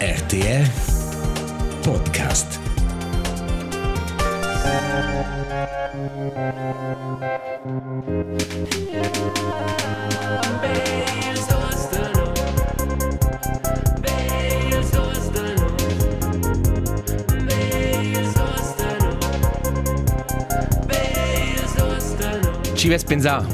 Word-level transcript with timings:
RTR 0.00 0.66
Podcast. 1.82 2.58
Ci 22.74 22.88
ves 22.88 23.04
pensar. 23.04 23.44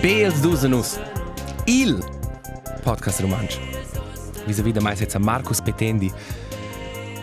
Beels 0.00 0.40
dusenus. 0.40 0.98
Il 1.66 1.98
podcast 2.84 3.20
romanč. 3.20 3.75
Vis 4.46 4.60
a 4.60 4.62
vida 4.62 4.80
mais 4.80 5.00
jetzt 5.00 5.16
a 5.16 5.18
Markus 5.18 5.60
Petendi. 5.60 6.12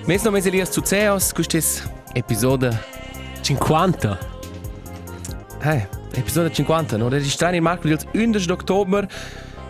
Mes 0.05 0.23
no 0.23 0.31
mes 0.31 0.45
Elias 0.45 0.69
Zuzeos, 0.73 1.31
custes 1.31 1.83
episode 2.13 2.69
50. 3.41 4.19
Hey, 5.61 5.87
episode 6.17 6.53
50, 6.53 6.97
no 6.97 7.07
registrare 7.07 7.55
in 7.55 7.63
Marco 7.63 7.87
dels 7.87 8.05
11 8.13 8.45
d'october 8.45 9.07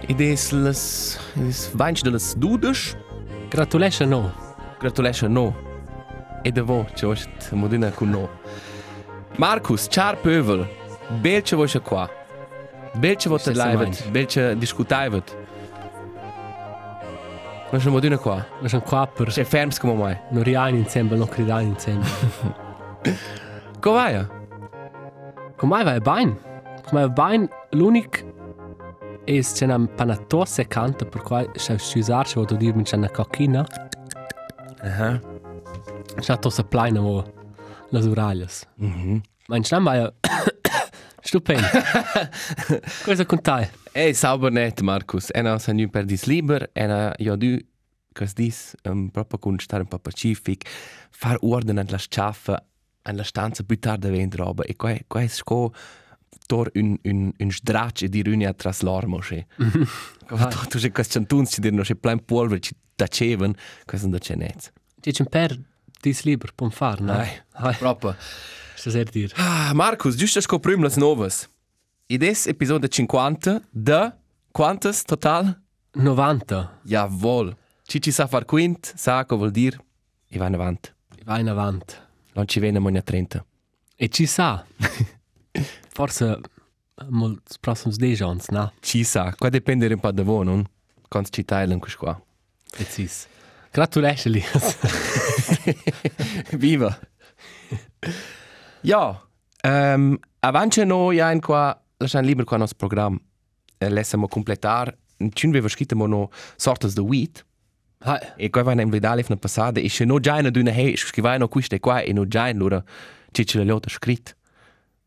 ed 0.08 0.20
es 0.20 0.52
les 0.52 1.20
es 1.48 1.70
vainch 1.74 2.02
de 2.02 2.10
les 2.10 2.34
dudes. 2.36 2.98
Gratulation 3.50 4.10
no. 4.10 4.32
Gratulation 4.80 5.32
no. 5.32 5.54
E 6.44 6.50
de 6.50 6.62
vo, 6.62 6.86
ce 6.96 7.06
voș 7.06 7.22
modina 7.52 7.90
cu 7.90 8.06
no. 8.06 8.30
Marcus, 9.36 9.88
char 9.90 10.16
pövel. 10.16 10.68
Bel 11.22 11.42
ce 11.42 11.56
voș 11.56 11.76
qua. 11.76 12.10
Bel 13.00 13.14
ce 13.14 13.38
să 13.38 13.50
live, 13.50 13.90
bel 14.12 14.26
ce 14.26 14.56
discutaivet. 14.58 15.36
Non 17.74 17.82
c'è 17.82 17.90
modina 17.90 18.20
qua. 18.20 18.46
Wir 18.60 18.70
sind 18.70 18.84
qua 18.84 19.08
per 19.08 19.30
C'è 19.30 19.44
ferms 19.44 19.80
come 19.80 19.96
mai. 19.96 20.16
non 20.30 20.44
riani 20.44 20.78
insieme, 20.78 21.16
non 21.16 21.28
cridani 21.28 21.70
insieme. 21.74 22.06
Come 23.80 23.96
vai? 23.96 24.28
Come 25.56 25.74
mai 25.74 25.84
vai 25.84 26.00
bene? 26.00 26.38
Come 26.88 27.08
vai 27.08 27.10
bene? 27.10 27.50
L'unico 27.72 29.22
è 29.24 29.40
c'è 29.40 29.66
una 29.66 29.88
panatò 29.88 30.46
secante 30.46 31.06
per 31.06 31.24
cui 31.24 31.50
c'è 31.54 31.76
scusar, 31.80 32.26
c'è 32.26 32.36
voluto 32.36 32.54
dirmi 32.56 32.84
c'è 32.84 32.96
una 32.96 33.10
cocchina. 33.10 33.66
Aha. 34.84 35.20
C'è 36.20 36.38
tossa 36.38 36.64
plena 36.64 37.02
o 37.02 37.24
le 37.90 38.00
uraglie. 38.06 38.50
Mhm. 38.76 39.20
Ma 39.48 39.56
in 39.56 39.64
c'è 39.64 39.80
vai 39.80 40.14
stupendo. 41.22 41.66
Cosa 43.04 43.26
contai? 43.26 43.68
Ey, 43.94 44.14
sauber 44.18 44.52
net, 44.52 44.82
Markus. 44.82 45.30
Ena 45.38 45.60
sa 45.62 45.74
nu 45.74 45.86
per 45.94 46.06
dis 46.10 46.26
liber, 46.26 46.66
ena 46.74 47.12
ja 47.22 47.36
du, 47.38 47.60
kas 48.18 48.34
dis, 48.34 48.74
um, 48.90 49.06
proprio 49.14 49.38
kun 49.42 49.60
star 49.62 49.84
un 49.86 49.90
po' 49.92 50.00
pacific, 50.02 50.66
far 51.14 51.38
ordine 51.46 51.84
an 51.84 51.92
la 51.94 52.00
schaffa, 52.02 52.58
an 53.06 53.20
la 53.20 53.24
stanza 53.28 53.64
butar 53.64 54.00
da 54.02 54.10
vent 54.10 54.36
roba, 54.40 54.64
e 54.66 54.76
qua, 54.76 54.96
qua 55.08 55.22
è 55.22 55.28
sco 55.28 55.74
tor 56.48 56.72
un, 56.76 56.96
un, 57.06 57.32
un 57.38 57.52
stracc 57.52 58.02
e 58.02 58.10
dir 58.10 58.28
unia 58.28 58.54
tras 58.54 58.82
l'ormo, 58.82 59.20
che. 59.20 59.46
Qua 60.28 60.48
tu, 60.48 60.66
tu 60.68 60.80
c'è 60.80 60.90
quas 60.92 61.08
chantuns, 61.12 61.52
ci 61.52 61.62
dir 61.62 61.74
no 61.74 61.84
c'è 61.84 61.96
plein 61.96 62.24
polver, 62.26 62.60
ci 62.60 62.74
taceven, 62.96 63.54
quas 63.86 64.02
non 64.02 64.12
da 64.12 64.18
c'è 64.18 64.36
net. 64.36 64.72
C'è 65.00 65.12
un 65.20 65.28
per 65.30 65.54
dis 66.02 66.24
liber, 66.24 66.54
pom 66.56 66.72
far, 66.72 67.02
no? 67.02 67.12
Ai, 67.14 67.30
Ai, 67.62 67.76
proprio. 67.76 68.16
c'è 68.76 68.90
ser 68.90 69.10
dir. 69.12 69.32
Ah, 69.36 69.72
Markus, 69.74 70.16
giusto 70.16 70.42
scoprim 70.42 70.82
las 70.82 70.96
novas. 70.98 71.48
Ides 72.08 72.48
episode 72.48 72.90
50 72.90 73.62
de 73.72 74.12
quantas 74.52 75.04
total? 75.04 75.56
90. 75.96 76.82
Jawohl. 76.84 77.56
Cici 77.88 78.12
sa 78.12 78.28
far 78.28 78.44
quint, 78.46 78.94
sa 78.96 79.24
co 79.24 79.38
vuol 79.38 79.52
dir 79.52 79.78
i 80.30 80.38
vai 80.38 80.48
in 80.48 80.56
avant. 80.56 80.92
Vai 81.24 81.40
in 81.40 81.48
avanti. 81.48 81.96
Non 82.36 82.46
ci 82.48 82.60
vene 82.60 82.80
monia 82.80 83.02
30. 83.02 83.46
E 83.96 84.10
ci 84.10 84.26
sa. 84.26 84.66
Forse 85.96 86.40
molti 87.08 87.58
prossimi 87.62 87.96
10 87.96 88.24
anni, 88.24 88.42
no? 88.50 88.74
Ci 88.82 89.04
sa, 89.06 89.34
qua 89.38 89.50
dipende 89.50 89.88
un 89.88 90.00
po' 90.00 90.12
da 90.12 90.24
voi, 90.24 90.44
non? 90.44 90.66
Quando 91.08 91.30
ci 91.30 91.46
tailen 91.46 91.80
quis 91.80 91.96
qua. 91.96 92.22
Precis. 92.72 93.28
Gratulation, 93.72 94.34
Elias. 94.34 94.78
Viva! 96.58 97.00
ja, 98.82 99.22
um, 99.64 100.18
avance 100.42 100.84
no 100.84 101.12
ja 101.12 101.32
in 101.32 101.40
qua, 102.04 102.04
lascian 102.04 102.26
liber 102.26 102.46
qua 102.46 102.58
nos 102.58 102.74
program. 102.74 103.20
Eh, 103.78 103.90
Lessamo 103.90 104.28
completar, 104.28 104.96
cin 105.34 105.52
veva 105.52 105.68
scritta 105.68 105.96
mo 105.96 106.08
no 106.08 106.30
sortes 106.58 106.94
de 106.94 107.02
wheat, 107.02 107.46
Hai. 108.00 108.20
e 108.38 108.50
qua 108.50 108.64
vai 108.64 108.80
in 108.80 108.90
vidale 108.90 109.24
na 109.28 109.36
passada, 109.36 109.80
e 109.80 109.90
se 109.90 110.06
no 110.06 110.20
già 110.20 110.40
in 110.40 110.46
aduna 110.46 110.72
hei, 110.72 110.96
scrivai 110.96 111.38
no 111.38 111.48
quiste 111.48 111.80
qua, 111.80 112.02
e 112.02 112.14
no 112.14 112.28
già 112.28 112.50
in 112.50 112.58
lura, 112.58 112.84
cici 113.32 113.58
la 113.58 113.64
liota 113.64 113.90
scrit. 113.90 114.36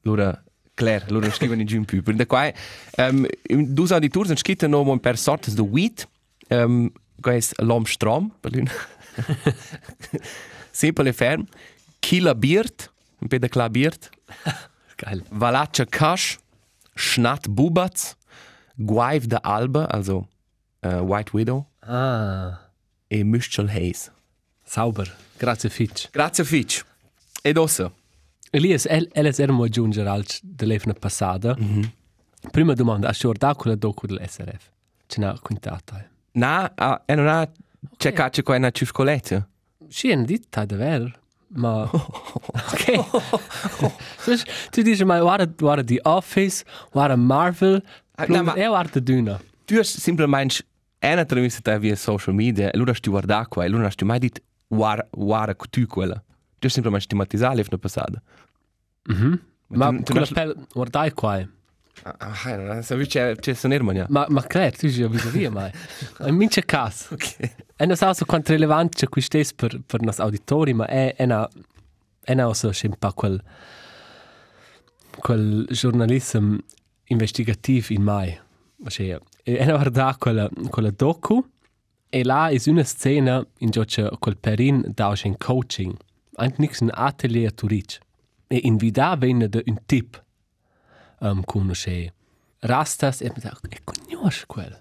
Lura, 0.02 0.42
Claire, 0.74 1.06
lura 1.08 1.30
scrivono 1.30 1.60
in 1.60 1.66
giù 1.66 1.76
in 1.76 1.84
più. 1.84 2.02
Per 2.02 2.26
qua, 2.26 2.52
um, 2.98 3.26
dus 3.48 3.90
auditors 3.90 4.28
han 4.28 4.36
scritto 4.36 4.66
no 4.66 4.98
per 4.98 5.18
sortes 5.18 5.54
de 5.54 5.62
wheat, 5.62 6.08
um, 6.48 6.90
qua 7.20 7.34
è 7.34 7.40
l'om 7.62 7.84
strom, 7.84 8.32
per 8.40 8.54
l'un. 8.54 8.68
Simple 10.70 11.08
e 11.08 11.12
ferm. 11.12 11.46
Kila 11.98 12.34
Biert, 12.34 12.92
un 13.18 13.28
pe 13.28 13.38
de 13.38 13.48
kla 13.48 13.68
Biert. 13.68 14.10
Geil. 14.96 15.22
Valaccia 15.30 15.84
Kasch, 15.84 16.38
Schnat 16.96 17.46
Bubatz, 17.48 18.16
Guaiv 18.78 19.26
de 19.28 19.36
Alba, 19.42 19.84
also 19.84 20.26
uh, 20.82 21.00
White 21.02 21.32
Widow, 21.32 21.66
Ah, 21.82 22.58
e 23.08 23.22
Müschel 23.24 23.68
Hayes. 23.68 24.10
sauber. 24.64 25.06
Grazie, 25.38 25.70
Fitch. 25.70 26.08
Grazie 26.10 26.44
Fitch. 26.44 26.84
Ed 27.42 27.56
ossa. 27.58 27.92
Elias, 28.50 28.86
el, 28.86 29.08
Elias 29.12 29.38
era 29.38 29.52
mo 29.52 29.64
aggiungere 29.64 30.08
al 30.08 30.24
dell'evna 30.42 30.94
passata. 30.94 31.54
Mm 31.58 31.64
-hmm. 31.80 31.90
Prima 32.50 32.74
domanda, 32.74 33.08
hai 33.08 33.14
guardato 33.20 33.58
quella 33.60 33.76
docu 33.76 34.06
dell'SRF? 34.06 34.70
Ce 35.06 35.20
n'ha 35.20 35.38
quintata. 35.40 35.98
eh? 36.00 36.08
Ah, 36.76 37.02
e 37.06 37.14
non 37.14 37.28
ha 37.28 37.48
c'è 37.96 38.12
caccia 38.12 38.42
qua 38.42 38.56
una 38.56 38.70
ciuscoletta. 38.70 39.46
Sì, 39.88 40.08
è 40.10 40.16
dita, 40.16 40.64
davvero. 40.64 41.10
Ma... 41.48 41.88
ok. 41.92 42.84
dus, 44.26 44.44
tu 44.70 44.82
dici, 44.82 45.04
ma 45.04 45.18
guarda, 45.20 45.46
guarda 45.46 45.84
The 45.84 46.00
Office, 46.02 46.64
guarda 46.92 47.16
Marvel, 47.16 47.82
Ah, 48.18 48.24
plus, 48.24 48.36
no, 48.36 48.42
ma- 48.44 48.54
e 48.54 48.66
guarda 48.66 49.00
Duna. 49.00 49.40
Tu 49.66 49.76
hast 49.78 49.98
simplemente 49.98 50.64
una 51.00 51.24
trasmissione 51.24 51.78
via 51.78 51.94
social 51.96 52.34
media 52.34 52.66
e 52.66 52.70
allora 52.74 52.94
sti 52.94 53.10
guarda 53.10 53.46
qua 53.46 53.62
e 53.62 53.66
allora 53.66 53.82
non 53.82 53.90
sti 53.90 54.04
mai 54.04 54.18
dit 54.18 54.42
guarda 54.66 55.06
guarda 55.10 55.54
tu 55.70 55.86
quella. 55.86 56.14
Tu 56.58 56.66
hast 56.66 56.74
simplemente 56.74 57.04
stigmatizzato 57.04 57.54
l'evna 57.56 57.78
passata. 57.78 58.22
Mhm. 59.08 59.40
Ma, 59.68 59.90
tu- 59.90 60.02
tu 60.02 60.12
quella 60.12 60.26
non- 60.44 60.66
Ah, 62.02 62.56
non 62.56 62.82
so, 62.82 62.96
c'è 62.96 63.34
c'è 63.36 63.54
sonermania. 63.54 64.06
Ma, 64.08 64.26
ma 64.28 64.42
claro, 64.42 64.76
tu 64.76 64.88
já 64.88 65.08
vis 65.08 65.28
via 65.30 65.50
mai. 65.50 65.72
In 66.26 66.36
mince 66.36 66.64
caso. 66.64 67.14
Ok. 67.14 67.36
E 67.76 67.86
non 67.86 67.96
so 67.96 68.12
quanto 68.26 68.52
relevante 68.52 68.98
c'è 68.98 69.08
questo 69.08 69.38
per, 69.56 69.80
per 69.84 70.02
nostri 70.02 70.24
auditori, 70.24 70.72
ma 70.72 70.86
è, 70.86 71.14
è 71.16 71.24
una... 71.24 71.48
È 72.22 72.32
una 72.32 72.44
cosa 72.46 72.70
c'è 72.70 72.86
un 72.86 72.96
po' 72.98 73.12
quel... 73.12 73.42
quel 75.18 75.66
giornalismo 75.70 76.58
investigativo 77.04 77.92
in 77.92 78.02
mai. 78.02 78.38
Cioè, 78.86 79.18
è 79.42 79.62
una 79.62 79.76
guarda 79.76 80.16
quella, 80.18 80.48
quella 80.68 80.90
docu 80.90 81.44
e 82.08 82.24
là 82.24 82.48
è 82.48 82.60
una 82.66 82.84
scena 82.84 83.44
in 83.58 83.70
cui 83.70 83.84
c'è 83.84 84.08
quel 84.18 84.36
perin 84.36 84.84
da 84.94 85.14
in 85.22 85.36
coaching. 85.38 85.96
Anche 86.36 86.56
nichts 86.58 86.80
un 86.80 86.90
atelier 86.92 87.48
a 87.48 87.50
Turic. 87.50 87.98
E 88.48 88.60
in 88.62 88.76
vida 88.76 89.16
viene 89.16 89.48
da 89.48 89.60
un 89.64 89.78
tip 89.86 90.22
um, 91.21 91.43
conosce 91.44 92.12
rastas 92.60 93.21
e 93.21 93.31
mi 93.34 93.41
sa 93.41 93.56
e 93.69 93.81
conosce 93.84 94.47
quello 94.47 94.78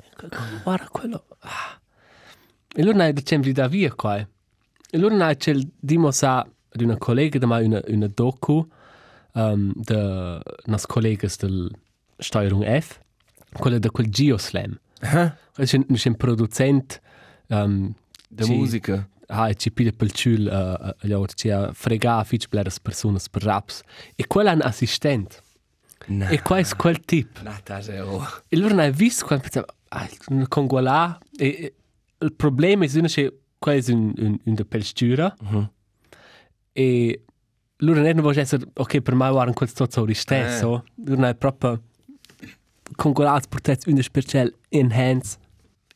guarda 0.62 0.88
quello 0.90 1.24
ah. 1.40 1.80
e 2.74 2.80
allora 2.82 2.96
noi 2.98 3.12
diciamo 3.12 3.42
vida 3.42 3.68
via 3.68 3.92
qua 3.94 4.16
e 4.18 4.26
allora 4.92 5.14
noi 5.14 5.36
c'è 5.36 5.52
il 5.52 5.68
dimo 5.78 6.10
sa 6.10 6.46
di 6.70 6.84
una 6.84 6.96
collega 6.96 7.38
da 7.38 7.46
mai 7.46 7.64
una, 7.64 7.80
una 7.86 8.08
docu 8.08 8.68
um, 9.32 9.72
da 9.74 10.40
nas 10.66 10.86
collegas 10.86 11.38
del 11.38 11.70
Steuerung 12.18 12.64
F 12.80 13.00
quella 13.52 13.78
da 13.78 13.90
quel 13.90 14.08
Geoslam 14.10 14.78
c'è 15.00 15.76
un, 15.76 15.86
c'è 15.94 16.08
un 16.08 16.16
producente 16.16 17.00
um, 17.48 17.94
de 18.28 18.44
Sì. 18.44 18.54
musica. 18.54 19.08
Ah, 19.28 19.52
ci 19.54 19.72
pide 19.72 19.92
pel 19.92 20.12
ciul 20.12 20.46
uh, 20.46 20.94
allora 21.00 21.32
ci 21.34 21.50
a 21.50 21.72
frega 21.72 22.22
fitch 22.22 22.46
bleras 22.48 22.78
personas 22.78 23.28
per 23.28 23.42
raps 23.42 23.82
e 24.14 24.24
quella 24.28 24.52
è 24.52 24.54
un 24.54 24.62
assistent 24.62 25.42
No. 26.08 26.28
e 26.28 26.40
qua 26.40 26.58
è 26.58 26.64
quel 26.76 27.00
tip 27.00 27.40
Nata 27.42 27.80
se 27.80 27.98
o. 28.00 28.22
e 28.48 28.56
allora 28.56 28.82
hai 28.82 28.92
visto 28.92 29.26
quando 29.26 29.42
pensavo 29.44 29.66
ah, 29.88 30.08
con 30.48 30.66
quella 30.68 31.18
e, 31.36 31.46
e 31.46 31.74
il 32.18 32.32
problema 32.32 32.84
è 32.84 32.88
che 32.88 33.38
qua 33.58 33.72
è 33.74 33.82
un, 33.88 34.12
un, 34.16 34.38
un 34.44 34.54
de 34.54 34.64
pelstura 34.64 35.34
Mhm. 35.42 35.70
e 36.72 37.22
allora 37.78 38.00
non 38.12 38.20
vuoi 38.22 38.36
essere 38.38 38.64
ok 38.72 39.00
per 39.00 39.14
me 39.14 39.28
guarda 39.30 39.52
quel 39.52 39.68
sto 39.68 39.86
so 39.90 40.06
stesso 40.14 40.84
allora 41.06 41.28
è 41.28 41.34
proprio 41.34 41.82
con 42.94 43.12
quella 43.12 43.40
portret 43.48 43.86
una 43.86 44.00
special 44.02 44.54
enhance 44.68 45.38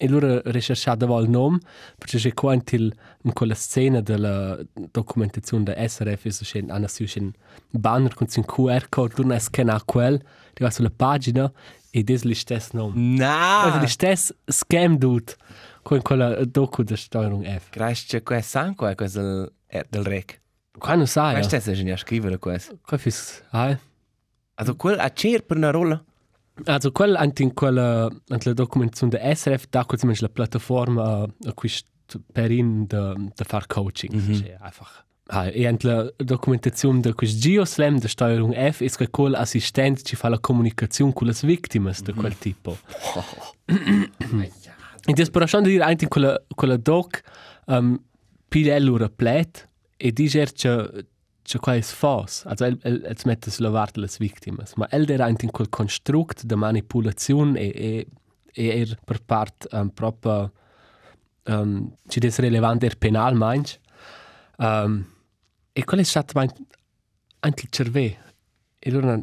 e 0.03 0.09
loro 0.09 0.41
ricercato 0.47 1.19
il 1.19 1.29
nome, 1.29 1.59
perché 1.99 2.17
c'è 2.17 2.33
qua 2.33 2.55
in 2.55 3.33
quella 3.35 3.55
scena 3.55 4.01
della 4.01 4.59
documentazione 4.73 5.65
da 5.65 5.75
SRF, 5.87 6.41
c'è 6.43 6.65
una 6.67 6.89
un 6.89 7.33
banner 7.69 8.15
con 8.15 8.27
un 8.35 8.45
QR 8.47 8.89
code, 8.89 9.15
tu 9.15 9.27
non 9.27 9.39
scanna 9.39 9.79
quel, 9.85 10.19
ti 10.55 10.63
va 10.63 10.71
sulla 10.71 10.91
pagina 10.95 11.53
e 11.91 12.03
è 12.03 12.19
lo 12.23 12.35
stesso 12.35 12.71
nome. 12.73 12.95
No! 13.19 13.75
È 13.75 13.79
lo 13.79 13.87
stesso 13.87 14.37
scam 14.47 14.97
dude 14.97 15.37
con 15.83 16.01
quella 16.01 16.47
docu 16.47 16.83
da 16.83 16.97
Steuerung 16.97 17.47
F. 17.47 17.69
Grazie, 17.69 18.23
questo 18.23 18.59
è 18.59 18.63
anche 18.63 18.95
questo 18.95 19.53
del 19.67 20.05
REC. 20.05 20.41
Qua 20.79 20.95
non 20.95 21.07
sai. 21.07 21.35
Questo 21.35 21.57
è 21.57 21.75
geniale 21.75 21.99
scrivere 21.99 22.39
questo. 22.39 22.79
Qua 22.83 22.97
fis, 22.97 23.45
ah. 23.51 23.79
Also, 24.55 24.77
quel 24.77 24.99
a 24.99 25.13
cer 25.13 25.45
per 25.45 25.59
una 25.59 25.71
rolla? 25.71 26.03
Also, 26.65 26.93
quel 26.93 27.17
anche 27.17 27.43
in 27.43 27.55
quella, 27.55 28.09
anche 28.29 28.49
la 28.49 28.55
documentazione 28.55 29.19
da 29.19 29.35
SRF, 29.35 29.65
da 29.71 29.85
quel 29.85 30.17
la 30.19 30.29
piattaforma 30.29 31.23
a 31.23 31.53
cui 31.55 31.71
perin 32.33 32.87
da, 32.87 33.15
da 33.15 33.45
far 33.45 33.67
coaching. 33.67 34.15
Mm 34.15 34.31
-hmm. 34.31 34.57
einfach. 34.61 35.05
Ah, 35.33 35.47
e 35.47 35.65
anche 35.65 35.87
la 35.87 36.13
documentazione 36.17 36.99
da 37.01 37.15
quel 37.15 37.31
Geoslam 37.31 38.01
da 38.01 38.09
Steuerung 38.09 38.53
F 38.73 38.83
è 38.83 38.89
che 38.89 39.11
quel 39.11 39.35
assistente 39.35 40.03
ci 40.03 40.17
fa 40.17 40.29
la 40.29 40.41
comunicazione 40.41 41.13
con 41.13 41.29
le 41.29 41.35
vittime 41.41 41.95
di 42.03 42.13
quel 42.13 42.37
tipo. 42.37 42.77
e 43.67 45.13
ti 45.13 45.25
spero 45.25 45.61
di 45.61 45.71
dire 45.71 45.85
anche 45.85 46.05
in 46.05 46.11
quella, 46.11 46.43
quella 46.53 46.77
doc, 46.77 47.23
um, 47.67 47.97
pile 48.49 48.81
l'ora 48.81 49.09
plet, 49.09 49.69
e 49.97 50.13
dice 50.13 50.49
che 50.53 51.07
c'è 51.43 51.59
qua 51.59 51.75
è 51.75 51.81
fos, 51.81 52.45
also 52.47 52.65
el, 52.65 52.79
el, 52.83 53.03
el 53.05 53.19
smette 53.19 53.51
sulla 53.51 53.71
varte 53.71 54.01
le 54.01 54.09
vittime, 54.19 54.65
ma 54.77 54.87
el 54.91 55.11
era 55.11 55.29
in 55.29 55.51
quel 55.51 55.69
construct 55.69 56.45
de 56.45 56.55
manipulazione 56.55 57.59
e, 57.59 57.73
e, 57.75 58.07
e 58.53 58.81
er 58.81 58.99
per 59.05 59.23
part 59.25 59.67
um, 59.73 59.91
proprio 59.91 60.53
um, 61.45 61.97
ci 62.09 62.21
des 62.21 62.39
relevante 62.39 62.87
er 62.87 62.97
penal 62.97 63.35
manch, 63.35 63.79
um, 64.59 65.05
e 65.73 65.85
qual 65.85 66.01
è 66.01 66.05
stato 66.05 66.39
anche 66.39 67.63
il 67.63 67.69
cervello, 67.71 68.19
e 68.79 68.91
allora 68.91 69.21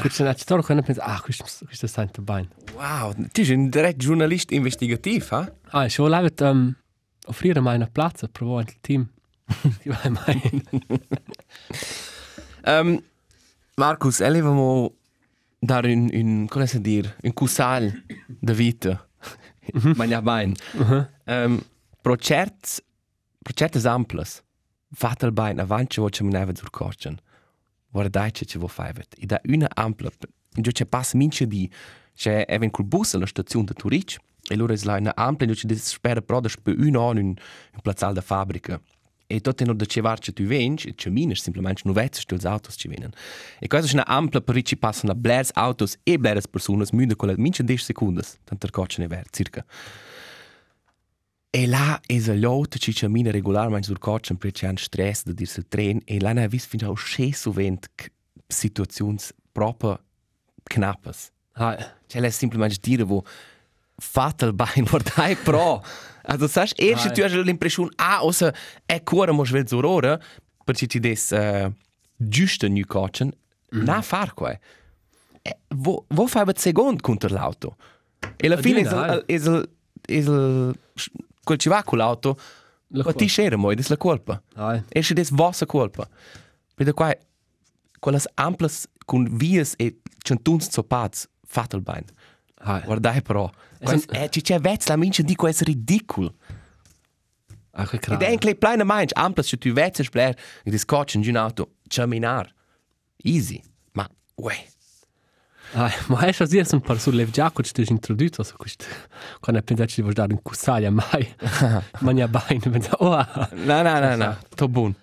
questo 0.00 0.24
è 0.24 0.34
stato 0.36 0.62
quando 0.62 0.84
penso, 0.84 1.00
ah, 1.00 1.20
questo, 1.20 1.44
questo 1.64 1.86
sta 1.86 2.02
in 2.02 2.10
bene. 2.20 2.48
Wow, 2.74 3.12
tu 3.32 3.44
sei 3.44 3.56
un 3.56 3.68
direct 3.68 3.98
giornalista 3.98 4.54
investigativo, 4.54 5.40
eh? 5.40 5.52
Ah, 5.70 5.84
io 5.84 5.90
volevo 5.96 6.28
um, 6.48 6.74
offrire 7.26 7.58
una 7.58 7.88
piazza, 7.90 8.28
provare 8.28 8.70
il 8.70 8.76
team. 8.80 9.10
Vai 9.84 10.10
mai. 10.10 10.62
um, 12.66 13.02
Marcus, 13.76 14.20
elevamo 14.20 14.92
dar 15.60 15.84
un, 15.84 16.10
un, 16.12 16.46
come 16.48 16.66
si 16.66 16.80
dir, 16.80 17.16
un 17.22 17.32
cusal 17.32 17.92
de 18.26 18.54
vita. 18.54 19.08
Ma 19.96 20.04
ja 20.06 20.20
bain. 20.22 20.54
Um, 21.26 21.62
pro 22.02 22.16
certs, 22.16 22.80
pro 23.42 23.52
certes 23.54 23.84
amples, 23.84 24.42
fatal 24.92 25.32
bain 25.32 25.58
avant 25.60 25.88
che 25.88 26.00
vo 26.00 26.08
che 26.08 26.24
mineva 26.24 26.52
zur 26.52 26.70
corchen. 26.70 27.20
Vor 27.90 28.08
dai 28.08 28.30
che 28.30 28.44
che 28.44 28.58
vo 28.58 28.68
faivet. 28.68 29.14
I 29.18 29.26
da 29.26 29.40
una 29.44 29.68
ampla, 29.74 30.10
jo 30.56 30.70
che 30.72 30.84
pass 30.86 31.14
minche 31.14 31.46
di, 31.46 31.70
che 32.14 32.44
even 32.48 32.70
col 32.70 32.84
bus 32.84 33.14
alla 33.14 33.26
stazione 33.26 33.66
de 33.66 33.74
Turic, 33.74 34.18
e 34.50 34.56
loro 34.56 34.72
es 34.72 34.84
la 34.84 34.96
una 34.96 35.14
ampla, 35.16 35.46
che 35.54 35.66
des 35.66 35.88
spera 35.88 36.20
pro 36.20 36.40
da 36.40 36.48
spe 36.48 36.72
un 36.72 36.96
an 36.96 37.16
un, 37.16 37.26
un 37.26 37.80
plazzal 37.82 38.12
da 38.12 38.20
fabbrica. 38.20 38.80
E 39.30 39.40
tot 39.40 39.56
tenor 39.56 39.76
da 39.76 39.84
cevar 39.84 40.18
che 40.18 40.32
tu 40.32 40.44
vens, 40.44 40.86
e 40.86 40.94
che 40.94 41.10
minas 41.10 41.42
simplemente 41.42 41.82
nu 41.84 41.92
vezes 41.92 42.22
stils 42.22 42.46
autos 42.46 42.76
ci 42.76 42.88
venen. 42.88 43.10
E 43.60 43.66
questa 43.66 43.90
è 43.90 43.92
una 43.92 44.06
ampla 44.06 44.40
per 44.40 44.62
ci 44.62 44.76
passano 44.76 45.14
blers 45.14 45.50
autos 45.52 45.98
e 46.02 46.18
blers 46.18 46.48
personas 46.48 46.92
müde 46.92 47.14
con 47.14 47.28
la 47.28 47.34
mince 47.36 47.62
10 47.62 47.84
sekundes, 47.84 48.38
tant 48.44 48.60
der 48.60 48.70
cocce 48.70 49.02
ne 49.02 49.06
ver, 49.06 49.26
circa. 49.30 49.64
E 51.50 51.66
là 51.66 52.00
es 52.06 52.28
a 52.28 52.34
lot 52.34 52.78
ci 52.78 52.92
camina 52.92 53.30
regolarmente 53.30 53.86
sur 53.86 53.98
cocce 53.98 54.34
per 54.34 54.52
c'è 54.52 54.68
un 54.68 54.76
stress 54.76 55.24
da 55.24 55.32
dirse 55.32 55.60
il 55.60 55.68
tren 55.68 56.00
e 56.06 56.20
là 56.20 56.32
ne 56.32 56.44
ha 56.44 56.48
vis 56.48 56.66
fin 56.66 56.78
già 56.78 56.90
sche 56.94 57.32
sovent 57.32 57.86
situazions 58.46 59.32
proprio 59.52 59.98
knappas. 60.64 61.30
Ah, 61.52 61.76
C'è 62.06 62.20
la 62.20 62.30
simplemente 62.30 62.76
dire 62.80 63.04
fatal 63.98 64.52
bein 64.52 64.86
vortai 64.86 65.36
pro. 65.36 65.82
Also 66.22 66.46
sagst 66.46 66.78
erst 66.78 67.16
du 67.16 67.22
hast 67.22 67.34
l'impression 67.34 67.90
ah 67.96 68.20
außer 68.20 68.54
è 68.86 69.02
cuore 69.02 69.32
mo 69.32 69.44
svel 69.44 69.64
zur 69.64 69.84
ora 69.84 70.18
perché 70.64 70.86
ti 70.86 71.00
des 71.00 71.30
uh, 71.30 71.72
giusto 72.16 72.68
nu 72.68 72.84
cochen 72.84 73.32
mm. 73.74 73.84
na 73.84 74.02
far 74.02 74.34
qua. 74.34 74.58
E, 75.42 75.58
wo 75.68 76.04
wo 76.08 76.26
fai 76.26 76.44
vet 76.44 76.58
second 76.58 77.00
contro 77.00 77.28
l'auto? 77.28 77.76
E 78.36 78.46
alla 78.46 78.56
fine 78.56 78.80
is 78.80 78.90
il, 78.90 79.24
is 79.26 79.44
il, 79.46 79.68
is 80.06 80.26
il, 80.26 80.74
quel 81.44 81.58
ci 81.58 81.68
va 81.68 81.82
con 81.82 81.98
l'auto, 81.98 82.38
La 82.88 83.04
ma 83.04 83.12
ti 83.12 83.26
scere 83.26 83.56
mo, 83.56 83.70
ed 83.70 83.84
la 83.88 83.96
colpa. 83.96 84.42
ah, 84.54 84.82
E 84.88 85.02
se 85.02 85.14
des 85.14 85.30
vostra 85.30 85.66
colpa. 85.66 86.08
Vede 86.76 86.92
qua, 86.92 87.14
quelles 88.00 88.26
amples 88.34 88.86
con 89.04 89.28
vias 89.36 89.74
e 89.76 90.00
centuns 90.22 90.68
zopats 90.70 91.28
fatal 91.46 91.80
bein. 91.80 92.04
Ah, 92.60 92.80
Guardai 92.80 93.22
però. 93.22 93.50
Quais, 93.80 94.04
eh, 94.10 94.28
ci 94.30 94.40
c'è 94.42 94.58
vezz 94.58 94.86
la 94.88 94.96
mince 94.96 95.22
di 95.22 95.34
questo 95.34 95.64
ridicolo. 95.64 96.34
ah, 97.72 97.86
che 97.86 97.96
Ed 97.96 98.02
cravo. 98.02 98.22
è 98.24 98.30
anche 98.30 98.54
pleine 98.56 98.82
mince, 98.84 99.14
amples, 99.14 99.46
se 99.48 99.56
tu 99.58 99.72
vezz 99.72 100.00
spler, 100.02 100.34
e 100.64 100.70
di 100.70 100.78
scotch 100.78 101.14
in 101.14 101.36
auto, 101.36 101.74
camminar. 101.86 102.52
Easy. 103.22 103.62
Ma, 103.92 104.08
uè. 104.36 104.54
Ah, 105.74 105.92
ma 106.06 106.20
hai 106.20 106.32
schon 106.32 106.48
dir 106.48 106.66
un 106.72 106.80
par 106.80 106.98
sul 106.98 107.14
lev 107.14 107.28
giaco 107.30 107.62
ci 107.62 107.72
tu 107.74 107.82
introdotto 107.86 108.42
su 108.42 108.56
questo. 108.56 108.86
Quando 109.38 109.60
hai 109.60 109.62
pensato 109.62 109.92
di 109.96 110.00
voler 110.00 110.14
dare 110.14 110.32
un 110.32 110.40
cusaglia 110.40 110.90
mai. 110.90 111.34
Ma 112.00 112.12
ne 112.12 112.22
ha 112.22 112.26
bain, 112.28 112.58
pensa, 112.58 112.92
oh, 113.00 113.12
ah. 113.12 113.50
No, 113.52 113.82
no, 113.82 114.00
no, 114.00 114.16
no. 114.16 114.38
To 114.56 114.66
bun. 114.66 114.94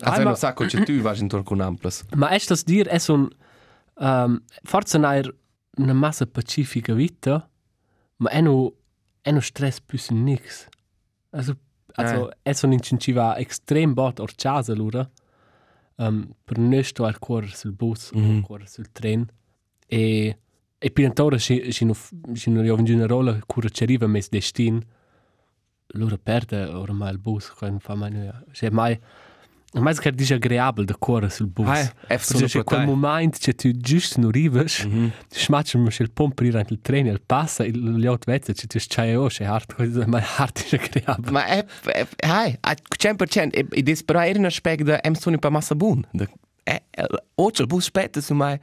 Ah, 0.00 0.06
Also, 0.08 0.18
ma- 0.20 0.24
non 0.28 0.36
sacco, 0.36 0.64
c'è 0.64 0.82
tu 0.82 0.98
vas 1.02 1.18
intorno 1.20 1.44
con 1.44 1.60
amples. 1.60 2.04
Ma 2.14 2.30
è 2.30 2.38
dir 2.64 2.86
è 2.86 2.98
un 3.08 3.28
um, 3.96 4.42
forse 4.62 4.96
nair 4.96 5.30
una 5.76 5.92
massa 5.92 6.26
pacifica 6.26 6.94
vita, 6.94 7.48
ma 8.16 8.30
è 8.30 8.40
no 8.40 8.74
è 9.20 9.30
no 9.30 9.40
stress 9.40 9.80
più 9.80 9.98
nix. 10.10 10.66
Also 11.30 11.56
also 11.96 12.30
Eh. 12.30 12.36
è 12.42 12.54
un 12.62 12.72
incentivo 12.72 13.34
extrem 13.34 13.92
bot 13.94 14.20
or 14.20 14.32
casa 14.34 14.74
lura. 14.74 15.08
Um, 15.96 16.34
per 16.44 16.58
nesto 16.58 17.04
al 17.04 17.20
cuore 17.20 17.46
sul 17.46 17.72
bus 17.72 18.10
Mhm. 18.12 18.38
o 18.38 18.40
cuore 18.42 18.66
sul 18.66 18.90
tren 18.90 19.24
e 19.86 20.36
e 20.76 20.90
pintora 20.90 21.38
si 21.38 21.70
si 21.70 21.84
no 21.84 21.94
si 22.32 22.50
no 22.50 22.62
io 22.64 22.76
in 22.76 23.06
rola 23.06 23.38
cura 23.46 23.68
ci 23.68 23.84
arriva 23.84 24.08
mes 24.08 24.28
destin 24.28 24.84
lura 25.94 26.18
perde 26.18 26.64
ormai 26.64 27.12
il 27.12 27.18
bus 27.18 27.48
quando 27.50 27.78
fa 27.78 27.94
mai 27.94 28.10
cioè 28.50 28.70
mai 28.70 29.00
mai 29.80 29.94
che 29.96 30.08
è 30.08 30.12
disagreabile 30.12 30.86
da 30.86 30.94
cuore 30.96 31.28
sul 31.30 31.46
bus 31.48 31.66
Ah, 31.68 31.80
è 31.80 31.92
Perché 32.06 32.46
c'è 32.46 32.48
per 32.48 32.64
quel 32.64 32.86
momento 32.86 33.38
che 33.40 33.54
tu 33.54 33.70
giusto 33.72 34.20
non 34.20 34.28
arrivi, 34.30 34.58
Mhm. 34.58 35.12
ti 35.28 35.38
smacci 35.38 35.76
il 35.76 36.10
pompa 36.12 36.44
per 36.44 36.66
il 36.68 36.78
treno, 36.80 37.10
il 37.10 37.20
passa, 37.24 37.64
gli 37.64 38.06
altri 38.06 38.32
vezzi, 38.32 38.52
che 38.52 38.66
tu 38.66 38.78
c'hai 38.80 39.14
o 39.14 39.26
c'è 39.26 39.44
hard, 39.44 40.04
ma 40.06 40.18
è 40.18 40.24
hard 40.36 40.64
è 40.70 40.78
creabile. 40.78 41.30
Ma 41.30 41.44
è, 41.46 41.64
è, 41.84 42.06
hai, 42.20 42.56
a 42.60 42.74
100%, 42.98 43.48
e, 43.52 43.66
e 43.70 43.82
des 43.82 44.02
però 44.04 44.20
era 44.22 44.38
un 44.38 44.44
aspetto 44.44 44.84
da 44.84 45.00
em 45.02 45.14
sono 45.14 45.38
pa 45.38 45.50
massa. 45.50 45.74
Da, 45.74 46.26
è, 46.62 46.82
o 47.34 47.50
c'è 47.50 47.62
il 47.62 47.66
bus 47.66 47.84
spetta 47.84 48.20
su 48.20 48.34
mai, 48.34 48.58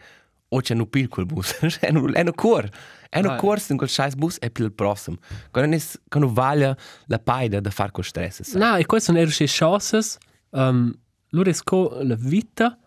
o 0.50 0.60
c'è 0.62 0.74
un 0.74 0.90
pil 0.90 1.08
quel 1.08 1.26
bus. 1.26 1.54
è 1.80 1.90
un, 1.92 2.12
è 2.14 2.22
un 2.22 2.34
cor. 2.34 2.70
È 3.10 3.20
un 3.20 3.36
corso 3.38 3.74
in 3.74 3.78
quel 3.78 3.90
scheiß 3.90 4.16
bus 4.16 4.38
e 4.40 4.50
per 4.52 4.64
il 4.64 4.72
prossimo. 4.72 5.18
Quando 5.52 5.76
è, 5.76 5.82
quando 6.08 6.32
vale 6.32 6.78
la 7.08 7.20
paida 7.20 7.60
da 7.60 7.70
far 7.70 7.92
con 7.92 8.06
stress. 8.06 8.54
No, 8.54 8.76
e 8.78 8.86
queste 8.86 9.12
sono 9.12 9.24
le 9.24 9.30
chance, 9.48 10.18
um, 10.52 10.94
loro 11.30 11.50
esco 11.50 12.00
la 12.02 12.16
vita, 12.16 12.78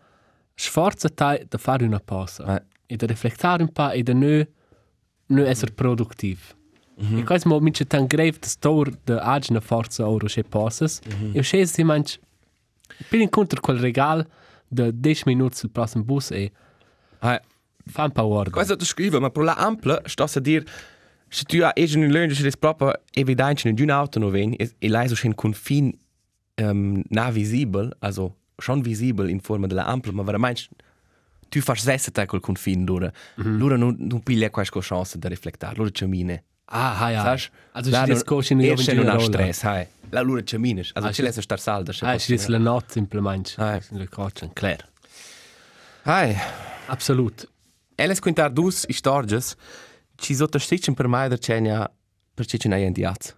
sforza 0.54 1.08
te 1.08 1.46
da 1.48 1.58
fare 1.58 1.84
una 1.84 2.00
pausa, 2.00 2.56
Eh. 2.56 2.62
e 2.86 2.96
da 2.96 3.06
riflettare 3.06 3.62
un 3.62 3.72
po' 3.72 3.90
e 3.90 4.02
da 4.02 4.12
non, 4.12 4.46
non 5.26 5.46
essere 5.46 5.72
produttivo. 5.72 6.40
Mm 7.02 7.06
-hmm. 7.14 7.18
E 7.18 7.24
questo 7.24 7.48
mo 7.48 7.58
mince 7.60 7.86
tan 7.86 8.06
grave 8.06 8.38
da 8.38 8.46
stor 8.46 8.90
da 9.04 9.20
agina 9.20 9.60
forza 9.60 10.06
oro 10.08 10.26
che 10.28 10.44
pausas, 10.44 11.00
mm 11.04 11.10
-hmm. 11.10 11.34
e 11.34 11.38
uscese 11.38 11.72
si 11.72 11.82
manch, 11.82 12.18
per 13.08 13.20
incontro 13.20 13.60
quel 13.60 13.78
regal 13.78 14.24
da 14.68 14.90
10 14.90 15.22
minuti 15.26 15.56
sul 15.56 15.70
prossimo 15.70 16.04
bus 16.04 16.30
e 16.30 16.52
Hai. 17.20 17.38
fa 17.86 18.04
un 18.04 18.12
po' 18.12 18.24
ordine. 18.24 18.50
Questo 18.54 18.76
tu 18.76 18.84
scrive, 18.84 19.18
ma 19.18 19.30
per 19.30 19.42
la 19.44 19.54
ampla 19.56 20.00
sto 20.04 20.24
a 20.24 20.40
dire 20.40 20.64
se 21.28 21.44
tu 21.44 21.56
hai 21.62 21.94
un 21.96 22.06
lungo 22.06 22.34
che 22.34 22.46
è 22.46 22.56
proprio 22.58 22.92
evidente 23.12 23.68
in 23.68 23.76
un 23.78 23.90
auto 23.90 24.18
non 24.20 24.30
ven 24.30 24.54
e 24.56 24.70
e 24.78 24.88
lei 24.88 25.08
so 25.08 25.26
un 25.26 25.34
confin 25.34 25.92
um, 26.62 27.02
na 27.08 27.30
visibile, 27.30 27.90
also 28.00 28.34
schon 28.56 28.82
visibile 28.82 29.30
in 29.30 29.40
forma 29.40 29.66
della 29.66 29.86
ampla, 29.86 30.12
ma 30.12 30.22
veramente 30.22 30.68
tu 31.48 31.60
fai 31.60 31.76
sessa 31.76 32.10
te 32.10 32.26
col 32.26 32.40
confin 32.40 32.84
loro. 32.84 33.10
Mm 33.36 33.44
-hmm. 33.44 33.58
Loro 33.58 33.76
non 33.76 33.96
non 33.98 34.22
piglia 34.22 34.50
questa 34.50 34.80
chance 34.80 35.18
da 35.18 35.28
riflettare, 35.28 35.76
loro 35.76 35.90
cammine. 35.92 36.42
Ah, 36.66 36.98
ah, 36.98 37.10
ja. 37.10 37.22
Saš? 37.22 37.50
Also, 37.72 37.90
si 37.90 38.04
discorsi 38.04 38.52
in 38.54 38.60
Erst 38.60 38.92
non 38.92 39.06
ha 39.08 39.12
rola. 39.12 39.24
stress, 39.24 39.62
hai. 39.62 39.86
La 40.10 40.22
loro 40.22 40.42
cammine, 40.42 40.80
also 40.94 41.08
Ah, 41.08 41.12
ci 41.12 41.22
lasse 41.22 41.42
star 41.42 41.58
salda. 41.60 41.92
Ah, 42.00 42.18
si 42.18 42.32
dis 42.32 42.46
la 42.46 42.58
notte 42.58 42.92
simplement. 42.92 43.54
Ah. 43.58 43.80
In 43.90 43.98
le 43.98 44.06
cochen, 44.08 44.50
clair. 44.52 44.88
Hai. 46.04 46.36
Absolut. 46.86 47.48
Eles 47.96 48.18
contar 48.20 48.50
dus 48.52 48.84
histórias, 48.88 49.56
ci 50.16 50.34
sottosticem 50.34 50.94
per 50.94 51.06
mai 51.06 51.28
da 51.28 51.36
cenia 51.36 51.90
perché 52.34 52.58
ce 52.58 52.68
n'hai 52.68 52.84
un 52.86 52.92
diaz. 52.92 53.34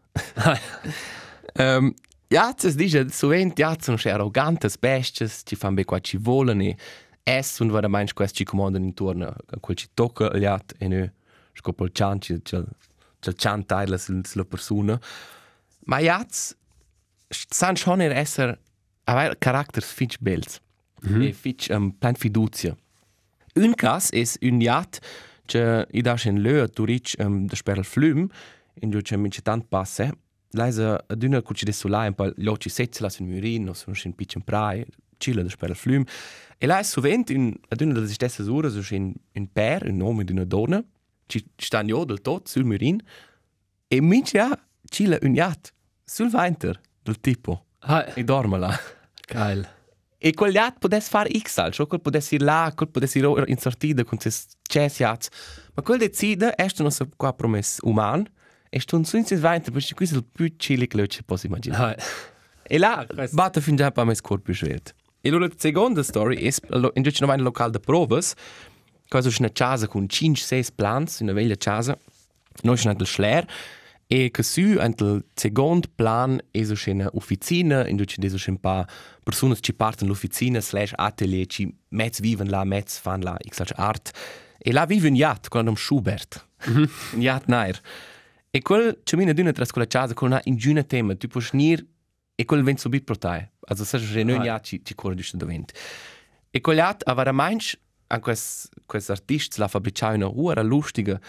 um, 1.58 1.94
Jazz 2.28 2.75
dice 2.75 3.09
sovent 3.09 3.54
jazz 3.54 3.85
sono 3.85 3.97
sche 3.97 4.11
arrogantes 4.11 4.76
besties, 4.78 5.42
ci 5.45 5.54
fan 5.54 5.75
be 5.75 5.85
qua 5.85 6.00
ci 6.00 6.16
volen 6.16 6.61
e 6.61 6.76
es 7.23 7.61
und 7.61 7.71
vada 7.71 7.88
meins 7.88 8.12
quest 8.12 8.35
ci 8.35 8.45
comandano 8.45 8.85
intorno 8.85 9.28
a 9.28 9.61
quel 9.61 9.76
ci 9.76 9.88
tocca 9.95 10.26
il 10.35 10.40
jazz 10.40 10.75
e 10.78 10.88
ne 10.88 11.12
scopo 11.54 11.85
il 11.85 11.92
chan 11.92 12.21
ci 12.21 12.42
ci 12.42 12.64
chan 13.37 13.64
taila 13.64 13.97
sulla 13.97 14.45
persona. 14.45 14.99
Ma 15.87 16.00
jazz 16.00 16.52
san 17.30 17.76
schon 17.76 18.00
er 18.00 18.12
esser 18.12 18.59
aver 19.04 19.37
characters 19.38 19.92
fitch 19.92 20.18
bells. 20.18 20.61
Mm 21.06 21.14
-hmm. 21.14 21.28
E 21.28 21.33
fitch 21.33 21.71
um, 21.71 21.92
plan 21.92 22.16
fiducia. 22.16 22.76
Un 23.54 23.75
cas 23.75 24.11
es 24.12 24.37
un 24.40 24.59
jazz 24.59 24.99
che 25.47 25.87
i 25.92 26.02
da 26.02 26.16
schen 26.16 26.42
lö 26.42 26.66
tu 26.68 26.85
rich 26.85 27.14
um, 27.18 27.47
de 27.47 27.54
sperl 27.56 27.85
flüm 27.85 28.28
in 28.80 28.90
jo 28.90 29.00
che 29.00 29.16
minci 29.16 29.42
tant 29.42 29.68
passe 29.68 30.11
Leise 30.54 30.98
dünner 31.10 31.42
kutsch 31.42 31.64
de 31.66 31.72
solai 31.72 32.08
un 32.08 32.14
pa 32.14 32.30
loci 32.36 32.70
setzela 32.70 33.10
sun 33.10 33.26
murin, 33.28 33.68
os 33.68 33.84
un 33.88 34.12
pitchen 34.14 34.42
prai, 34.42 34.84
chile 35.18 35.42
de 35.42 35.50
sperl 35.50 35.74
flüm. 35.74 36.04
E 36.60 36.66
leis 36.66 36.88
sovent 36.92 37.30
un 37.30 37.54
dünner 37.76 38.00
de 38.00 38.12
stessa 38.12 38.44
sura 38.44 38.70
so 38.70 38.80
in 38.94 39.14
un 39.36 39.46
per, 39.46 39.82
un 39.88 39.96
nome 39.96 40.24
d'una 40.24 40.44
donna, 40.44 40.82
ci 41.28 41.44
stan 41.58 41.86
jo 41.88 42.04
del 42.04 42.20
tot 42.22 42.48
sul 42.48 42.64
murin. 42.64 43.00
E 43.88 44.00
minci 44.00 44.36
ja 44.36 44.50
chile 44.90 45.18
un 45.22 45.34
jat 45.34 45.72
sul 46.04 46.30
veinter 46.30 46.80
del 47.04 47.20
tipo. 47.20 47.64
Ah, 47.80 48.04
E 48.16 48.24
dorma 48.24 48.56
là. 48.58 48.78
geil. 49.28 49.66
E 50.18 50.32
quel 50.32 50.52
jat 50.54 50.78
podes 50.80 51.08
far 51.08 51.28
x 51.28 51.58
al, 51.58 51.72
scho 51.74 51.86
quel 51.86 52.00
podes 52.00 52.32
ir 52.32 52.40
là, 52.42 52.72
quel 52.74 52.88
podes 52.88 53.14
ir 53.16 53.26
in 53.46 53.58
sortida 53.58 54.02
con 54.04 54.18
ses 54.18 54.46
chess 54.68 54.98
jats. 54.98 55.28
Ma 55.76 55.82
quel 55.82 55.98
decide, 55.98 56.54
est 56.58 56.80
non 56.80 56.90
so 56.90 57.06
qua 57.18 57.32
promes 57.32 57.78
uman, 57.84 58.24
e 58.76 58.80
stun 58.80 59.04
sun 59.04 59.25
ses 59.25 59.40
veinter, 59.40 59.73
perché 59.73 59.95
questo 59.95 60.16
è 60.16 60.18
il 60.18 60.25
più 60.30 60.54
chile 60.56 60.87
che 60.87 61.06
ci 61.09 61.25
posso 61.25 61.47
immaginare. 61.47 61.99
E 62.62 62.78
là, 62.78 63.06
batte 63.30 63.61
fin 63.62 63.75
già 63.75 63.90
per 63.90 64.04
me 64.04 64.14
scorpio 64.14 64.52
schwert. 64.52 64.95
E 65.23 65.28
allora 65.30 65.47
la 65.47 65.54
seconda 65.56 66.02
story 66.02 66.37
è 66.37 66.52
in 66.95 67.02
giù 67.02 67.11
c'è 67.11 67.25
un 67.25 67.42
locale 67.42 67.71
di 67.71 67.80
provas, 67.80 68.35
cosa 69.09 69.30
c'è 69.30 69.37
una 69.38 69.50
casa 69.50 69.88
con 69.88 70.04
5-6 70.04 70.68
plants, 70.75 71.21
una 71.21 71.33
vecchia 71.33 71.56
casa, 71.56 71.99
noi 72.62 72.76
c'è 72.76 72.95
il 72.97 73.06
schler, 73.06 73.47
e 74.06 74.30
che 74.30 74.42
su 74.42 74.61
il 74.61 75.25
secondo 75.35 75.88
plan 75.95 76.38
è 76.50 76.61
una 76.87 77.09
officina, 77.14 77.88
in 77.88 77.97
giù 77.97 78.04
c'è 78.04 78.50
un 78.50 78.61
paar 78.61 78.85
persone 79.23 79.56
che 79.59 79.73
partono 79.73 80.11
l'officina 80.11 80.61
slash 80.61 80.92
atelier, 80.95 81.47
che 81.47 81.73
mezz 81.88 82.21
vivono 82.21 82.50
là, 82.50 82.64
mezz 82.64 82.99
fanno 82.99 83.25
là, 83.25 83.37
sage 83.50 83.73
art. 83.75 84.12
E 84.59 84.73
là 84.73 84.85
vive 84.85 85.09
un 85.09 85.14
yacht 85.14 85.49
con 85.49 85.66
un 85.66 85.76
Schubert, 85.76 86.47
un 86.66 87.21
yacht 87.21 87.47
nair. 87.49 87.80
E 88.56 88.62
quel 88.62 89.00
c'è 89.04 89.18
mina 89.18 89.34
d'una 89.34 89.52
tras 89.52 89.70
quella 89.70 89.86
casa 89.86 90.14
con 90.14 90.28
una 90.28 90.40
ingiuna 90.44 90.82
tema, 90.82 91.14
tu 91.14 91.28
puoi 91.28 91.46
venire 91.52 91.84
e 92.34 92.46
quel 92.46 92.62
vent 92.62 92.78
subit 92.78 93.18
te. 93.18 93.50
Also 93.68 93.84
se 93.84 93.98
c'è 93.98 94.22
non 94.22 94.42
ja 94.42 94.58
ci 94.60 94.82
ci 94.82 94.94
corri 94.94 95.14
di 95.14 95.28
davent. 95.34 95.72
E 96.50 96.62
quel 96.62 96.78
hat 96.78 97.02
aveva 97.06 97.32
mainch 97.32 97.78
an 98.06 98.20
quest 98.20 98.70
quest 98.86 99.10
artist 99.10 99.58
la 99.58 99.68
fabbricava 99.68 100.14
una 100.14 100.30
ora 100.30 100.62
lustige 100.62 101.20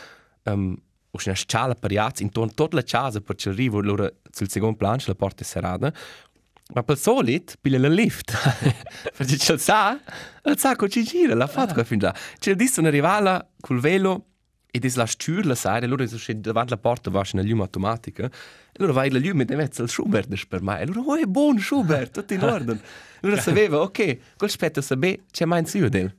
um 0.43 0.73
o 1.11 1.19
una 1.25 1.35
scala 1.35 1.75
per 1.75 1.91
jazz 1.91 2.21
intorno 2.21 2.53
tutta 2.53 2.77
la 2.77 2.83
casa 2.83 3.19
per 3.19 3.35
ci 3.35 3.49
arrivo 3.49 3.81
loro 3.81 4.19
sul 4.31 4.49
secondo 4.49 4.77
plan 4.77 4.97
la 5.05 5.15
porta 5.15 5.43
serrata. 5.43 5.91
Ma 6.73 6.83
per 6.83 6.97
solit 6.97 7.57
pile 7.59 7.77
la 7.77 7.89
lift. 7.89 8.31
Perché 9.17 9.37
ci 9.37 9.57
sa, 9.57 9.99
il 10.45 10.57
sacco 10.57 10.87
ci 10.87 11.03
gira, 11.03 11.35
l'ha 11.35 11.47
fatto 11.47 11.73
qua 11.73 11.83
fin 11.83 11.99
già. 11.99 12.15
C'è 12.39 12.55
disse 12.55 12.79
una 12.79 12.89
rivala 12.89 13.45
col 13.59 13.81
velo 13.81 14.27
e 14.69 14.79
dis 14.79 14.95
la 14.95 15.05
stür 15.05 15.45
la 15.45 15.55
sai, 15.55 15.83
allora 15.83 16.05
se 16.05 16.39
davanti 16.39 16.71
la 16.71 16.77
porta 16.77 17.09
va 17.09 17.23
una 17.33 17.41
lume 17.41 17.61
automatica. 17.61 18.25
E 18.25 18.75
allora 18.77 18.93
vai 18.93 19.09
la 19.09 19.19
lume 19.19 19.45
deve 19.45 19.63
essere 19.63 19.83
il 19.83 19.89
Schubert 19.89 20.45
per 20.47 20.61
me. 20.61 20.79
E 20.79 20.83
allora, 20.83 20.99
oh, 20.99 21.15
è 21.15 21.25
buon 21.25 21.59
Schubert, 21.59 22.13
tutto 22.13 22.33
in 22.33 22.43
ordine. 22.43 22.79
Allora 23.21 23.41
sapeva, 23.41 23.81
ok, 23.81 24.35
quel 24.37 24.49
spetta 24.49 24.81
sape, 24.81 25.23
c'è 25.31 25.45
mai 25.45 25.59
in 25.59 25.65
su 25.65 25.87
del. 25.87 26.13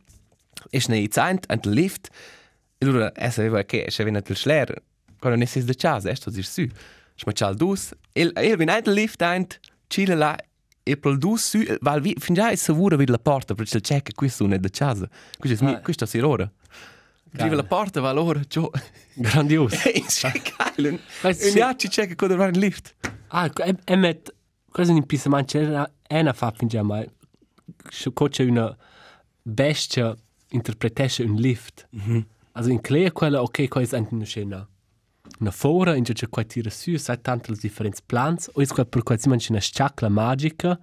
E 0.70 0.82
ne 0.88 0.98
i 0.98 1.08
zaint, 1.10 1.44
ant 1.48 1.66
il 1.66 1.72
lift. 1.72 2.08
E 2.78 2.86
allora, 2.86 3.12
e 3.12 3.30
sapeva 3.30 3.62
che 3.62 3.86
c'è 3.88 4.04
venuto 4.04 4.32
il 4.32 4.38
schler. 4.38 4.82
Quando 5.18 5.38
ne 5.38 5.46
sei 5.46 5.64
da 5.64 5.74
casa, 5.74 6.10
è 6.10 6.14
sto 6.14 6.30
dir 6.30 6.44
su. 6.44 6.66
Schmaccial 7.14 7.54
dus. 7.54 7.92
E 8.12 8.30
e 8.34 8.56
vin 8.56 8.68
il 8.68 8.92
lift 8.92 9.20
eint, 9.22 9.60
chile 9.88 10.14
la 10.14 10.36
e 10.84 10.96
pel 10.96 11.18
dus 11.18 11.48
su, 11.48 11.62
val 11.80 12.00
vi 12.00 12.14
fin 12.18 12.34
già 12.34 12.50
è 12.50 12.56
savura 12.56 12.96
vid 12.96 13.10
la 13.10 13.18
porta, 13.18 13.54
perché 13.54 13.76
il 13.76 13.82
check 13.82 14.14
questo 14.14 14.44
non 14.44 14.54
è 14.54 14.58
da 14.58 14.68
casa. 14.68 15.08
Questo 15.36 15.64
è 15.64 15.68
Ah. 15.68 15.80
questo 15.80 16.04
è 16.10 16.22
ora. 16.22 16.50
Arriva 17.36 17.56
la 17.56 17.64
porta, 17.64 18.00
va 18.00 18.12
l'ora, 18.12 18.42
ciò. 18.48 18.70
Grandios. 19.14 19.72
È 19.84 20.02
geil. 20.06 20.92
Un 20.92 20.98
Questo 21.20 21.48
sì. 21.48 21.58
ja 21.58 21.74
ci 21.76 21.88
check 21.88 22.14
quando 22.16 22.36
va 22.36 22.46
in 22.46 22.58
lift. 22.58 22.94
Ah, 23.28 23.50
e, 23.64 23.76
e 23.84 23.96
met, 23.96 24.34
cosa 24.70 24.92
in 24.92 25.04
pisa 25.06 25.28
manca, 25.28 25.58
era 25.58 25.90
una 26.08 26.32
fa 26.32 26.52
finge 26.56 26.80
ma, 26.82 27.04
c'è 27.88 28.44
una 28.44 28.76
bestia 29.42 30.16
interpretesce 30.50 31.22
un 31.24 31.34
lift. 31.34 31.88
-hmm. 31.94 32.24
Also 32.52 32.70
in 32.70 32.80
Klee 32.80 33.12
quella, 33.12 33.42
ok, 33.42 33.68
qua 33.68 33.82
è 33.82 33.88
anche 33.92 34.14
una 34.14 34.24
scena. 34.24 34.66
Una 35.40 35.50
fora, 35.50 35.94
in 35.94 36.04
c'è 36.04 36.28
qua 36.28 36.42
tira 36.42 36.70
su, 36.70 36.96
sai 36.96 37.20
tanto 37.20 37.52
le 37.52 37.58
differenti 37.60 38.00
plans, 38.04 38.50
o 38.52 38.60
è 38.60 38.66
qua 38.66 38.84
per 38.84 39.02
qua 39.02 39.16
si 39.16 39.28
manca 39.28 39.46
una 39.50 39.60
sciacla 39.60 40.08
magica, 40.08 40.78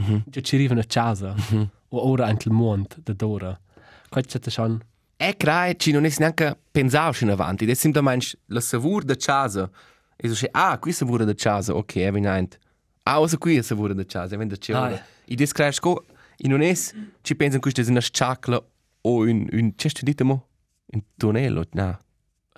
mm 0.00 0.04
-hmm. 0.04 0.42
ci 0.42 0.54
arriva 0.54 0.72
una 0.72 0.86
casa, 0.86 1.34
mm 1.34 1.38
-hmm. 1.38 1.68
o 1.90 2.08
ora 2.08 2.26
anche 2.26 2.48
il 2.48 2.54
mondo 2.54 2.96
da 3.02 3.12
d'ora. 3.12 3.60
Qua 4.08 4.20
c'è 4.22 4.40
schon, 4.50 4.80
E 5.20 5.36
crai 5.36 5.76
ci 5.76 5.90
non 5.90 6.04
è 6.04 6.12
neanche 6.18 6.56
pensato 6.70 7.24
in 7.24 7.30
avanti, 7.30 7.66
è 7.68 7.74
semplicemente 7.74 8.38
la 8.46 8.60
savura 8.60 9.04
da 9.04 9.16
casa. 9.16 9.68
E 10.16 10.28
so 10.28 10.46
ah, 10.52 10.78
qui 10.78 10.92
savura 10.92 11.24
da 11.24 11.34
casa, 11.34 11.74
ok, 11.74 11.96
è 11.96 12.12
venint. 12.12 12.56
Ah, 13.02 13.14
also 13.14 13.36
qui 13.36 13.56
è 13.56 13.62
savura 13.62 13.94
da 13.94 14.04
casa, 14.04 14.36
è 14.36 14.38
venint 14.38 14.56
da 14.56 14.78
Ah, 14.78 14.88
casa. 14.90 15.04
I 15.24 15.34
descrives 15.34 15.80
co, 15.80 16.04
in 16.36 16.50
non 16.50 16.62
è, 16.62 16.72
ci 16.72 17.34
pensano 17.34 17.60
questo 17.60 17.80
è 17.80 17.88
una 17.88 18.00
sciacla 18.00 18.64
o 19.00 19.16
un, 19.16 19.48
un, 19.50 19.74
c'è 19.74 19.88
stu 19.88 20.04
dite 20.04 20.22
mo? 20.22 20.46
Un 20.86 21.02
tunnel, 21.16 21.66
no. 21.72 21.98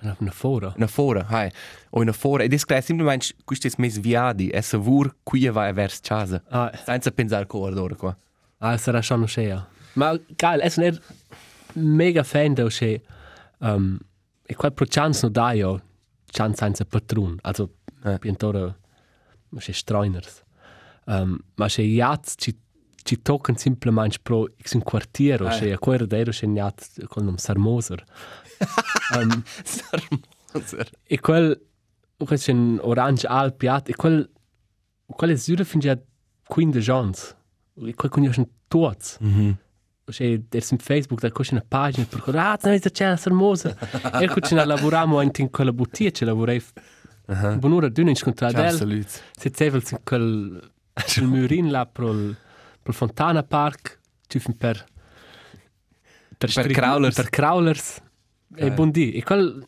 una, 0.01 0.15
una 0.19 0.31
fora. 0.31 0.71
Una 0.75 0.87
fora, 0.87 1.25
hai. 1.29 1.51
O 1.89 2.01
una 2.01 2.13
fora. 2.13 2.43
E 2.43 2.47
descrives 2.47 2.85
semplicemente 2.85 3.33
questo 3.43 3.65
è 3.65 3.71
mes 3.77 3.99
viadi, 3.99 4.49
è 4.49 4.61
savur 4.61 5.15
qui 5.23 5.47
va 5.47 5.71
verso 5.71 6.01
casa. 6.03 6.43
Ah, 6.49 6.71
Senza 6.85 7.09
pensare 7.09 7.47
co 7.47 7.57
ora 7.57 7.95
qua. 7.95 8.15
Ah, 8.59 8.77
sarà 8.77 9.01
schon 9.01 9.27
schön. 9.27 9.65
Ma 9.93 10.15
geil, 10.37 10.61
es 10.61 10.77
ist 10.77 11.01
mega 11.73 12.23
fan 12.23 12.53
da 12.53 12.65
che 12.67 13.01
um, 13.59 13.97
e 14.43 14.55
quel 14.55 14.73
pro 14.73 14.85
chance 14.87 15.25
no 15.25 15.31
da 15.31 15.51
io 15.53 15.81
chance 16.31 16.57
senza 16.57 16.85
patron, 16.85 17.37
also 17.41 17.75
Eh. 18.03 18.13
eh. 18.13 18.19
piantore 18.19 18.79
ma 19.49 19.59
che 19.59 19.73
strainers. 19.73 20.43
Um, 21.05 21.37
ma 21.55 21.67
che 21.67 21.83
jats 21.83 22.35
ci 22.37 22.57
ci 23.03 23.19
toccano 23.21 23.57
semplicemente 23.57 24.19
pro 24.21 24.47
x 24.61 24.73
un 24.73 24.83
quartiere, 24.83 25.55
Eh. 25.55 25.59
che 25.59 25.71
a 25.73 25.79
quel 25.79 26.05
dero 26.07 26.31
che 26.31 26.47
jats 26.47 27.01
con 27.07 27.27
un 27.27 27.37
sarmoser. 27.37 28.03
um, 29.17 29.43
Sarmoser. 29.63 30.89
e 31.03 31.19
quel 31.19 31.59
quel 32.17 32.37
c'è 32.39 32.51
un 32.51 32.77
orange 32.81 33.25
al 33.27 33.55
piat 33.55 33.89
e 33.89 33.95
quel 33.95 34.29
quel 35.05 35.31
è 35.31 35.35
zura 35.35 35.63
fin 35.63 35.79
già 35.79 35.97
queen 36.45 36.69
de 36.69 36.79
gens. 36.79 37.35
E 37.83 37.93
quel 37.95 38.11
con 38.11 38.23
io 38.23 38.31
sono 38.31 38.47
tuots. 38.67 39.17
C'è 40.11 40.39
der 40.49 40.63
su 40.63 40.75
Facebook 40.77 41.19
da 41.21 41.29
c'è 41.31 41.53
una 41.53 41.63
pagina 41.67 42.05
per 42.09 42.19
cui 42.21 42.37
ah 42.37 42.57
non 42.63 42.73
è 42.73 42.79
c'è 42.79 43.07
la 43.07 43.15
sermosa 43.17 43.75
e 44.21 44.27
c'è 44.27 44.53
una 44.53 44.65
lavoriamo 44.65 45.21
in 45.21 45.49
quella 45.49 45.71
bottiglia 45.73 46.11
c'è 46.11 46.25
lavorei 46.25 46.61
Aha. 47.27 47.55
buon'ora 47.55 47.87
d'una 47.89 48.09
in 48.09 48.15
scontra 48.15 48.51
Ciao, 48.51 48.61
del 48.61 48.71
salut. 48.75 49.23
se 49.37 49.51
zevel 49.53 49.83
in 49.89 49.97
quel 50.03 50.71
sul 51.05 51.27
murin 51.27 51.69
là 51.71 51.85
pro 51.85 52.11
il 52.11 52.35
pro 52.81 52.91
il 52.91 52.97
Fontana 52.97 53.43
Park 53.43 53.99
tu 54.27 54.39
fin 54.39 54.55
per 54.57 54.83
Per 56.37 56.49
street- 56.49 56.73
crawlers. 56.73 57.15
per 57.15 57.29
crawlers 57.29 57.97
e 57.97 58.01
Geil. 58.61 58.73
buon 58.73 58.91
di 58.91 59.11
e 59.13 59.23
quel 59.23 59.65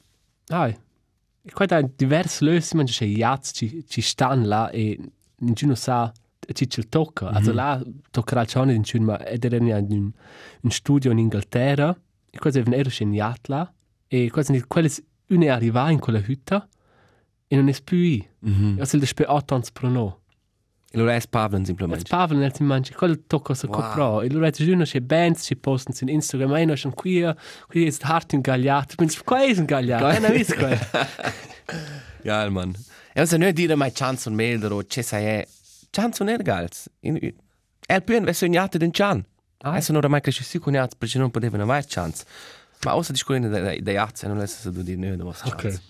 ah 0.49 0.67
e 0.67 1.51
qua 1.51 1.65
da 1.65 1.81
diversi 1.81 2.43
lösi 2.43 2.75
man 2.75 2.85
c'è 2.85 3.05
jazz 3.05 3.51
ci 3.53 3.85
ci 3.87 4.01
stan 4.01 4.45
là 4.47 4.69
e 4.71 4.97
nessuno 5.39 5.75
sa 5.75 6.11
ci 6.51 6.69
ci 6.69 6.87
tocca 6.89 7.27
also 7.29 7.53
là 7.53 7.81
toccherà 8.11 8.41
il 8.41 8.47
cione 8.47 8.73
in 8.73 8.83
cima 8.83 9.23
ed 9.25 9.45
era 9.45 9.55
in 9.57 9.67
un, 9.89 10.11
un 10.61 10.69
studio 10.71 11.11
in 11.11 11.19
Inghilterra 11.19 11.95
e 12.29 12.37
cosa 12.39 12.59
è 12.59 12.63
venuto 12.63 12.89
in 13.03 13.13
yacht 13.13 13.47
là 13.47 13.71
e 14.07 14.29
cosa 14.29 14.51
di 14.51 14.61
quelle 14.67 14.89
une 15.27 15.49
arriva 15.49 15.89
in 15.89 15.99
quella 15.99 16.19
hütta 16.19 16.67
e 17.47 17.55
non 17.55 17.67
è 17.69 17.75
più 17.83 17.97
lì 17.97 18.27
Mhm. 18.39 18.77
e 18.79 18.85
se 18.85 18.97
il 18.97 19.07
spe 19.07 19.23
ottons 19.27 19.71
pro 19.71 19.87
no 19.89 20.17
E 20.95 20.97
lo 20.99 21.09
è 21.09 21.19
Pavlen 21.27 21.63
e 21.63 21.65
semplicemente. 21.65 22.03
Pavel 22.07 22.37
nel 22.37 22.51
ti 22.51 22.61
mangi 22.61 22.93
quel 22.93 23.23
tocca 23.25 23.55
se 23.55 23.65
Wow. 23.67 23.79
comprò 23.79 24.21
e 24.21 24.29
lo 24.29 24.39
rete 24.39 24.63
giuno 24.63 24.83
c'è 24.83 24.99
bands 25.01 25.43
ci 25.43 25.55
postano 25.55 25.95
su 25.95 26.05
Instagram 26.07 26.55
e 26.57 26.65
noi 26.65 26.77
sono 26.77 26.93
qui 26.93 27.23
qui 27.67 27.87
è 27.87 27.93
hart 28.01 28.33
in 28.33 28.41
gagliato 28.41 28.93
quindi 28.95 29.15
qua 29.23 29.43
è 29.43 29.57
un 29.57 29.65
gagliato 29.65 30.09
e 30.15 30.19
non 30.19 30.31
visto 30.31 30.55
qua 30.55 30.69
Ja, 32.23 32.47
Mann. 32.49 32.71
E 33.15 33.19
also 33.21 33.37
nicht 33.37 33.55
dire 33.55 33.75
mai 33.75 33.91
Chanson 33.91 34.33
Melder 34.33 34.71
o 34.71 34.83
ce 34.85 35.01
sai 35.01 35.25
è 35.25 35.47
Chanson 35.93 36.27
Ergals. 36.27 36.89
In 37.01 37.19
El 37.85 38.03
più 38.03 38.19
è 38.23 38.33
sognato 38.33 38.79
den 38.79 38.91
Chan. 38.91 39.23
Ah. 39.59 39.71
Adesso 39.71 39.91
non 39.91 40.01
mai 40.09 40.21
cresci 40.21 40.43
su 40.43 40.59
con 40.59 40.73
jazz 40.73 40.93
perché 40.97 41.19
non 41.19 41.29
potevano 41.29 41.65
mai 41.65 41.85
chance. 41.85 42.25
Ma 42.83 42.91
außer 42.91 43.11
di 43.13 43.19
scuola 43.19 43.47
dei 43.47 43.81
dei 43.81 43.93
jazz 43.93 44.23
non 44.23 44.41
è 44.41 44.47
stato 44.47 44.81
di 44.81 44.97
noi 44.97 45.15
da 45.15 45.23
was 45.23 45.41
Ok. 45.43 45.61
chance. 45.61 45.81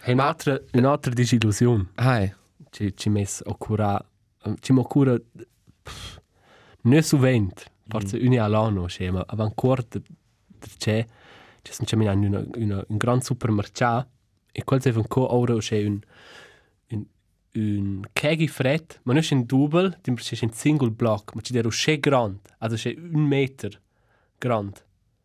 È 0.00 0.12
un'altra, 0.12 0.60
un'altra 0.72 1.12
disillusione. 1.12 1.88
Hai. 1.96 2.32
Ci, 2.70 2.96
ci 2.96 3.08
messo 3.08 3.42
a 3.44 3.54
curare. 3.56 4.04
Ci 4.60 4.72
mi 4.72 4.82
cura. 4.84 5.16
Non 6.82 7.02
sovente. 7.02 7.64
Forse 7.88 8.18
mm. 8.18 8.26
una 8.26 8.44
all'anno, 8.44 8.88
cioè, 8.88 9.10
ma 9.10 9.24
ancora 9.26 9.82
c'è. 10.78 11.04
C'è 11.62 11.72
sempre 11.72 12.12
in 12.12 12.24
una, 12.24 12.44
una, 12.54 12.84
un 12.86 12.96
gran 12.96 13.20
supermercato. 13.20 14.08
E 14.52 14.62
quel 14.64 14.80
è 14.80 14.92
ancora 14.94 15.34
ora 15.34 15.56
c'è 15.58 15.84
un. 15.84 15.98
Un 17.54 18.02
kegi 18.12 18.48
fred, 18.48 19.00
ma 19.02 19.12
non 19.12 19.22
è 19.28 19.34
un 19.34 19.44
double, 19.44 19.98
c'è 20.02 20.38
un 20.42 20.52
single 20.52 20.90
block, 20.90 21.34
ma 21.34 21.40
c'è 21.40 21.60
un 21.62 21.98
grande, 22.00 22.40
also 22.58 22.76
c'è 22.76 22.94
un 22.96 23.20
meter 23.20 23.80
grande. 24.38 24.80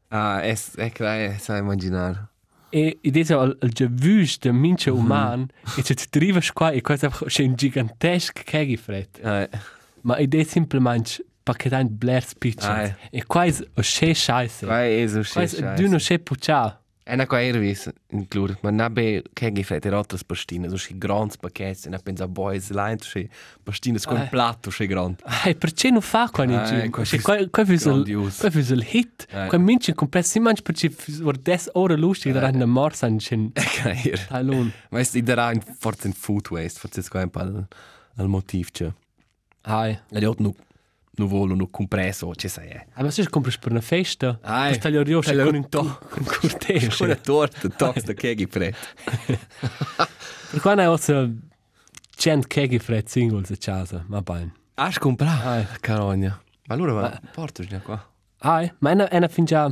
Ah, 0.09 0.41
è, 0.41 0.57
è, 0.75 0.91
è, 0.91 1.37
sai 1.39 1.59
immaginare. 1.59 2.27
E 2.69 2.99
adesso 3.05 3.41
il, 3.43 3.57
il 3.61 3.71
giavus 3.71 4.39
del 4.39 4.53
mince 4.53 4.89
umano, 4.89 5.47
e 5.77 5.83
se 5.83 5.93
tu 5.93 6.17
arrivi 6.17 6.39
qua, 6.53 6.71
e 6.71 6.81
questo 6.81 7.07
è 7.07 7.41
un 7.43 7.55
gigantesco 7.55 8.41
kegifred. 8.43 9.07
Eh. 9.21 9.49
Ma 10.01 10.15
è 10.15 10.27
semplicemente 10.43 11.23
un 11.75 11.87
Blair 11.97 12.25
Speech. 12.25 12.63
Ah, 12.63 12.95
E 13.09 13.25
qua 13.25 13.45
è 13.45 13.55
un 13.73 13.83
schei 13.83 14.13
scheisse. 14.13 14.65
Qua 14.65 14.83
è 14.83 15.03
un 15.03 15.23
Qua 15.23 15.41
è 15.43 15.87
un 15.87 15.99
schei 15.99 16.19
puccia. 16.19 16.81
E 17.09 17.15
na 17.15 17.25
qua 17.25 17.39
ervis 17.39 17.85
inclur, 18.11 18.57
ma 18.63 18.69
na 18.69 18.89
be 18.89 19.21
kegi 19.33 19.63
fret 19.63 19.85
er 19.85 19.93
otras 19.95 20.23
pastines, 20.27 20.71
so 20.71 20.77
schi 20.77 20.97
grands 20.99 21.37
paquets, 21.37 21.85
e 21.85 21.89
na 21.89 21.97
pensa 22.03 22.27
boys 22.27 22.69
line, 22.75 22.97
schi 22.99 23.29
pastines 23.63 24.05
con 24.05 24.17
Ah. 24.17 24.27
plato 24.27 24.69
schi 24.71 24.87
grand. 24.87 25.21
E 25.45 25.55
perché 25.55 25.89
non 25.89 26.01
fa 26.01 26.27
qua 26.29 26.43
in 26.43 26.49
giro? 26.65 26.89
qua 26.89 27.05
Cioè, 27.05 27.17
fis- 27.17 27.23
qua 27.23 27.37
qua 27.49 27.63
fis 27.65 27.85
il 27.85 27.91
grandios. 27.93 28.37
qua 28.39 28.49
fis 28.49 28.69
il 28.71 28.83
hit. 28.83 29.25
Qua 29.47 29.57
mince 29.57 29.93
complesso 29.93 30.31
si 30.31 30.39
mangia 30.41 30.61
perché 30.61 30.89
vor 31.21 31.37
des 31.37 31.69
ore 31.73 31.95
lustig 31.95 32.33
da 32.33 32.49
in 32.49 32.57
der 32.57 32.67
Mars 32.67 33.03
an 33.03 33.19
chen 33.19 33.53
Cair. 33.53 34.19
talon. 34.27 34.73
Weißt 34.91 35.15
du, 35.15 35.21
der 35.23 35.37
ein 35.45 35.61
forse 35.79 36.07
in 36.07 36.13
food 36.13 36.51
waste, 36.51 36.79
forse 36.81 36.99
ist 36.99 37.09
kein 37.09 37.29
pal 37.29 37.67
al 38.17 38.27
motiv 38.27 38.71
che. 38.73 38.91
Ai. 39.63 39.97
La 40.11 40.19
jot 40.19 40.39
nu 40.41 40.53
nu 41.17 41.27
volo 41.27 41.53
nu 41.55 41.69
compresso, 41.69 42.29
che 42.35 42.47
sai 42.47 42.69
è. 42.69 42.85
Aber 42.93 43.11
se 43.11 43.27
compras 43.29 43.57
per 43.57 43.71
una 43.71 43.81
festa, 43.81 44.39
Ai. 44.41 44.77
tagliare 44.77 45.09
io 45.09 45.19
Tagliare 45.21 45.49
con 45.49 45.55
un 45.57 45.69
to- 45.69 45.99
con 46.09 46.23
cortege. 46.23 46.89
Con 46.95 47.07
la 47.07 47.15
torta, 47.15 47.67
tox 47.69 48.03
da 48.03 48.13
kegi 48.13 48.45
fret. 48.47 48.75
Per 50.51 50.61
qua 50.61 50.75
ne 50.75 50.85
ho 50.85 50.97
so 50.97 51.29
100 52.15 52.47
kegi 52.47 52.79
fred 52.79 53.07
singles 53.07 53.51
a 53.51 53.55
casa, 53.59 54.03
ma 54.07 54.21
bene. 54.21 54.53
Has 54.75 54.97
comprato? 54.99 55.47
Ai. 55.47 55.65
Carogna. 55.79 56.39
Ma 56.67 56.75
allora 56.75 56.93
va, 56.93 57.21
porto 57.33 57.63
già 57.63 57.79
qua. 57.79 58.03
Ai, 58.39 58.71
ma 58.79 58.91
ena 58.91 59.09
ena 59.09 59.27
fin 59.27 59.45
già 59.45 59.71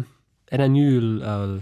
ena 0.50 0.68
nu 0.68 1.20
al 1.22 1.62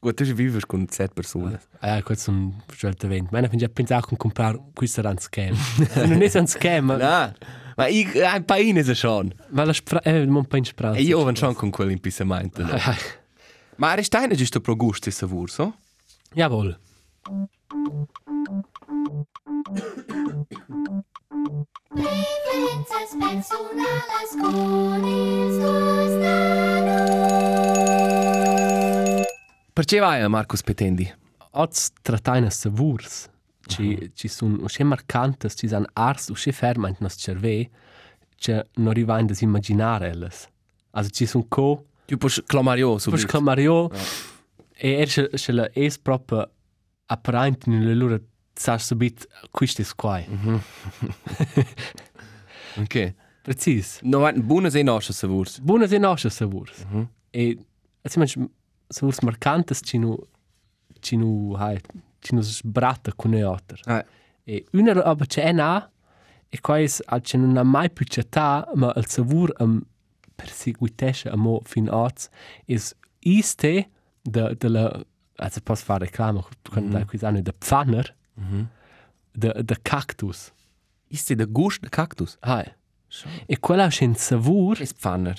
Gut, 0.00 0.14
tu 0.22 0.24
vives 0.34 0.66
con 0.66 0.86
set 0.90 1.12
persone. 1.14 1.58
Ah, 1.80 2.02
questo 2.02 2.30
è 2.30 2.34
un 2.34 2.52
scelto 2.74 3.06
evento. 3.06 3.30
Ma 3.32 3.38
ena 3.38 3.48
fin 3.48 3.58
già 3.58 3.68
pensato 3.68 4.08
con 4.08 4.18
comprare 4.18 4.60
questo 4.74 5.00
era 5.00 5.08
un 5.10 5.18
scam. 5.18 5.56
non 6.06 6.20
è 6.20 6.30
un 6.34 6.46
scam, 6.46 6.84
ma 6.84 6.96
Na, 6.96 7.34
ma 7.76 7.88
ich 7.88 8.06
ein 8.24 8.44
paar 8.44 8.58
Ines 8.58 8.98
schon. 8.98 9.34
ma 9.50 9.64
la 9.64 9.72
spra 9.72 10.00
eh 10.02 10.24
non 10.26 10.46
penso 10.46 10.70
spra. 10.70 10.94
E 10.94 11.02
io 11.02 11.18
ho 11.18 11.34
schon 11.34 11.54
con 11.54 11.70
quell'impissamento. 11.70 12.62
No? 12.62 12.72
Ai. 12.72 12.96
Ma 13.76 13.90
Aristein 13.90 14.30
è 14.30 14.36
giusto 14.36 14.60
pro 14.60 14.76
gusto 14.76 15.10
savur, 15.10 15.50
so? 15.50 15.74
Jawohl. 16.32 16.78
Con. 17.22 17.48
Perché 29.72 29.98
vai, 29.98 30.28
Marcus 30.28 30.62
Petendi? 30.62 31.12
Oz 31.52 31.90
trattaina 32.00 32.48
savurs. 32.50 33.28
Ci 33.66 34.10
ci 34.14 34.28
sun 34.28 34.58
usce 34.62 34.84
marcantes, 34.84 35.54
ci 35.56 35.68
san 35.68 35.86
ars 35.92 36.28
usce 36.28 36.52
fermant 36.52 37.00
nos 37.00 37.14
cerve, 37.16 37.70
che 38.36 38.66
non 38.76 38.92
rivain 38.92 39.26
des 39.26 39.40
immaginare 39.40 40.08
elles. 40.08 40.48
Also 40.90 41.10
ci 41.10 41.26
sun 41.26 41.48
co, 41.48 41.86
Tu 42.06 42.16
puoi 42.18 42.30
clamario 42.46 42.98
subito. 42.98 43.40
Mario 43.40 43.90
e 44.76 44.88
er 45.00 45.08
se 45.08 45.30
se 45.34 45.52
la 45.52 45.68
es 45.72 45.98
proprio 45.98 46.50
apparent 47.06 47.66
in 47.66 47.84
le 47.84 47.94
loro 47.94 48.18
sa 48.54 48.76
subit 48.78 49.26
quiste 49.50 49.82
squai. 49.84 50.26
Ok. 52.76 53.14
Precis. 53.42 54.00
No, 54.02 54.30
buona 54.34 54.70
sei 54.70 54.82
nostra 54.82 55.12
savur. 55.12 55.46
Buona 55.62 55.86
de 55.86 55.98
nostra 55.98 56.30
savurs. 56.30 56.84
E 57.30 57.58
also 58.02 58.18
manch 58.18 58.36
savurs 58.88 59.20
marcantes 59.20 59.80
ci 59.84 59.98
nu 59.98 60.16
ci 61.00 61.16
nu 61.16 61.54
hai 61.56 61.78
ci 62.24 62.34
nu 62.34 62.40
sbratta 62.40 63.12
con 63.14 63.30
ne 63.30 63.44
otter. 63.44 63.80
Ah, 63.84 64.04
E 64.46 64.64
una 64.72 64.92
roba 64.92 65.24
c'è 65.24 65.52
na 65.52 65.90
e 66.48 66.60
qua 66.60 66.78
è 66.78 66.86
al 67.06 67.20
c'è 67.22 67.38
non 67.38 67.56
ha 67.56 67.62
mai 67.62 67.90
più 67.90 68.04
città, 68.06 68.68
ma 68.74 68.92
il 68.96 69.06
savur 69.06 69.52
am 69.58 69.80
perseguitesce 70.34 71.28
a 71.30 71.36
mo 71.36 71.60
fin 71.64 71.88
oz 71.88 72.28
is 72.66 72.94
iste 73.20 73.88
de 74.22 74.54
de 74.58 74.68
la 74.68 75.04
also 75.36 75.60
posso 75.60 75.84
fare 75.84 76.04
reclama 76.06 76.44
con 76.70 76.90
da 76.90 77.04
qui 77.04 77.18
sanno 77.18 77.40
de 77.40 77.52
pfanner 77.52 78.14
de 79.32 79.62
de 79.62 79.76
cactus. 79.82 80.52
ist 81.08 81.28
der 81.30 81.46
Gust 81.46 81.82
der 81.82 81.90
Kaktus? 81.90 82.36
Hai. 82.40 82.66
E 83.46 83.58
quella 83.60 83.88
c'è 83.88 84.04
un 84.06 84.16
savur 84.16 84.80
Ist 84.80 84.96
Pfanner. 84.98 85.36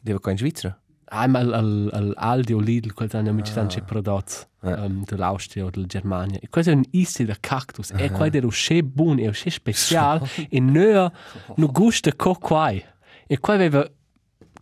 Deve 0.00 0.20
qua 0.20 0.30
in 0.32 0.38
Svizzera. 0.38 0.80
Einmal 1.12 1.52
al 1.52 1.90
al 1.92 2.12
Aldi 2.16 2.52
o 2.54 2.58
Lidl 2.58 2.92
quel 2.94 3.10
sanno 3.10 3.32
mi 3.32 3.42
ci 3.44 3.52
stanno 3.52 3.68
prodotti 3.86 4.34
Ah. 4.64 4.84
um, 4.84 5.02
dell'Austria 5.04 5.64
o 5.64 5.70
del 5.70 5.86
Germania. 5.86 6.38
E 6.40 6.48
questo 6.48 6.70
è 6.70 6.74
un 6.74 6.84
iste 6.92 7.24
de 7.24 7.36
cactus. 7.40 7.90
E 7.96 8.10
qua 8.12 8.26
è 8.26 8.44
usce 8.44 8.84
buon 8.84 9.18
e 9.18 9.26
usce 9.26 9.50
special 9.50 10.22
e 10.48 10.60
no 10.60 11.12
no 11.56 11.66
gusta 11.66 12.12
co 12.14 12.34
quai. 12.34 12.80
E 13.26 13.38
qua 13.40 13.54
aveva 13.54 13.84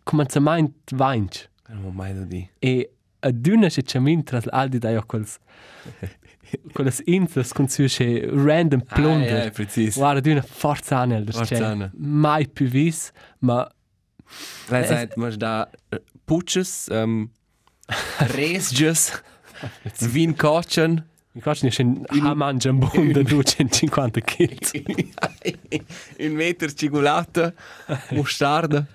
cominciamento 0.02 0.96
vainch. 0.96 1.48
Non 1.68 1.84
ho 1.84 1.90
mai 1.90 2.14
da 2.14 2.24
di. 2.24 2.48
E 2.58 2.92
a 3.20 3.30
duna 3.30 3.68
se 3.68 3.82
chamin 3.84 4.24
tras 4.24 4.46
Aldi 4.48 4.78
da 4.78 4.90
io 4.90 5.04
quels 5.06 5.36
quelles 6.72 7.02
infos 7.04 7.52
con 7.52 7.68
su 7.68 7.84
che 7.86 8.26
random 8.32 8.80
plunder. 8.80 9.40
Ah, 9.40 9.44
ja, 9.44 9.50
precis. 9.50 9.96
Guarda, 9.96 10.20
duna 10.20 10.40
forza 10.42 10.98
anel 10.98 11.30
Forza 11.30 11.56
c'è. 11.56 11.62
anel. 11.62 11.90
Mai 11.98 12.48
più 12.48 12.66
vis, 12.66 13.10
ma 13.40 13.68
Lei 14.68 14.84
sagt, 14.86 15.16
man 15.16 15.36
da 15.36 15.68
Putsches, 16.30 16.88
ähm, 16.92 17.30
Resges, 18.20 19.20
Wien 20.14 20.36
Kotchen, 20.36 21.04
mi 21.32 21.40
faccio 21.40 21.66
ne 21.66 21.72
un 21.82 22.04
haman 22.24 22.58
jambon 22.60 23.10
da 23.16 23.22
250 23.22 24.20
kg. 24.20 24.84
un 26.20 26.32
meter 26.36 26.72
cicolata, 26.72 27.52
mostarda 28.10 28.86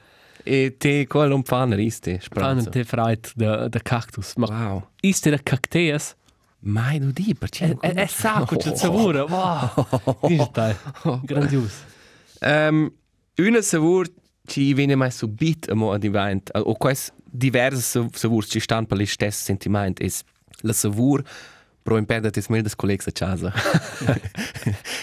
e 0.45 0.77
te 0.77 1.05
quello 1.07 1.35
un 1.35 1.43
Pfanner 1.43 1.79
iste, 1.79 2.21
Pan 2.33 2.63
te 2.71 2.85
freit 2.85 3.33
de 3.35 3.67
de 3.67 3.79
cactus, 3.83 4.35
ma 4.37 4.47
Wow. 4.47 4.87
iste 5.01 5.29
de 5.29 5.43
cacteas. 5.43 6.15
Mai 6.59 6.99
du 6.99 7.11
di, 7.11 7.35
perché? 7.35 7.75
È 7.81 7.93
è 7.93 8.05
sacco 8.05 8.55
c'è 8.55 8.77
savore. 8.77 9.19
Wow. 9.27 9.87
Dici 10.27 10.49
Grandios. 11.27 11.83
Um, 12.39 12.89
una 13.37 13.61
savur 13.61 14.07
ci 14.47 14.73
viene 14.73 14.95
mai 14.95 15.11
subit 15.11 15.69
amo 15.69 15.91
ad 15.91 16.03
event, 16.03 16.49
o 16.53 16.75
quais 16.75 17.11
diverse 17.37 18.07
savur 18.13 18.45
ci 18.45 18.59
stan 18.59 18.85
per 18.85 18.97
le 18.97 19.05
stesse 19.05 19.43
sentiment 19.43 19.99
es 20.01 20.23
la 20.61 20.73
savur 20.73 21.21
pro 21.85 21.97
impedere 21.97 22.31
tes 22.31 22.47
mildes 22.49 22.73
collegs 22.75 23.05
a 23.07 23.11
casa. 23.11 23.53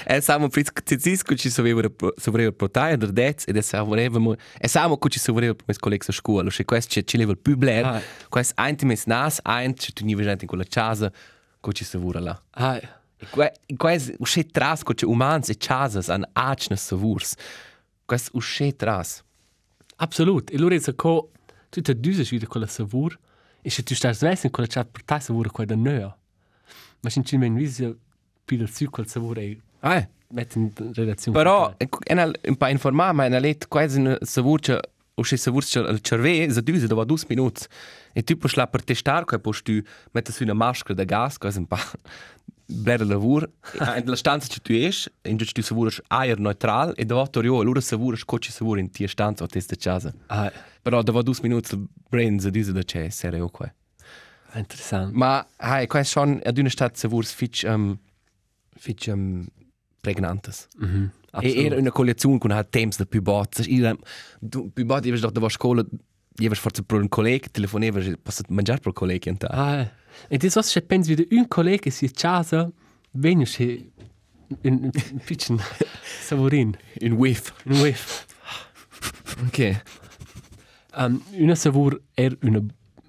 e 0.04 0.20
samo 0.20 0.48
pris 0.48 0.68
cizisco 0.84 1.34
ci 1.36 1.48
soveva 1.50 1.88
soveva 2.16 2.50
protaia 2.52 2.96
der 2.96 3.12
dets 3.12 3.46
ed 3.46 3.56
e 3.56 3.62
savorevamo 3.62 4.34
e 4.58 4.68
samo 4.68 4.96
cu 4.96 5.08
ci 5.08 5.18
soveva 5.20 5.54
mes 5.66 5.78
collegs 5.78 6.08
a 6.08 6.12
scuola, 6.12 6.50
che 6.50 6.64
quest 6.64 6.90
ci 6.90 7.04
ci 7.06 7.16
level 7.16 7.36
più 7.38 7.56
bler, 7.56 7.84
Ah. 7.84 8.00
quest 8.28 8.52
intimes 8.58 9.04
nas 9.06 9.40
ein 9.44 9.74
ci 9.76 9.92
tu 9.92 10.04
niva 10.04 10.22
gente 10.22 10.42
in 10.44 10.48
quella 10.48 10.64
casa 10.68 11.12
cu 11.60 11.72
ci 11.72 11.84
savura 11.84 12.18
là. 12.20 12.42
Ai. 12.50 12.80
E 13.18 13.26
que, 13.30 13.52
quais 13.76 14.12
usce 14.18 14.42
tras 14.50 14.82
co 14.82 14.92
che 14.94 15.06
umans 15.06 15.48
e 15.50 15.54
chasas 15.56 16.08
an 16.08 16.24
acne 16.32 16.76
savurs. 16.76 17.36
Quais 18.06 18.28
usce 18.32 18.72
tras. 18.76 19.22
Absolut. 19.98 20.50
E 20.50 20.58
loro 20.58 20.74
dice 20.74 20.94
co 20.96 21.30
tu 21.72 21.80
te 21.80 21.94
düse 21.94 22.22
wieder 22.30 22.46
con 22.48 22.60
la 22.60 22.66
savur 22.68 23.16
e 23.64 23.70
se 23.70 23.82
tu 23.82 23.94
stai 23.94 24.12
svessen 24.14 24.50
con 24.50 24.62
la 24.64 24.68
chat 24.68 24.88
per 24.92 25.02
ta 25.04 25.18
savur 25.20 25.50
qua 25.50 25.64
da 25.64 25.74
neo. 25.74 26.14
Ma 27.00 27.08
sin 27.10 27.24
cin 27.24 27.40
men 27.40 27.54
visio 27.56 27.96
più 28.44 28.56
del 28.58 28.68
su 28.70 28.90
col 28.90 29.06
savur 29.08 29.38
e 29.38 29.58
Ah, 29.80 30.06
mette 30.28 30.58
in 30.58 30.70
relazione. 30.94 31.36
però 31.36 31.74
ena 32.06 32.30
un 32.48 32.56
pa 32.56 32.68
informar 32.70 33.12
ma 33.14 33.24
ena 33.24 33.38
let 33.40 33.66
quais 33.68 33.96
un 33.96 34.16
savur 34.20 34.60
che 34.60 34.78
usce 35.16 35.36
savurs 35.36 35.70
che 35.72 35.78
al 35.80 36.00
cerve 36.00 36.50
za 36.50 36.60
düse 36.60 36.86
da 36.86 36.94
va 36.94 37.04
dus 37.04 37.24
minuts. 37.28 37.66
E 38.14 38.22
tu 38.22 38.36
puoi 38.36 38.52
la 38.56 38.66
per 38.66 38.82
testar 38.84 39.24
quai 39.24 39.40
puoi 39.40 39.62
tu 39.62 39.82
mettere 40.12 40.36
su 40.36 40.42
una 40.44 40.54
maschera 40.54 40.94
da 40.94 41.04
gas 41.04 41.38
quais 41.38 41.56
un 41.56 41.66
pa 41.66 41.78
blera 42.72 43.04
lavur 43.04 43.48
in 43.96 44.06
la 44.06 44.16
stanza 44.16 44.48
che 44.48 44.60
tu 44.60 44.72
es 44.72 45.10
in 45.22 45.36
che 45.36 45.52
tu 45.52 45.62
savuras 45.62 46.00
aer 46.08 46.38
neutral 46.38 46.92
e 46.96 47.04
da 47.04 47.16
ottorio 47.16 47.60
allora 47.60 47.80
savuras 47.80 48.24
co 48.24 48.38
ci 48.38 48.50
savur 48.50 48.78
in 48.78 48.90
tia 48.90 49.08
stanza 49.08 49.44
o 49.44 49.46
testa 49.46 49.76
casa. 49.76 50.12
Ai. 50.26 50.50
Però 50.82 51.02
da 51.02 51.12
va 51.12 51.22
dus 51.22 51.40
minuts 51.40 51.76
brain 52.10 52.40
za 52.40 52.50
düse 52.50 52.72
da 52.72 52.82
c'è 52.82 53.08
serio 53.10 53.48
qua. 53.48 53.72
Interessant. 54.54 55.12
Ma 55.12 55.46
hai, 55.56 55.86
qua 55.86 56.00
è 56.00 56.04
schon 56.04 56.40
ad 56.44 56.58
una 56.58 56.68
stat 56.68 56.96
savurs 56.96 57.32
fitch 57.32 57.64
um, 57.64 57.98
fitch 58.76 59.08
um, 59.08 59.46
pregnantes. 60.00 60.68
Mhm. 60.78 61.10
E 61.40 61.64
era 61.64 61.76
una 61.76 61.90
collezione 61.90 62.38
con 62.38 62.50
ha 62.50 62.62
temps 62.62 62.98
da 62.98 63.06
più 63.06 63.22
bots. 63.22 63.64
Io 63.66 63.96
du 64.40 64.70
più 64.70 64.84
bot 64.84 65.04
ieves 65.04 65.20
doch 65.20 65.32
da 65.32 65.40
var 65.40 65.50
scola, 65.50 65.82
ieves 66.38 66.58
forse 66.58 66.82
pro 66.82 66.98
un 66.98 67.08
collega 67.08 67.48
telefoneva, 67.50 68.00
passat 68.22 68.50
mangiar 68.50 68.80
pro 68.80 68.92
collega 68.92 69.30
in 69.30 69.38
ta. 69.38 69.46
Ah, 69.46 69.80
eh. 69.80 69.90
E 70.28 70.38
das 70.38 70.56
was 70.56 70.76
ich 70.76 70.86
pens 70.86 71.08
wieder 71.08 71.24
un 71.30 71.48
collega 71.48 71.90
si 71.90 72.08
casa, 72.08 72.70
venio 73.12 73.46
se 73.46 73.92
in 74.62 74.90
in 75.12 75.20
pitchen 75.26 75.60
savorin, 76.28 76.76
Un 77.00 77.12
whiff. 77.12 77.52
un 77.64 77.80
whiff. 77.80 78.26
Ok. 79.46 79.82
Um, 80.96 81.22
una 81.32 81.54
savur 81.54 82.00
er 82.16 82.36
una 82.42 82.60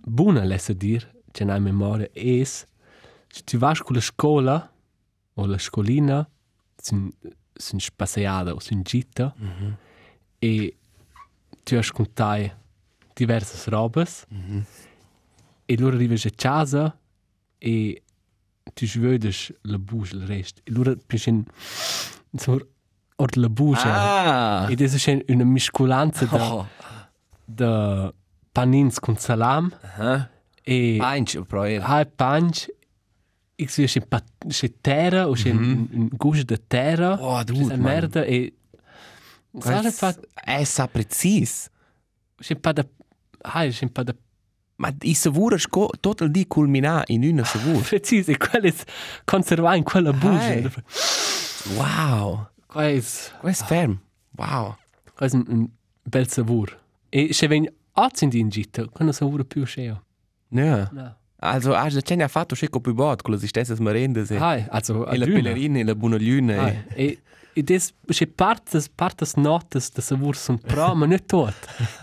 buona 0.06 0.44
lessa 0.46 0.74
dir, 0.74 1.06
c'è 1.32 1.44
una 1.44 1.60
memoria, 1.60 2.08
es, 2.14 2.66
se 3.30 3.44
tu 3.44 3.58
vas 3.58 3.82
con 3.82 3.96
la 3.96 4.02
scuola 4.02 4.72
o 5.36 5.46
la 5.46 5.58
scolina, 5.58 6.30
sin, 6.78 7.12
sin 7.58 7.80
spaseada 7.80 8.54
o 8.54 8.60
sin 8.60 8.84
gita, 8.84 9.34
mm 9.38 9.50
-hmm. 9.50 9.74
e 10.40 10.76
tu 11.64 11.76
has 11.78 11.92
contai 11.92 12.52
diverse 13.16 13.70
robes, 13.70 14.26
mm 14.30 14.42
-hmm. 14.42 14.64
E 15.66 15.78
loro 15.78 15.96
arrivas 15.96 16.26
a 16.26 16.30
casa 16.36 16.98
e 17.58 18.02
tu 18.74 18.86
vedes 19.00 19.54
la 19.64 19.78
bouche, 19.78 20.16
il 20.16 20.26
rest. 20.26 20.60
E 20.64 20.72
loro 20.72 20.96
pensin, 21.06 21.44
insomma, 22.32 22.62
or 23.18 23.30
la 23.38 23.50
bouche. 23.50 23.88
Ah. 23.88 24.68
Ed 24.70 24.82
è 24.82 25.24
una 25.34 25.44
miscolanza 25.44 26.26
da, 26.26 26.54
Oh. 26.54 26.68
da 27.46 28.14
panins 28.52 29.00
con 29.00 29.18
salam 29.18 29.72
Aha. 29.82 30.30
e 30.64 30.96
Panch, 31.00 31.42
pro 31.44 31.64
era. 31.64 31.86
hai 31.86 32.06
panch 32.06 32.68
e 33.56 33.68
si 33.68 33.84
c'è 33.86 34.72
terra 34.82 35.28
o 35.28 35.34
c'è 35.34 35.52
un, 35.52 35.88
un 35.92 36.08
guscio 36.12 36.44
di 36.44 36.58
terra 36.68 37.14
Oh, 37.20 37.44
dude, 37.44 37.66
man. 37.78 37.80
merda 37.82 38.24
e 38.24 38.54
sai 39.60 39.92
fa 39.92 40.16
È 40.34 40.64
sa 40.64 40.88
precis. 40.88 41.70
c'è 42.38 42.56
pa 42.56 42.72
da 42.72 42.86
hai 43.42 43.70
c'è 43.72 43.88
pa 43.90 44.04
da 44.04 44.16
Ma 44.84 44.94
i 45.02 45.14
savura 45.14 45.58
sco 45.58 45.90
total 46.00 46.30
di 46.30 46.46
culmina 46.48 47.04
in 47.08 47.24
una 47.24 47.44
savur. 47.44 47.82
preciso 47.88 48.32
e 48.32 48.38
quello 48.38 48.68
è 48.68 48.74
conservato 49.24 49.78
in 49.78 49.84
quella 49.84 50.12
bugia 50.12 50.70
wow. 51.76 52.48
quello 52.66 52.98
è 52.98 53.04
Questo 53.40 53.64
è 53.64 53.68
ferm. 53.68 54.00
Wow. 54.36 54.76
quello 55.16 55.34
è 55.34 55.36
un, 55.48 55.68
bel 56.04 56.28
savur 56.28 56.78
e 57.10 57.32
se 57.32 57.48
ven 57.48 57.72
azzi 57.94 58.26
in 58.26 58.50
gita 58.50 58.86
quando 58.90 59.14
savura 59.14 59.44
più 59.46 59.64
sceo 59.66 60.04
Ja. 60.50 60.90
no 60.92 61.16
Also, 61.44 61.74
hast 61.76 61.96
du 61.96 62.00
das 62.00 62.18
ja 62.18 62.28
fatto 62.30 62.56
sceco 62.56 62.80
più 62.80 62.94
bot 62.94 63.22
con 63.22 63.34
le 63.36 63.48
stesse 63.48 63.76
merende 63.80 64.26
hai 64.38 64.66
also 64.70 65.06
E 65.08 65.18
la 65.18 65.26
adüna. 65.26 65.42
pellerina 65.42 65.80
e 65.80 65.84
la 65.84 65.94
buona 65.94 66.18
luna. 66.18 66.64
Ai, 66.64 66.84
e 66.96 67.22
e 67.54 67.62
des 67.64 67.94
c'è 68.08 68.28
partes 68.28 68.90
partes 68.90 69.36
notes 69.36 69.92
da 69.92 70.02
savur 70.02 70.36
son 70.36 70.58
pro 70.58 70.96
ma 70.96 71.06
non 71.06 71.20
tot 71.26 71.54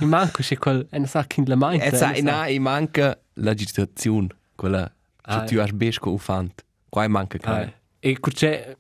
mi 0.01 0.07
manco 0.07 0.43
c'è 0.43 0.57
quel 0.57 0.87
e 0.91 0.99
non 0.99 1.07
sa 1.09 1.25
chi 1.25 1.45
la 1.47 1.57
mai 1.57 1.79
E 1.79 1.95
sa, 1.95 2.13
na, 2.23 2.47
i 2.49 2.59
manca 2.59 3.19
l'agitazione. 3.35 4.29
Quella 4.55 4.93
Ah, 5.23 5.45
che 5.45 5.55
tu 5.55 5.61
hai 5.61 5.73
besco 5.73 6.11
ufant. 6.13 6.65
Qua 6.89 7.07
manca 7.09 7.39
kai. 7.39 7.73
e 8.01 8.19
c'è 8.21 8.77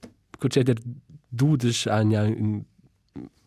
c'è 0.48 0.62
der 0.62 0.78
dudes 1.28 1.86
an 1.86 2.10
ja 2.10 2.22
un 2.22 2.62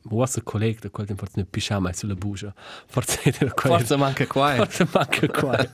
was 0.10 0.40
collega 0.44 0.80
da 0.82 0.90
quel 0.90 1.08
tempo 1.08 1.26
ne 1.36 1.46
pisciama 1.46 1.92
sulla 1.94 2.14
bugia 2.16 2.54
forse 2.88 3.32
der 3.40 3.54
quel 3.54 3.74
Forza 3.74 3.98
manca 3.98 4.26
qua. 4.28 4.56
forse 4.56 4.88
manca 4.94 5.28
qua 5.28 5.58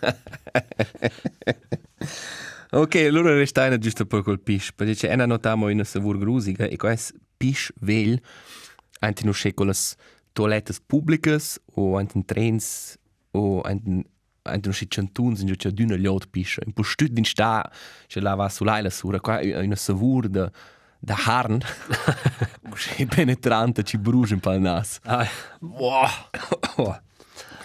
Ok, 2.71 2.95
allora 2.97 3.33
restai 3.33 3.75
giusto 3.79 4.05
per 4.05 4.21
col 4.21 4.39
pish, 4.39 4.71
perché 4.73 4.93
c'è 4.93 5.11
una 5.13 5.25
notamo 5.25 5.69
in 5.69 5.83
savur 5.83 6.17
grusiga 6.19 6.65
e 6.65 6.77
questo 6.77 7.17
pish 7.39 7.71
vel 7.79 8.21
non 8.99 9.33
c'è 9.33 9.53
con 9.53 9.67
le 9.67 9.75
toilettes 10.33 10.79
pubblicas 10.85 11.59
o 11.75 11.99
in 11.99 12.25
trens 12.25 12.97
o 13.31 13.61
anche 13.61 14.03
anche 14.43 14.67
non 14.67 14.75
c'è 14.75 14.87
centuns 14.87 15.41
in 15.41 15.55
c'è 15.55 15.71
d'una 15.71 15.95
liot 15.95 16.27
pish. 16.29 16.59
In 16.65 16.73
postut 16.73 17.11
din 17.11 17.23
sta 17.23 17.69
c'è 18.07 18.19
la 18.19 18.35
va 18.35 18.49
sull'aila 18.49 18.89
sura 18.89 19.19
qua 19.19 19.39
una 19.41 19.75
savur 19.75 20.27
da 20.27 20.51
da 20.99 21.15
harn. 21.15 21.59
C'è 22.75 23.05
penetrante 23.05 23.83
ci 23.83 23.97
brucia 23.97 24.33
un 24.33 24.41
po' 24.41 24.51
il 24.51 24.61
nas. 24.61 24.99
Ai. 25.03 25.27
Wow. 25.61 26.09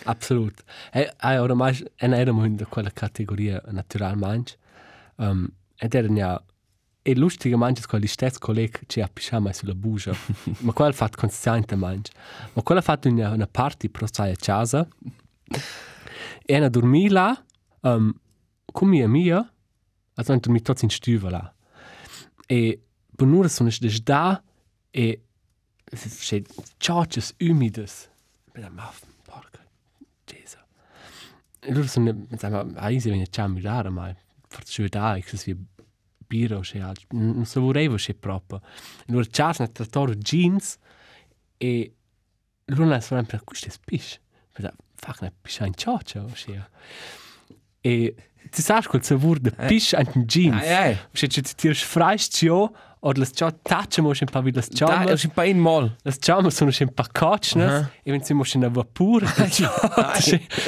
Absolut. 0.04 0.62
E 0.92 1.12
ai 1.16 1.38
oramai 1.38 1.84
en 1.96 2.12
eramo 2.12 2.44
in 2.44 2.64
quella 2.68 2.90
categoria 2.90 3.60
natural 3.70 4.16
manch. 4.16 4.56
Um, 5.16 5.48
ed 5.76 5.94
erano 5.94 6.16
ja 6.16 6.44
e 7.06 7.14
lustige 7.14 7.56
manches 7.56 7.86
quali 7.86 8.06
stess 8.06 8.38
colleg 8.38 8.80
ci 8.86 9.02
ha 9.02 9.08
pisciama 9.08 9.52
sulla 9.52 9.74
bugia. 9.74 10.14
ma 10.64 10.72
quel 10.72 10.94
fat 10.94 11.16
consciente 11.16 11.76
manch. 11.76 12.10
Ma 12.54 12.62
quella 12.62 12.80
fatto 12.80 13.08
una, 13.08 13.30
una 13.30 13.46
party 13.46 13.90
pro 13.90 14.06
sai 14.10 14.30
a 14.30 14.36
casa. 14.36 14.88
E 16.46 16.56
una 16.56 16.68
dormi 16.70 17.10
là 17.10 17.44
um, 17.82 18.10
con 18.72 18.88
mia 18.88 19.06
mia. 19.06 19.52
Also 20.14 20.32
ein 20.32 20.40
dormi 20.40 20.62
tots 20.62 20.82
in 20.82 20.88
stüva 20.88 21.28
là. 21.28 21.54
E 22.46 22.80
benura 23.10 23.48
sono 23.48 23.68
des 23.68 24.02
da 24.02 24.42
e 24.90 25.22
c'è 25.90 26.42
ciocces 26.78 27.34
umides. 27.38 28.08
Ma 28.54 28.70
ma 28.70 28.90
porca 29.24 29.62
Gesù. 30.24 30.56
E 31.60 31.70
loro 31.70 31.86
sono 31.86 32.14
pensavo, 32.14 32.66
ah, 32.76 32.88
io 32.88 33.00
viene 33.00 33.26
già 33.28 33.42
a 33.42 33.48
mirare, 33.48 33.90
ma 33.90 34.14
forse 34.48 34.72
ci 34.72 34.88
da, 34.88 35.18
che 35.20 35.36
si 35.36 35.54
biro 36.26 36.60
c'è 36.60 36.78
altro. 36.78 37.06
Non 37.10 37.44
savorevo 37.44 37.96
c'è 37.96 38.14
proprio. 38.14 38.60
E 39.06 39.12
loro 39.12 39.24
ciao 39.26 39.52
nel 39.58 39.72
trattore 39.72 40.16
jeans 40.16 40.76
e 41.56 41.94
loro 42.66 42.84
non 42.84 43.00
sono 43.00 43.20
sempre 43.20 43.40
questo 43.44 43.68
è 43.68 43.70
spish. 43.70 44.20
Pensavo, 44.52 44.76
fuck, 44.94 45.22
ne 45.22 45.32
piscia 45.40 45.66
in 45.66 45.74
cioccia 45.74 46.22
o 46.22 46.30
c'è. 46.32 46.60
E 47.80 48.14
ti 48.50 48.62
sai 48.62 48.82
quel 48.84 49.02
savore 49.02 49.40
di 49.40 49.50
piscia 49.66 50.00
in 50.00 50.22
jeans. 50.22 50.62
Ai, 50.62 50.72
ai. 50.74 50.98
Se 51.12 51.28
ci 51.28 51.42
tiras 51.42 51.82
freist 51.82 52.32
cio, 52.32 52.72
oder 53.04 53.18
las 53.18 53.32
ciò 53.34 53.50
tacciamo 53.62 54.08
un 54.08 54.28
po' 54.30 54.40
vi 54.40 54.52
las 54.52 54.68
ciò. 54.72 54.86
Da, 54.86 55.04
è 55.04 55.10
un 55.12 55.30
po' 55.32 55.42
in 55.42 55.58
mol. 55.58 55.94
Las 56.02 56.16
ciamo 56.18 56.48
sono 56.50 56.70
un 56.78 56.92
po' 56.94 57.04
coccinas, 57.12 57.70
Aha. 57.70 57.90
e 58.02 58.10
wenn 58.10 58.22
sie 58.22 58.34
moschen 58.34 58.64
a 58.64 58.68
vapur, 58.68 59.24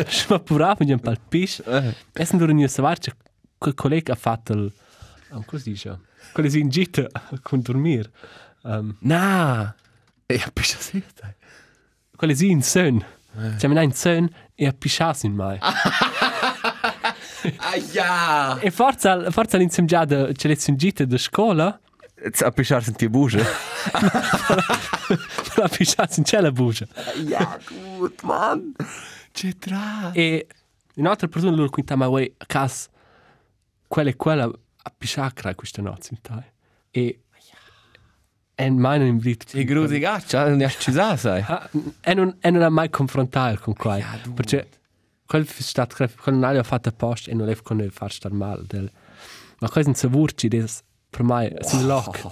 svapurava 0.09 0.85
un 0.85 1.01
po' 1.01 1.11
il 1.11 1.21
pis. 1.29 1.62
E 2.12 2.25
sono 2.25 2.40
loro 2.40 2.53
new 2.53 2.66
savar, 2.66 2.99
che 2.99 3.12
quel 3.57 3.75
collega 3.75 4.12
ha 4.12 4.16
fatto 4.16 4.71
il... 5.31 5.37
Um, 5.37 5.45
cosa 5.45 5.62
dice? 5.65 6.01
Quello 6.33 6.49
si 6.49 6.61
in 6.61 6.69
gita 6.69 7.09
con 7.43 7.61
dormir. 7.61 8.11
Um, 8.62 8.97
Na. 9.01 9.75
E 10.27 10.35
ha 10.45 10.51
piscia 10.53 10.79
sì. 10.79 11.03
quello 12.17 12.35
si 12.35 12.51
in 12.51 12.62
son. 12.62 13.05
Cioè, 13.59 13.69
mi 13.69 13.85
in 13.85 13.93
son 13.93 14.29
e 14.55 14.67
ha 14.67 14.73
pisciato 14.73 15.27
in 15.27 15.35
mai. 15.35 15.59
Ah 17.59 17.77
ja. 17.77 18.59
E 18.59 18.73
forza, 18.73 19.31
forza 19.31 19.55
all'insieme 19.57 19.89
già 19.89 20.05
da, 20.05 20.33
c'è 20.33 20.49
le 20.49 20.59
in 20.67 20.77
gita 20.77 21.05
da 21.05 21.17
scuola, 21.17 21.79
Jetzt 22.23 22.43
a 22.43 22.51
pisciar 22.51 22.83
in 22.89 22.95
die 22.95 23.09
Busche. 23.09 23.45
ha 25.62 25.69
pisciato 25.69 26.15
in 26.17 26.25
c'è 26.25 26.41
la 26.41 26.51
bugia. 26.51 26.87
Ja, 27.27 27.59
gut, 27.69 28.23
Mann. 28.23 28.73
C'è 29.33 29.55
tra. 29.59 30.12
E 30.12 30.47
un'altra 30.95 31.29
persona 31.29 31.55
loro 31.55 31.69
quinta 31.69 31.95
ma 31.95 32.07
vuoi 32.07 32.33
a 32.39 32.47
cas 32.47 32.89
quella 33.87 34.09
e 34.11 34.17
quella 34.17 34.51
a 34.87 34.92
pisciacra 34.96 35.55
questa 35.55 35.83
notte 35.83 36.09
in 36.12 36.20
tai. 36.20 36.44
E 36.90 37.20
e 38.59 38.70
mai 38.70 38.99
non 38.99 39.09
invito 39.09 39.55
E 39.55 39.64
grusi 39.64 39.99
gaccia, 39.99 40.49
non 40.49 40.62
è 40.62 40.68
ci 40.70 40.90
sa, 40.90 41.14
sai. 41.16 41.44
e 42.01 42.14
non 42.14 42.37
e 42.40 42.51
non 42.51 42.62
ha 42.62 42.70
mai 42.70 42.88
confrontato 42.88 43.61
con 43.61 43.75
qua 43.75 43.99
Ja, 43.99 44.18
perché 44.35 44.68
quel 45.27 45.46
è 45.46 45.61
stato 45.61 45.94
quel 45.96 46.35
non 46.37 46.57
ha 46.57 46.62
fatto 46.62 46.88
apposta 46.88 47.31
e 47.31 47.35
non 47.35 47.49
è 47.51 47.57
con 47.62 47.87
far 47.90 48.11
star 48.12 48.33
male 48.33 48.62
del 48.66 48.90
ma 49.59 49.68
questo 49.68 49.90
non 49.90 49.94
savurci 49.94 50.49
des 50.49 50.83
per 51.11 51.22
me 51.22 51.55
si 51.61 51.85
lock 51.85 52.25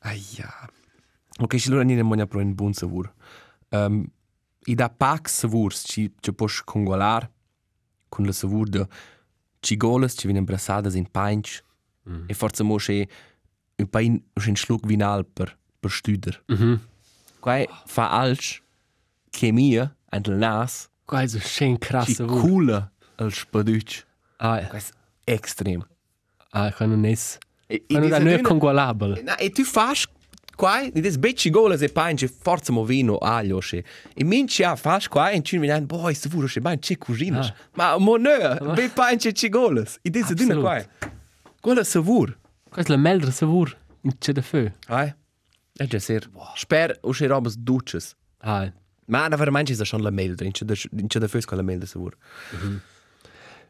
Ah 0.00 0.14
ja. 0.36 0.68
Ok, 1.38 1.56
ci 1.56 1.68
allora 1.68 1.84
non 1.84 2.26
pro 2.26 2.40
un 2.40 2.54
buon 2.54 2.72
savur. 2.72 3.12
Um, 3.70 4.06
I 4.66 4.74
da 4.74 4.88
pax 4.88 5.30
savurs 5.40 5.82
ci 5.86 6.12
ci 6.20 6.32
puoi 6.32 6.48
congolar 6.64 7.28
con 8.08 8.24
la 8.24 8.32
savur 8.32 8.68
de 8.68 8.86
cigolas 9.66 10.14
ci 10.16 10.26
viene 10.28 10.42
brassadas 10.42 10.94
in 10.94 11.08
painch 11.10 11.62
e 12.28 12.34
forse 12.34 12.62
mo 12.62 12.76
c'è 12.76 13.04
un 13.78 13.88
pain 13.90 14.12
un 14.46 14.54
schluck 14.56 14.86
vinal 14.86 15.24
per 15.26 15.56
per 15.80 15.90
studer. 15.90 16.42
mhm 16.48 16.78
Quai 17.40 17.66
fa 17.86 18.10
alch 18.10 18.62
chemia 19.30 19.94
and 20.10 20.26
il 20.26 20.36
nas 20.36 20.88
qua 21.04 21.22
è 21.22 21.26
so 21.28 21.38
schön 21.38 21.74
ci 21.74 21.78
krass 21.88 22.12
savur 22.14 22.40
cooler 22.40 22.90
al 23.16 23.32
spaduc. 23.32 24.04
ah 24.38 24.60
Questo 24.68 24.94
è 25.24 25.32
extrem. 25.32 25.86
ah 26.52 26.72
qua 26.72 26.86
non 26.86 27.04
è 27.04 27.14
E, 27.68 27.84
qua 27.88 27.98
non 27.98 28.08
dis 28.08 28.16
è 28.16 28.18
non 28.18 28.28
è 28.28 28.34
adüna- 28.34 28.48
congolabile 28.48 29.22
Na, 29.22 29.36
e 29.36 29.50
tu 29.50 29.64
fas 29.64 30.06
qua, 30.56 30.88
di 30.90 31.00
des 31.00 31.16
becci 31.18 31.50
goles 31.50 31.82
e 31.82 31.88
paince 31.88 32.26
forza 32.28 32.72
mo 32.72 32.84
vino 32.84 33.16
aglio 33.18 33.58
che. 33.60 33.84
E 34.14 34.24
minci 34.24 34.64
a 34.64 34.74
fas 34.74 35.06
qua 35.08 35.30
in 35.30 35.44
cin 35.44 35.60
vinan, 35.60 35.86
boy, 35.86 36.14
se 36.14 36.28
vuro 36.28 36.46
che 36.48 36.60
bain 36.60 36.78
che 36.78 36.96
cucinas. 36.98 37.52
Ma 37.74 37.96
mo 37.98 38.16
no, 38.16 38.72
be 38.74 38.88
paince 38.88 39.32
ci 39.32 39.48
goles. 39.48 39.98
E 40.02 40.10
des 40.10 40.32
dina 40.34 40.54
Absolut. 40.54 40.62
qua. 40.62 41.10
Quella 41.60 41.84
se 41.84 42.00
vur. 42.00 42.36
È 42.74 42.82
la 42.86 42.96
meldra 42.96 43.30
savur 43.30 43.76
in 44.02 44.18
c'è 44.18 44.32
da 44.32 44.42
feu. 44.42 44.70
Ai. 44.88 45.14
E 45.78 45.86
già 45.86 45.98
ser. 45.98 46.28
Sper 46.54 46.98
o 47.02 47.12
che 47.12 47.26
robas 47.26 47.56
duces. 47.56 48.14
Ah, 48.38 48.72
Ma 49.08 49.28
na 49.28 49.36
veramente 49.36 49.72
ist 49.72 49.84
schon 49.84 50.02
la 50.02 50.10
melda, 50.10 50.44
in 50.44 50.52
c'è 50.52 50.64
da 50.64 50.74
in 50.98 51.06
c'è 51.06 51.20
da 51.20 51.28
fes 51.28 51.44
con 51.44 51.56
la 51.58 51.62
melda 51.62 51.86
se 51.86 51.98
vur. 51.98 52.16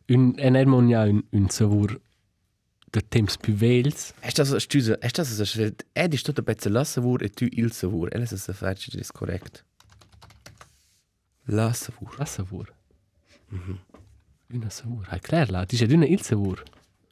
un 0.09 0.35
en 0.39 0.55
ermon 0.57 0.89
ja 0.89 1.03
un 1.05 1.23
un 1.33 1.49
savur 1.51 2.01
de 2.93 3.01
temps 3.09 3.37
più 3.37 3.55
vels. 3.55 4.13
È 4.21 4.29
stato 4.31 4.59
scusa, 4.59 4.99
è 4.99 5.09
stato 5.09 5.45
se 5.45 5.75
è 5.93 6.09
di 6.09 6.21
tutto 6.21 6.43
pezzo 6.43 6.69
la 6.69 6.85
savur 6.85 7.23
e 7.23 7.29
tu 7.31 7.47
il 7.51 7.73
savur. 7.73 8.09
E 8.15 8.27
se 8.27 8.37
se 8.37 8.53
facci 8.53 8.91
dis 8.91 9.11
correct. 9.11 9.65
La 11.47 11.73
savur. 11.73 12.15
La 12.19 12.25
savur. 12.25 12.73
Mhm. 13.51 13.79
Una 14.53 14.71
savur. 14.71 15.07
Hai 15.09 15.21
clar 15.21 15.51
la, 15.51 15.65
dice 15.65 15.87
d'una 15.87 16.07
il 16.07 16.23
savur. 16.23 16.63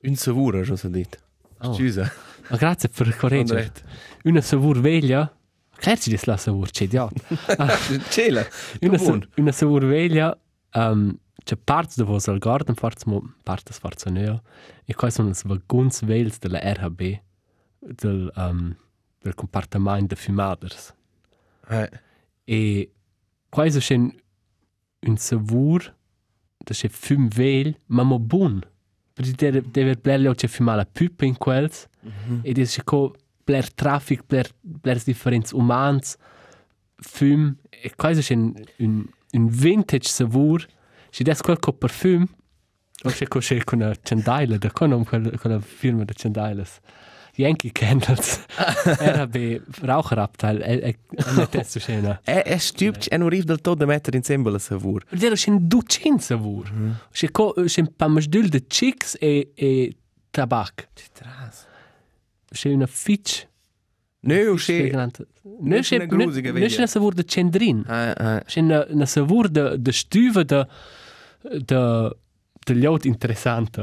Un 0.03 0.17
savur, 0.17 0.55
je 0.65 0.77
so 0.77 0.89
dit. 0.89 1.19
Oh. 1.61 1.75
Scusa. 1.75 2.11
Ma 2.51 2.57
grazie 2.57 2.89
per 2.89 3.15
correggere. 3.19 3.61
Andret. 3.61 3.85
Una 4.25 4.41
savur 4.41 4.81
veglia. 4.81 5.33
Clar 5.77 5.99
ci 5.99 6.11
dis 6.11 6.25
la 6.25 6.37
savur, 6.37 6.71
c'è 6.71 6.85
idiot. 6.85 7.13
Cela. 8.11 8.47
Una, 8.81 8.97
buon. 8.97 9.23
sa, 9.23 9.41
una 9.41 9.53
savur 9.53 9.85
veglia, 9.85 10.39
um, 10.75 11.17
c'è 11.45 11.57
parts 11.57 11.97
da 11.97 12.05
vos 12.05 12.27
al 12.29 12.39
garden, 12.39 12.75
parts 12.75 13.05
mo, 13.05 13.35
partes 13.43 13.79
forza 13.79 14.11
neo, 14.11 14.43
e 14.85 14.95
qua 14.95 15.11
sono 15.11 15.29
i 15.29 15.35
vaguns 15.45 16.03
vels 16.05 16.39
della 16.39 16.59
RHB, 16.59 17.01
del, 17.79 18.33
um, 18.37 18.75
del 19.21 19.35
compartimento 19.35 20.15
de 20.15 20.17
fumaders. 20.17 20.95
Eh. 21.69 21.91
E 22.45 22.93
qua 23.49 23.65
è 23.65 23.95
un, 23.95 24.13
un 25.01 25.17
savur, 25.17 25.95
da 26.57 26.73
c'è 26.73 26.89
fum 26.89 27.29
vel, 27.29 27.79
ma 27.87 28.03
mo 28.03 28.19
buon. 28.19 28.61
Perché 29.13 29.33
deve, 29.33 29.63
deve 29.71 29.97
blerle 29.97 30.35
c'è 30.35 30.49
fumare 30.49 30.79
la 30.79 30.87
pupa 30.87 31.27
in 31.27 31.37
quels, 31.37 31.89
e 32.43 32.53
deve 32.53 32.67
c'è 32.67 32.83
co 32.85 33.15
bler 33.45 33.73
traffic, 33.73 34.25
bler, 34.27 34.51
bler 34.61 35.03
differenz 35.03 35.53
umans, 35.53 36.17
fum, 36.97 37.55
e 37.69 37.95
qua 37.95 38.11
è 38.11 38.33
un, 38.33 38.55
un, 38.79 39.07
un 39.33 39.49
vintage 39.49 40.09
savur, 40.09 40.67
c'è 41.15 41.23
des 41.23 41.41
quel 41.43 41.61
co 41.61 41.73
parfum, 41.73 42.27
o 43.05 43.09
c'è 43.09 43.29
co 43.29 43.39
c'è 43.39 43.63
con 43.63 43.81
una 43.81 43.95
cendaila, 44.03 44.59
da 44.59 44.73
con 44.73 45.05
quella, 45.05 45.31
quella 45.39 45.61
firma 45.61 46.03
de 46.03 46.13
cendailas. 46.13 46.81
Yankee 47.37 47.71
Candles. 47.71 48.45
Era 48.99 49.27
be 49.29 49.63
Raucherabteil, 49.81 50.61
e, 50.61 50.73
e, 50.75 50.99
e 51.41 51.49
testo 51.49 51.79
scena. 51.79 52.21
È 52.25 52.43
è 52.43 52.59
stupido, 52.59 53.07
è 53.09 53.17
non 53.17 53.29
riesce 53.29 53.47
del 53.47 53.61
tutto 53.61 53.85
a 53.85 53.87
mettere 53.87 54.17
insieme 54.17 54.51
la 54.51 54.59
savur. 54.59 55.05
Vero, 55.11 55.37
c'è 55.37 55.51
un 55.51 55.69
ducin 55.69 56.19
savur. 56.19 56.69
C'è 57.13 57.31
co, 57.31 57.53
c'è 57.65 57.81
un 57.81 57.93
pamasdul 57.95 58.49
de 58.49 58.67
chicks 58.67 59.17
e, 59.21 59.53
e 59.55 59.97
tabac. 60.31 60.89
Tras. 61.13 61.67
C'è 62.51 62.73
una 62.73 62.87
fitch. 62.87 63.47
No, 64.21 64.55
che 64.55 64.91
Non 64.93 65.11
non 65.61 65.81
c'è 65.81 65.83
c'è 65.83 65.97
una 65.97 66.07
grusica 66.07 66.51
Non 66.51 66.61
c'è 66.61 66.67
veglia. 66.67 66.77
una 66.79 66.87
savur 66.87 67.15
de 67.15 67.25
cendrin. 67.25 67.85
Eh, 67.89 68.15
eh. 68.17 68.43
C'è 68.47 68.61
una, 68.61 68.87
una 68.89 69.07
savur 69.07 69.49
de, 69.49 69.81
de 69.81 69.93
stuve 69.93 70.45
de, 70.45 70.67
de, 71.51 72.17
de 72.67 72.75
liot 72.75 73.05
interessante. 73.05 73.83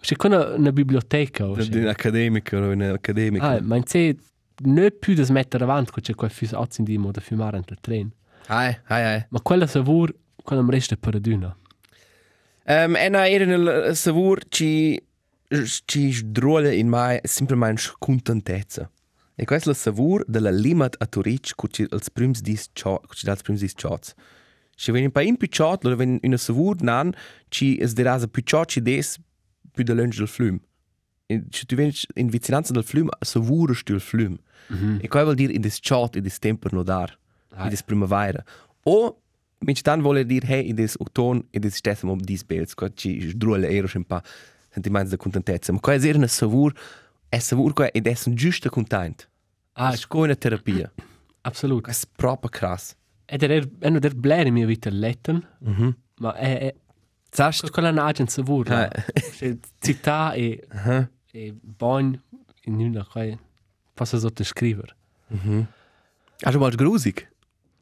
C'è 0.00 0.14
co 0.16 0.26
una, 0.28 0.54
una 0.54 0.72
biblioteca. 0.72 1.46
o 1.46 1.54
c'è- 1.54 1.74
Un 1.80 1.88
accademico, 1.88 2.56
un 2.56 2.80
accademico. 2.82 3.44
Ah, 3.44 3.60
ma 3.60 3.76
in 3.76 3.84
sé 3.86 4.16
non 4.62 4.88
più 4.98 5.14
da 5.14 5.22
smettere 5.24 5.64
avanti, 5.64 5.92
che 5.92 6.00
c'è 6.00 6.14
quel 6.14 6.30
fis 6.30 6.52
ozzi 6.52 6.80
in 6.80 6.86
dimo 6.86 7.10
da 7.10 7.20
fumare 7.20 7.56
in 7.56 7.64
tren. 7.80 8.10
Ai, 8.46 8.76
ai, 8.86 9.04
ai. 9.04 9.26
Ma 9.30 9.40
quella 9.40 9.66
savur, 9.66 10.14
quella 10.42 10.62
mi 10.62 10.70
resta 10.70 10.96
per 10.96 11.16
aduna. 11.16 11.56
Um, 12.66 12.96
e 12.96 13.08
na 13.08 13.26
era 13.28 13.44
nel 13.44 13.96
savur 13.96 14.42
ci 14.48 15.02
ci 15.86 16.12
sdruola 16.12 16.70
in 16.70 16.86
mai 16.88 17.18
semplicemente 17.22 17.82
contentezza. 17.98 18.90
E 19.34 19.44
questo 19.46 19.70
è 19.70 19.72
il 19.72 19.78
savur 19.78 20.22
della 20.26 20.50
limat 20.50 20.94
a 20.98 21.06
Turic 21.06 21.54
cu 21.54 21.66
ci 21.68 21.86
als 21.90 22.10
prims 22.10 22.40
dis 22.42 22.68
ciò, 22.74 23.00
cu 23.00 23.14
ci 23.14 23.24
dals 23.24 23.40
prims 23.42 23.60
dis 23.60 23.72
chots. 23.74 24.12
Se 24.78 24.92
veni 24.94 25.10
pa 25.10 25.22
in 25.26 25.36
più 25.36 25.48
ciot, 25.50 25.82
lo 25.84 25.96
ven 25.98 26.18
in 26.22 26.36
savur 26.38 26.76
nan 26.86 27.12
ci 27.50 27.76
es 27.82 27.94
derasa 27.98 28.28
più 28.30 28.42
ciot 28.46 28.70
ci 28.70 28.80
des 28.80 29.18
più 29.74 29.82
de 29.84 29.94
lunge 29.94 30.18
del 30.18 30.28
flum. 30.28 30.60
E 31.26 31.42
se 31.50 31.66
tu 31.66 31.74
veni 31.76 31.92
in 32.14 32.28
vicinanza 32.30 32.72
del 32.72 32.84
flum, 32.84 33.08
savur 33.20 33.74
stu 33.74 33.94
il 33.94 34.00
flum. 34.00 34.38
E 35.02 35.08
qua 35.08 35.24
vuol 35.24 35.34
dire 35.34 35.52
in 35.52 35.60
des 35.62 35.80
ciot, 35.80 36.16
in 36.16 36.22
des 36.22 36.38
temper 36.38 36.72
no 36.72 36.82
dar, 36.84 37.18
in 37.58 37.68
des 37.68 37.82
primavera. 37.82 38.44
O 38.84 39.18
Minch 39.60 39.82
dan 39.82 40.02
vuole 40.02 40.24
dir 40.24 40.44
hey 40.46 40.68
in 40.68 40.76
des 40.76 40.96
auton 41.00 41.42
in 41.50 41.60
des 41.60 41.74
stessem 41.74 42.10
um 42.10 42.20
dis 42.22 42.44
bels 42.44 42.74
qua 42.74 42.88
ci 42.94 43.30
sdruola 43.30 43.66
ero 43.66 43.88
un 43.94 44.04
pa 44.04 44.22
sentiments 44.70 45.10
de 45.10 45.16
contentezza 45.16 45.72
ma 45.72 45.80
qua 45.80 45.94
è 45.94 46.06
era 46.06 46.18
una 46.18 46.28
savur 46.28 46.72
è 47.28 47.38
savur 47.40 47.72
qua 47.72 47.90
ed 47.90 48.06
è 48.06 48.14
un 48.26 48.34
giusto 48.36 48.70
content 48.70 49.28
Ah, 49.72 49.88
ah 49.88 49.94
è 49.94 50.06
una 50.10 50.36
terapia 50.36 50.92
absolut. 51.42 51.88
è 51.88 51.94
proprio 52.14 52.50
crass 52.50 52.94
Ed 53.30 53.42
er 53.42 53.68
è 53.78 53.88
uno 53.88 53.98
der 53.98 54.14
bler 54.14 54.46
in 54.46 54.54
mia 54.54 54.66
vita 54.66 54.90
letten, 54.90 55.46
mhm 55.60 55.94
ma 56.20 56.34
è, 56.34 56.58
è 56.58 56.74
Sast 57.30 57.70
quella 57.70 57.88
è 57.88 57.92
un'agent 57.92 58.30
savur. 58.30 58.70
Ah. 58.72 58.88
C'è 59.12 59.56
città 59.78 60.32
e, 60.32 60.66
aha 60.68 61.08
e 61.30 61.54
bon 61.60 62.20
in 62.62 62.80
una 62.80 63.04
qua 63.04 63.24
posso 63.94 64.18
sottoscrivere. 64.18 64.96
Also 66.40 66.58
mal 66.58 66.74
grusig 66.74 67.28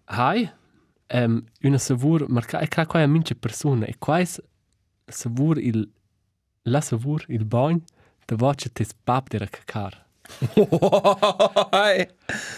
Hai, 0.09 0.49
um, 1.13 1.45
una 1.63 1.79
savur, 1.79 2.29
marca, 2.29 2.61
e 2.61 2.69
qua 2.69 3.01
è 3.01 3.07
mince 3.07 3.35
persone, 3.35 3.87
e 3.87 3.97
qua 3.99 4.21
è 4.21 4.27
savur 5.07 5.59
il, 5.59 5.89
la 6.63 6.81
savur, 6.81 7.25
il 7.29 7.45
bon, 7.45 7.83
da 8.25 8.37
voce 8.37 8.71
tes 8.71 8.95
pap 8.95 9.29
della 9.29 9.47
cacar. 9.47 10.06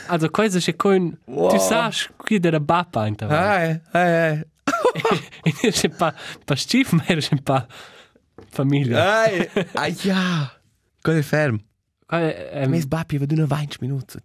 Also 0.06 0.30
cosa 0.30 0.58
c'è 0.58 0.74
con 0.76 1.16
Wow. 1.24 1.50
tu 1.50 1.58
sai 1.58 1.92
qui 2.16 2.38
della 2.38 2.60
bappa 2.60 3.06
in 3.06 3.16
tava. 3.16 3.48
hai 3.54 3.80
hai 3.92 4.44
E 5.62 5.70
c'è 5.70 5.88
pa 5.88 6.14
pa 6.44 6.54
schif 6.56 6.92
ma 6.92 7.04
c'è 7.04 7.36
pa 7.42 7.66
famiglia. 8.50 9.22
hai 9.22 9.48
ah 9.74 9.86
ja 9.88 10.52
Cosa 11.02 11.22
ferm 11.22 11.58
Um, 12.10 12.70
Mes 12.70 12.86
bapi 12.86 13.18
vedo 13.18 13.34
una 13.34 13.44
20 13.44 13.76
minuti 13.80 14.16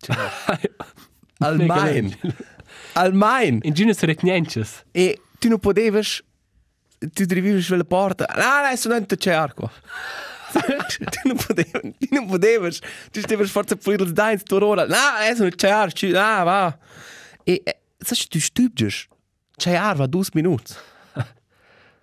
al 1.40 1.58
main 1.66 2.18
al 2.94 3.14
main 3.14 3.60
in 3.64 3.74
Gino 3.74 3.92
seret 3.92 4.22
nientes. 4.22 4.86
E 4.94 5.20
tu 5.38 5.50
non 5.50 5.60
potevi. 5.60 6.00
Tu 7.12 7.26
drivi 7.26 7.62
sulla 7.62 7.84
porta. 7.84 8.26
No, 8.38 8.66
adesso 8.66 8.88
non 8.88 9.06
c'è 9.06 9.34
arco. 9.34 9.70
Tu 10.60 11.20
non 11.28 11.38
potevi. 11.38 11.96
Tu 12.00 12.08
non 12.12 12.28
potevi. 12.28 12.78
Tu 13.12 13.20
stavi 13.22 13.46
forza 13.46 13.76
pulire 13.76 14.04
il 14.04 14.14
dente 14.14 14.44
tua 14.44 14.66
ora. 14.66 14.86
No, 14.86 14.96
non 15.38 15.50
c'è 15.50 15.70
arco. 15.70 16.06
No, 16.08 16.44
va. 16.44 16.78
E 17.44 17.64
sai, 17.98 18.28
tu 18.30 18.40
stupidi. 18.40 18.94
C'è 19.56 19.76
arco 19.76 19.98
va 20.00 20.08
due 20.08 20.26
minuti. 20.34 20.74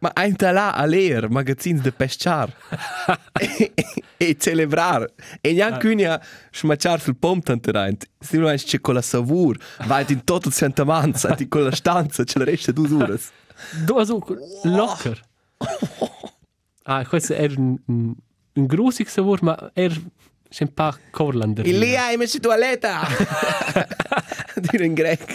Ma 0.02 0.12
ein 0.14 0.34
là 0.38 0.70
a 0.70 0.86
leer 0.86 1.28
magazzins 1.28 1.82
de 1.82 1.92
pescar 1.92 2.50
e, 3.38 3.70
e, 3.74 3.84
e 4.16 4.36
celebrar 4.38 5.06
e 5.42 5.52
neanche 5.52 5.80
quindi 5.80 6.06
a 6.06 6.18
smacciar 6.50 7.02
sul 7.02 7.16
pom 7.16 7.42
tanto 7.42 7.70
reint 7.70 8.08
si 8.18 8.38
non 8.38 8.56
c'è 8.56 8.80
con 8.80 8.94
la 8.94 9.02
savur 9.02 9.58
vai 9.84 10.06
in 10.08 10.24
tutto 10.24 10.48
il 10.48 10.54
sentamanza 10.54 11.34
di 11.34 11.48
quella 11.48 11.70
stanza 11.72 12.24
ce 12.24 12.38
la 12.38 12.46
resta 12.46 12.72
due 12.72 12.94
ore 12.94 13.20
Du 13.84 13.98
also 13.98 14.20
locker. 14.64 15.20
Ah, 16.84 17.06
questo 17.06 17.34
è 17.34 17.46
un 17.56 18.14
un, 18.54 18.66
grusig 18.66 19.08
savur 19.08 19.42
ma 19.42 19.70
er 19.74 19.92
un 20.60 20.72
pa 20.74 20.98
Corlander. 21.10 21.66
e 21.66 21.72
lì 21.72 21.96
hai 21.96 22.16
messo 22.16 22.40
toaletta 22.40 23.06
dire 24.56 24.86
in 24.90 24.94
greco 24.94 25.34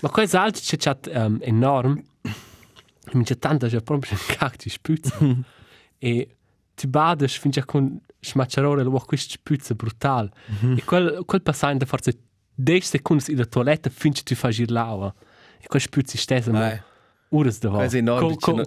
Ma 0.00 0.10
questo 0.10 0.38
altro 0.38 0.62
c'è 0.62 0.76
chat 0.76 1.10
um, 1.12 1.38
enorm. 1.40 2.00
Mi 3.12 3.24
c'è 3.24 3.38
tanta 3.38 3.68
c'è 3.68 3.80
proprio 3.82 4.12
un 4.12 4.36
cacti 4.36 4.68
spuzza. 4.68 5.16
e 5.98 6.36
ti 6.74 6.86
bades 6.86 7.36
finché 7.36 7.64
con 7.64 7.98
smacciarore 8.20 8.82
lo 8.82 9.02
questo 9.04 9.30
spuzza 9.32 9.74
brutal. 9.74 10.30
E 10.76 10.84
quel 10.84 11.22
quel 11.24 11.42
passando 11.42 11.84
forse 11.86 12.18
10 12.54 12.86
secondi 12.86 13.24
in 13.28 13.38
la 13.38 13.46
toiletta 13.46 13.90
finché 13.90 14.22
tu 14.22 14.34
fai 14.34 14.52
girlava. 14.52 15.12
E 15.60 15.66
quel 15.66 15.82
spuzza 15.82 16.16
stessa 16.16 16.52
ma 16.52 16.80
Da 17.30 17.42
Questo 17.42 17.96
è 17.96 17.98
enorme, 17.98 18.36
Co, 18.36 18.64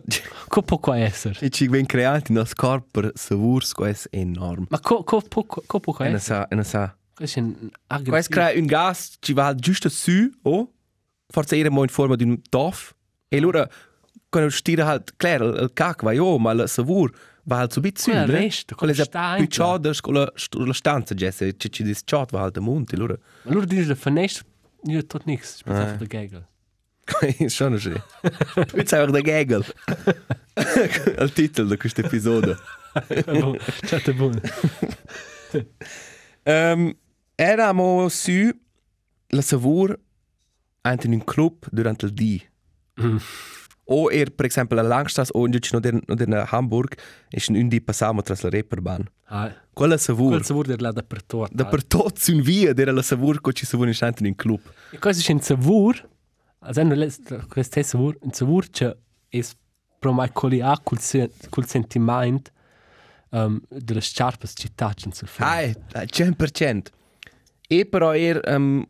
co, 0.47 0.61
co 0.63 0.77
qua 0.77 0.97
essere? 0.97 1.35
e 1.39 1.49
ci 1.49 1.67
ven 1.67 1.85
creati 1.87 2.31
nostro 2.31 2.67
corpo 2.67 3.01
per 3.01 3.11
savur 3.15 3.63
questo 3.73 4.07
è 4.11 4.17
enorme 4.17 4.67
Ma 4.69 4.79
co, 4.79 5.03
co, 5.03 5.19
può, 5.21 5.43
co 5.45 5.79
può 5.79 5.93
qua 5.93 6.05
e 6.05 6.09
non 6.09 6.17
essere? 6.17 6.39
sa 6.41 6.47
e 6.47 6.55
non 6.55 6.63
sa 6.63 6.95
Questo 7.15 7.39
è 7.39 7.41
un 7.41 7.53
Questo 7.55 7.77
aggressivo. 7.87 8.35
crea 8.35 8.59
un 8.59 8.65
gas 8.67 9.15
ci 9.19 9.33
va 9.33 9.55
giusto 9.55 9.89
su 9.89 10.29
o 10.43 10.71
forse 11.27 11.57
era 11.57 11.69
in 11.69 11.87
forma 11.87 12.15
di 12.15 12.23
un 12.23 12.39
toff 12.49 12.93
e 13.27 13.37
allora 13.37 13.67
quando 14.29 14.49
stira 14.51 14.85
halt 14.85 15.13
klar 15.17 15.41
il 15.41 15.71
cac 15.73 16.03
vai 16.03 16.19
oh 16.19 16.37
ma 16.37 16.53
la 16.53 16.67
savur 16.67 17.11
va 17.45 17.61
al 17.61 17.71
subit 17.71 17.97
su, 17.97 18.11
Quella 18.11 18.25
ne? 18.27 18.31
resta, 18.31 18.75
Quella 18.75 18.93
quella 18.93 19.05
è 19.05 19.09
sta 19.09 19.33
più 19.35 19.43
in 19.45 19.49
ciada, 19.49 19.93
scuola, 19.93 20.31
la 20.51 20.73
stanza, 20.73 21.15
Jesse, 21.15 21.57
ci 21.57 21.71
ci 21.71 21.81
dis 21.83 22.01
ciad 22.05 22.29
va 22.29 22.41
al 22.43 22.51
de 22.51 22.59
monte, 22.59 22.93
allora. 22.95 23.17
Allora 23.45 23.65
dici 23.65 23.85
la 23.85 23.95
finestra, 23.95 24.45
io 24.83 25.03
tot 25.07 25.23
nix, 25.25 25.59
Eh. 25.61 25.63
pensavo 25.63 25.95
da 25.97 26.05
gagel. 26.05 26.47
Schon 27.49 27.79
schön. 27.79 27.99
Jetzt 28.75 28.93
einfach 28.93 29.11
der 29.11 29.23
Gagel. 29.23 29.63
Il 31.19 31.31
titolo 31.33 31.69
di 31.69 31.77
questo 31.77 32.01
episodio. 32.01 32.57
Ciao, 33.85 33.99
te 33.99 34.13
buono. 34.13 34.39
Um, 36.43 36.95
eravamo 37.35 38.09
su 38.09 38.49
la 39.27 39.41
savur 39.41 39.97
anche 40.81 41.07
in 41.07 41.13
un 41.13 41.23
club 41.23 41.67
durante 41.69 42.05
il 42.05 42.13
dì. 42.13 42.41
Mm. 43.01 43.17
O 43.85 44.09
er, 44.09 44.31
per 44.31 44.45
esempio, 44.45 44.75
la 44.75 44.83
Langstrasse 44.83 45.31
o 45.33 45.45
invece 45.45 45.77
non 45.77 46.01
in 46.17 46.45
Hamburg, 46.49 46.97
e 47.29 47.41
in 47.47 47.55
un 47.55 47.67
dì 47.67 47.81
passiamo 47.81 48.21
tra 48.21 48.35
la 48.39 48.49
Reeperbahn. 48.49 49.05
Ah, 49.25 49.53
Quella 49.73 49.97
savur. 49.97 50.29
quel 50.29 50.45
savore 50.45 50.75
della 50.75 50.91
da 50.91 51.03
per 51.03 51.23
torta. 51.23 51.53
Da 51.53 51.65
per 51.65 51.83
tutti 51.83 52.31
in 52.33 52.41
via, 52.41 52.73
era 52.75 52.91
la 52.91 53.01
savur 53.01 53.41
che 53.41 53.53
ci 53.53 53.65
savur 53.65 53.87
in 53.87 54.13
in 54.19 54.25
un 54.27 54.35
club. 54.35 54.61
E 54.91 54.97
cosa 54.97 55.19
c'è 55.19 55.33
un 55.33 55.41
savore? 55.41 56.09
Also, 56.63 56.81
questo 57.47 57.79
è 57.79 57.85
un 57.93 58.31
savore 58.31 58.67
che 58.69 58.97
è 59.29 59.41
pro 59.97 60.13
mai 60.13 60.31
collia 60.31 60.79
col, 60.83 60.99
sen 60.99 61.29
col 61.49 61.65
sentimento 61.67 62.51
um, 63.29 63.59
delle 63.67 64.01
sciarpe 64.01 64.47
città 64.47 64.93
sul 64.95 65.27
film. 65.27 65.47
Hai, 65.47 65.75
100%. 65.93 66.85
E 67.67 67.85
però 67.85 68.13
er, 68.13 68.41
um, 68.47 68.85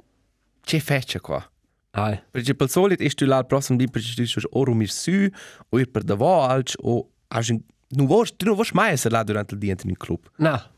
c'è 0.62 0.80
feccia 0.80 1.20
qua. 1.20 1.46
Ah, 1.92 2.22
Perché 2.32 2.56
per 2.56 2.70
solito 2.70 3.04
è 3.04 3.10
tu 3.10 3.26
là 3.26 3.40
il 3.40 3.46
prossimo 3.46 3.78
dì 3.78 3.90
perché 3.90 4.14
tu 4.16 4.26
sei 4.26 4.44
o 4.50 4.64
rumir 4.64 4.90
su 4.90 5.28
o 5.70 5.80
ir 5.80 5.90
per 5.90 6.04
alc 6.10 6.74
o 6.80 7.10
un 7.28 7.62
non 7.94 8.06
vuoi 8.06 8.34
tu 8.38 8.46
non 8.46 8.56
vuoi 8.56 8.70
mai 8.72 8.94
essere 8.94 9.14
là 9.14 9.24
durante 9.24 9.56
il 9.56 9.60
dia 9.60 9.76
in 9.84 9.90
un 9.90 9.98
club. 9.98 10.30
no. 10.38 10.70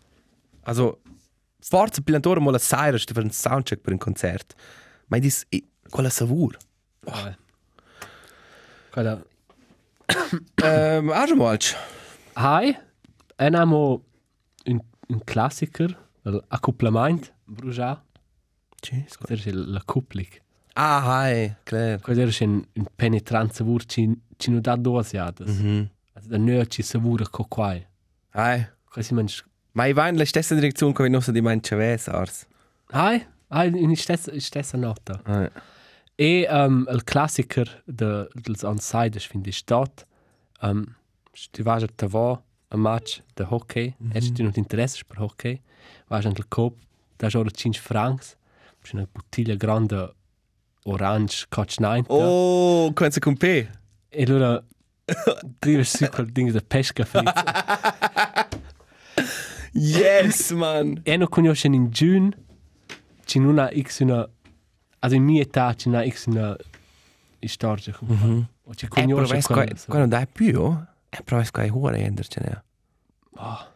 Also 0.63 1.01
forza 1.59 2.01
pilantore 2.01 2.39
mo 2.39 2.49
la 2.49 2.57
saira 2.57 2.97
sti 2.97 3.13
per 3.13 3.23
un 3.23 3.31
soundcheck 3.31 3.81
per 3.81 3.93
un 3.93 3.99
concert. 3.99 4.55
Ma 5.07 5.19
dis 5.19 5.45
e, 5.49 5.63
quella 5.87 6.09
savur. 6.09 6.57
Ah. 7.05 7.35
Guarda, 8.93 9.23
Ehm 10.63 11.09
has 11.11 11.31
mo 11.33 11.47
alc. 11.47 11.75
Hai, 12.33 12.77
en 13.37 13.55
amo 13.55 14.03
un, 14.65 14.79
un 15.07 15.19
classiker, 15.23 15.97
l'accoplamento, 16.23 17.27
bruja, 17.45 18.01
Ci 18.79 19.05
questo 19.19 19.49
è 19.49 19.51
l'accoplik. 19.53 20.41
Ah, 20.73 21.19
hai, 21.21 21.55
klar. 21.63 21.99
È 22.01 22.43
un, 22.43 22.63
un 22.73 22.85
penetrante 22.95 23.53
savore 23.55 23.85
ci, 23.85 24.09
ci 24.37 24.49
non 24.51 24.61
dà 24.61 24.75
dosiadas. 24.75 25.49
Mm 25.49 25.59
Mhm. 25.65 25.79
-hmm. 25.79 26.27
Da 26.27 26.37
noi 26.37 26.69
ci 26.69 26.83
savore 26.83 27.25
co 27.29 27.45
quai. 27.45 27.85
Hai. 28.31 28.65
Questo 28.89 29.19
è 29.19 29.25
Ma 29.73 29.85
i 29.85 29.93
va 29.93 30.07
in 30.07 30.17
la 30.17 30.25
stessa 30.25 30.53
direzione 30.55 30.93
come 30.93 31.09
nostra 31.09 31.31
di 31.33 31.41
mein 31.41 31.59
Chavez 31.61 32.07
ars. 32.07 32.45
Hai, 32.91 33.25
hai 33.49 33.67
in 33.81 33.95
stessa, 33.95 34.31
stessa 34.39 34.77
nota. 34.77 35.19
Ah. 35.23 35.49
E 36.17 36.47
um, 36.49 36.87
il 36.91 37.03
classiker 37.03 37.65
de, 37.85 38.29
dels 38.35 38.63
Onsiders 38.63 39.25
finde 39.25 39.49
ich 39.49 39.65
dort. 39.65 40.05
Um, 40.61 40.95
du 41.53 41.65
warst 41.65 41.87
da 41.97 42.13
war 42.13 42.43
ein 42.69 42.81
Match 42.81 43.23
de 43.37 43.45
Hockey. 43.45 43.95
Mm 43.97 44.07
-hmm. 44.07 44.13
Hättest 44.13 44.39
du 44.39 44.43
noch 44.43 44.55
Interesse 44.55 45.03
per 45.05 45.19
Hockey? 45.19 45.61
Warst 46.07 46.27
an 46.27 46.33
der 46.35 46.45
Coop, 46.49 46.77
da 47.17 47.27
ist 47.27 47.35
auch 47.35 47.45
5 47.45 47.79
Francs. 47.79 48.37
C'è 48.83 48.95
una 48.95 49.07
bottiglia 49.11 49.55
grande 49.55 50.13
orange 50.85 51.45
Coach 51.49 51.79
9. 51.79 52.05
Oh, 52.09 52.91
kannst 52.93 53.17
du 53.17 53.21
kommen? 53.21 53.69
E 54.09 54.23
allora 54.23 54.63
drivi 55.61 55.83
su 55.83 56.07
quel 56.09 56.31
ding 56.31 56.51
de 56.51 56.61
pesca 56.61 57.05
fritto. 57.05 57.31
Yes, 59.75 60.51
man. 60.51 61.01
e 61.03 61.17
non 61.17 61.27
conosce 61.29 61.67
in 61.67 61.89
giugno. 61.89 62.31
C'è 63.25 63.39
una 63.39 63.71
X 63.73 64.01
una... 64.01 64.29
Also 65.03 65.15
in 65.15 65.23
mia 65.23 65.41
età 65.41 65.73
c'è 65.73 65.89
una 65.89 66.07
X 66.07 66.25
una 66.27 66.55
storia. 67.45 67.93
Mm 68.05 68.15
-hmm. 68.15 68.43
O 68.63 68.73
ci 68.73 68.85
Eh, 68.85 68.89
però 68.89 69.05
conosce 69.05 69.33
ves 69.33 69.45
qua, 69.45 69.65
qua 69.87 69.99
non 69.99 70.09
dai 70.09 70.27
più, 70.27 70.57
oh? 70.59 70.85
Eh, 71.09 71.21
però 71.23 71.37
ves 71.37 71.51
qua 71.51 71.63
è 71.63 71.69
ora 71.71 71.97
ender 71.97 72.25
ce 72.27 72.39
n'è. 72.39 72.61
Oh. 73.35 73.67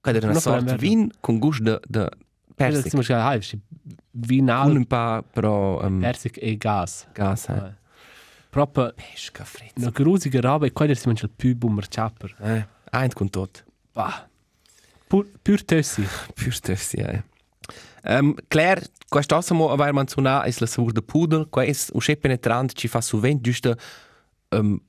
Qua 0.00 0.12
è 0.12 0.24
una 0.24 0.40
sorta 0.40 0.72
è 0.72 0.76
di 0.76 0.88
vin 0.88 1.10
con 1.20 1.38
gusto 1.38 1.62
de, 1.62 1.80
de 1.86 2.08
Persic. 2.54 2.82
persic. 2.82 2.90
Zum 2.90 2.98
Beispiel, 3.00 3.16
hai, 3.16 3.38
c'è 3.40 3.58
vinal, 4.12 4.70
Un 4.70 4.76
un 4.76 4.86
pa, 4.86 5.22
però, 5.30 5.84
um, 5.84 6.00
Persic 6.00 6.38
e 6.40 6.56
gas. 6.56 7.06
gas, 7.12 7.48
eh. 7.48 7.74
Proprio 8.48 8.92
Pesca 8.94 9.44
fritz. 9.44 9.72
una 9.76 9.90
grusiga 9.90 10.40
roba 10.40 10.66
e 10.66 10.72
quello 10.72 10.94
si 10.94 11.06
mangia 11.06 11.26
il 11.26 11.32
più 11.34 11.54
boomer 11.54 11.86
chopper. 11.88 12.34
Eh, 12.40 12.66
eint 12.90 13.14
con 13.14 13.28
tot. 13.28 13.64
Bah. 13.92 14.26
Pur, 15.06 15.26
pur 15.42 15.62
tössi. 15.64 16.02
Pur 16.34 16.52
stessi, 16.52 16.96
eh. 16.96 17.22
Um, 18.04 18.34
Claire, 18.48 18.82
questo 19.08 19.36
ossimo 19.36 19.70
aver 19.70 19.92
menzionà 19.92 20.42
è 20.42 20.52
la 20.58 20.66
savur 20.66 20.92
de 20.92 21.02
pudel, 21.02 21.48
qua 21.48 21.62
è 21.62 21.72
un 21.92 22.00
che 22.00 22.16
penetrant, 22.16 22.72
ci 22.72 22.88
fa 22.88 23.00
suvent 23.00 23.40
giusto 23.40 23.76
um, 24.50 24.80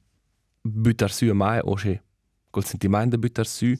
buttar 0.61 1.11
su 1.11 1.27
a 1.29 1.33
mai, 1.33 1.59
o 1.63 1.75
che 1.75 2.01
col 2.49 2.65
sentimento 2.65 3.09
de 3.09 3.17
buttar 3.17 3.45
su. 3.45 3.75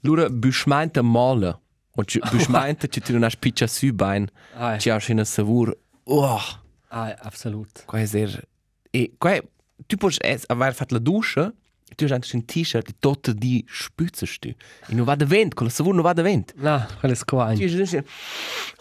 Lura 0.00 0.30
buschmeinte 0.30 1.02
male, 1.02 1.60
o 1.90 2.04
ci 2.04 2.18
buschmeinte 2.30 2.88
ci 2.88 3.00
tu 3.00 3.12
non 3.12 3.24
has 3.24 3.36
piccia 3.36 3.66
su 3.66 3.92
bein, 3.92 4.26
Ai, 4.54 4.78
ci 4.80 4.90
has 4.90 5.08
una 5.08 5.24
savur, 5.24 5.76
oh, 6.04 6.40
ai, 6.88 7.14
absolut. 7.18 7.84
qua 7.84 8.00
è 8.00 8.06
ser... 8.06 8.46
E 8.90 9.12
qua 9.18 9.38
tu 9.86 9.96
puoi 9.96 10.16
aver 10.46 10.74
fatto 10.74 10.94
la 10.94 11.00
duscia, 11.00 11.52
tu 11.94 12.04
hai 12.04 12.12
anche 12.12 12.36
un 12.36 12.44
t-shirt 12.44 12.88
e 12.90 12.94
tutto 12.98 13.32
di 13.32 13.64
spuzzest 13.68 14.38
tu. 14.40 14.48
E 14.48 14.94
non 14.94 15.04
va 15.04 15.14
da 15.14 15.24
vent, 15.24 15.54
con 15.54 15.66
la 15.66 15.72
savur 15.72 15.94
non 15.94 16.02
va 16.02 16.12
da 16.12 16.22
vent. 16.22 16.52
No, 16.56 16.86
quello 17.00 17.14
è 17.14 17.18
qua. 17.24 17.52
Tu 17.52 17.66
dici, 17.66 18.00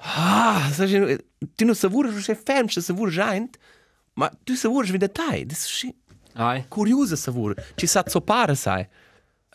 ah, 0.01 0.69
sai, 0.71 1.17
tu 1.55 1.65
non 1.65 1.75
savuri 1.75 2.11
se 2.21 2.35
ferm, 2.35 2.67
se 2.67 2.81
savuri 2.81 3.11
giant, 3.11 3.57
ma 4.13 4.31
tu 4.43 4.53
savuri 4.55 4.89
in 4.89 4.97
dettaglio, 4.97 5.45
das 5.45 5.65
ist 5.65 5.93
Ai. 6.33 6.65
curioso 6.67 7.15
savur, 7.15 7.55
ci 7.75 7.87
sa 7.87 8.03
zopare, 8.07 8.55
sai. 8.55 8.87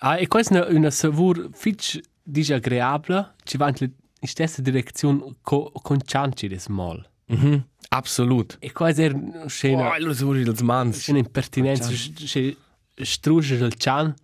Ah, 0.05 0.19
e 0.19 0.27
questa 0.27 0.67
è 0.67 0.73
una, 0.75 0.91
savur 0.91 1.49
fitch 1.53 2.01
disagreabile, 2.25 3.35
ci 3.45 3.57
va 3.57 3.69
in 3.69 3.75
la 3.79 4.27
stessa 4.27 4.61
direzione 4.63 5.37
co, 5.43 5.71
con 5.83 5.99
cianci 6.05 6.49
del 6.49 6.61
mal. 6.69 7.05
Mhm, 7.27 7.67
absolut. 7.91 8.57
E 8.61 8.73
questa 8.73 9.03
è 9.03 9.09
una 9.11 9.43
Oh, 9.45 9.49
scena, 9.49 9.99
lo 9.99 10.13
savuri 10.13 10.43
dels 10.45 10.61
mans. 10.61 10.99
scena 10.99 11.19
impertinenza, 11.19 11.89
c'è 11.91 12.55
strugge 12.95 13.57
del 13.57 13.75
cian 13.75 14.15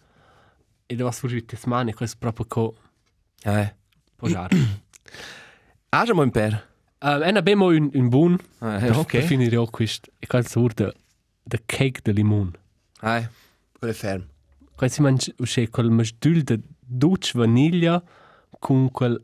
e 0.87 0.95
dove 0.97 1.13
sfuggi 1.13 1.45
le 1.47 1.59
mani, 1.67 1.93
questo 1.93 2.17
è 2.17 2.19
proprio 2.19 2.47
co 2.47 2.75
Eh. 3.43 3.75
posare. 4.17 4.57
Age 5.91 6.13
mo 6.15 6.23
imper. 6.23 6.67
uh, 7.01 7.23
e 7.23 7.29
abbiamo 7.37 7.67
un, 7.69 7.91
un 7.93 8.09
buon, 8.09 8.33
Eh, 8.35 8.39
per, 8.59 8.81
per 8.81 8.97
ok. 8.97 9.19
finire 9.21 9.57
auch 9.57 9.71
questo, 9.71 10.11
e 10.19 10.27
questo 10.27 10.67
è 10.67 10.75
the, 10.75 10.95
the 11.47 11.63
cake 11.65 12.01
de 12.03 12.13
limone. 12.13 12.51
Eh, 13.03 13.29
quelle 13.79 13.95
ferm. 13.95 14.27
Questo 14.75 15.03
mangia, 15.03 15.33
c'è 15.43 15.69
quel 15.71 15.91
masdul 15.91 16.43
de 16.43 16.61
dolce 16.81 17.39
vaniglia 17.39 18.03
con 18.59 18.91
quel 18.91 19.21